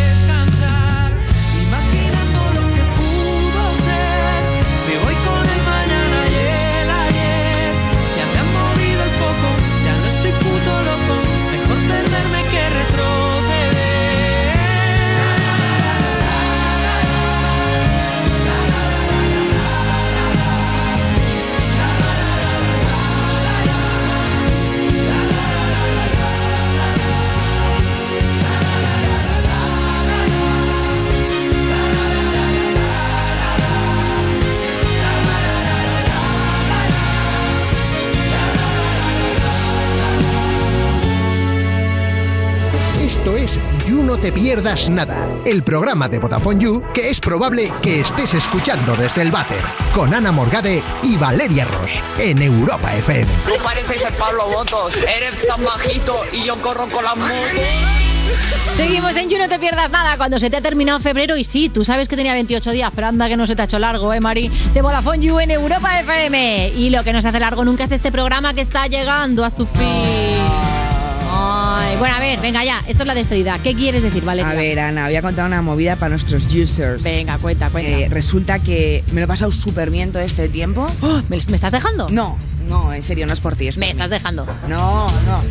[44.11, 48.93] No Te Pierdas Nada, el programa de Vodafone You que es probable que estés escuchando
[48.97, 49.61] desde el váter,
[49.95, 53.31] con Ana Morgade y Valeria Ross, en Europa FM.
[53.47, 57.31] Tú pareces el Pablo Botos, eres tan bajito y yo corro con las motos.
[58.75, 61.69] Seguimos en You, no te pierdas nada cuando se te ha terminado febrero y sí,
[61.69, 64.13] tú sabes que tenía 28 días, pero anda que no se te ha hecho largo,
[64.13, 64.49] ¿eh, Mari?
[64.73, 66.73] De Vodafone You en Europa FM.
[66.75, 69.65] Y lo que nos hace largo nunca es este programa que está llegando a su
[69.65, 70.20] fin.
[72.01, 73.59] Bueno, a ver, venga ya, esto es la despedida.
[73.59, 74.49] ¿Qué quieres decir, Valeria?
[74.49, 77.03] A ver, Ana, voy a contar una movida para nuestros users.
[77.03, 77.91] Venga, cuenta, cuenta.
[77.91, 80.87] Eh, resulta que me lo he pasado súper bien todo este tiempo.
[81.29, 82.09] ¿Me, me estás dejando?
[82.09, 82.35] No,
[82.67, 83.67] no, en serio, no es por ti.
[83.67, 84.47] Es Me estás dejando.
[84.67, 85.43] No, no.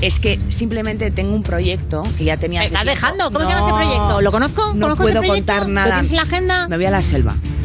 [0.00, 2.60] Es que simplemente tengo un proyecto que ya tenía.
[2.60, 2.94] ¿Me estás tiempo.
[2.94, 3.32] dejando?
[3.32, 4.20] ¿Cómo se llama ese proyecto?
[4.20, 4.66] ¿Lo conozco?
[4.74, 5.94] No ¿Conozco puedo ese contar ¿Lo nada.
[5.94, 6.68] tienes en la agenda?
[6.68, 7.34] Me voy a la selva.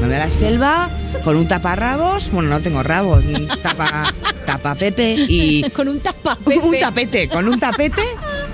[0.00, 0.88] Me voy a la selva
[1.22, 2.30] con un taparrabos.
[2.30, 3.24] Bueno, no tengo rabos.
[3.24, 4.12] Un tapa,
[4.46, 5.68] tapa Pepe y.
[5.70, 8.02] Con un tapa Un tapete, con un tapete.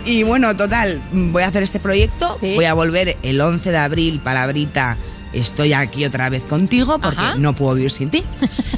[0.05, 2.39] Y bueno, total, voy a hacer este proyecto.
[2.41, 4.97] Voy a volver el 11 de abril, palabrita.
[5.33, 7.35] Estoy aquí otra vez contigo porque Ajá.
[7.37, 8.23] no puedo vivir sin ti.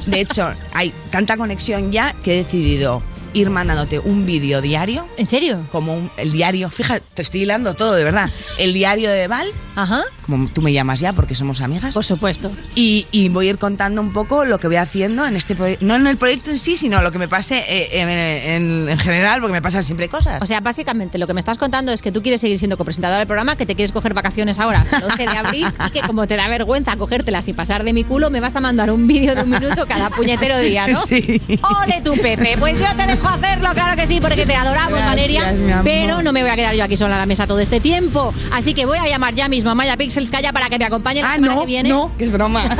[0.07, 3.03] De hecho, hay tanta conexión ya que he decidido
[3.33, 5.07] ir mandándote un vídeo diario.
[5.17, 5.59] ¿En serio?
[5.71, 8.29] Como un- el diario, fíjate, te estoy hilando todo, de verdad.
[8.57, 10.03] El diario de Val, Ajá.
[10.25, 11.93] como tú me llamas ya porque somos amigas.
[11.93, 12.51] Por supuesto.
[12.75, 15.85] Y, y voy a ir contando un poco lo que voy haciendo en este proyecto.
[15.85, 18.97] No en el proyecto en sí, sino lo que me pase eh, en, en- en
[18.97, 20.41] general, porque me pasan siempre cosas.
[20.41, 23.19] O sea, básicamente lo que me estás contando es que tú quieres seguir siendo copresentadora
[23.19, 26.27] del programa, que te quieres coger vacaciones ahora, el 11 de abril, y que como
[26.27, 29.35] te da vergüenza cogértelas y pasar de mi culo, me vas a mandar un vídeo
[29.35, 31.03] de un minuto cada puñetero día, ¿no?
[31.09, 31.41] Sí.
[31.83, 32.55] ¡Ole tú, Pepe!
[32.59, 35.81] Pues yo te dejo hacerlo, claro que sí, porque te adoramos, Gracias, Valeria.
[35.83, 38.33] Pero no me voy a quedar yo aquí sola a la mesa todo este tiempo.
[38.51, 41.21] Así que voy a llamar ya mismo a Maya Pixels Calla para que me acompañe
[41.21, 41.89] la ah, semana no, que viene.
[41.89, 42.63] no, que es broma.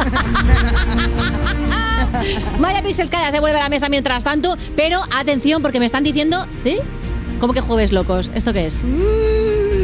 [2.59, 6.03] Maya Pixel Calla se vuelve a la mesa mientras tanto, pero atención porque me están
[6.03, 6.77] diciendo, ¿sí?
[7.39, 8.31] ¿Cómo que jueves locos?
[8.33, 8.77] ¿Esto qué es?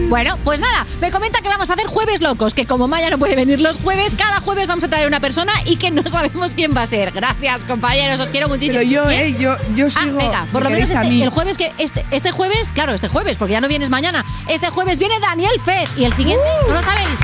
[0.07, 3.17] Bueno, pues nada, me comenta que vamos a hacer jueves locos, que como Maya no
[3.17, 6.53] puede venir los jueves, cada jueves vamos a traer una persona y que no sabemos
[6.53, 7.11] quién va a ser.
[7.11, 8.77] Gracias, compañeros, os quiero muchísimo.
[8.79, 9.21] Pero yo, ¿Bien?
[9.21, 10.17] eh, yo, yo Ah, sigo.
[10.17, 13.35] venga, por lo me menos este- el jueves que este, este jueves, claro, este jueves,
[13.37, 14.23] porque ya no vienes mañana.
[14.47, 16.69] Este jueves viene Daniel Fez y el siguiente, Uh.
[16.69, 17.19] ¿no lo sabéis?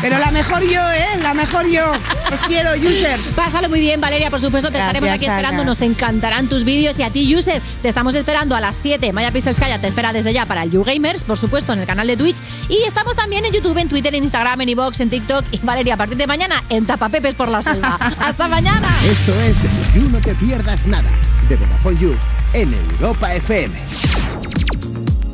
[0.00, 1.18] Pero la mejor yo, ¿eh?
[1.22, 1.90] La mejor yo.
[1.90, 3.18] Os quiero, user.
[3.34, 5.70] Pásalo muy bien, Valeria, por supuesto, te Gracias, estaremos aquí esperando, Ana.
[5.70, 9.12] nos encantarán tus vídeos y a ti, user, te estamos esperando a las 7.
[9.12, 12.06] Maya Pixels Calla te espera desde ya para el YouGamers, por supuesto, en el canal
[12.06, 12.36] de Twitch
[12.68, 15.94] y estamos también en YouTube, en Twitter, en Instagram, en iVoox, en TikTok y Valeria,
[15.94, 17.96] a partir de mañana en Tapapepes por la selva.
[18.18, 18.88] ¡Hasta mañana!
[19.04, 19.62] Esto es
[19.94, 21.10] You No Te Pierdas Nada,
[21.48, 22.14] de Vodafone You,
[22.52, 23.74] en Europa FM.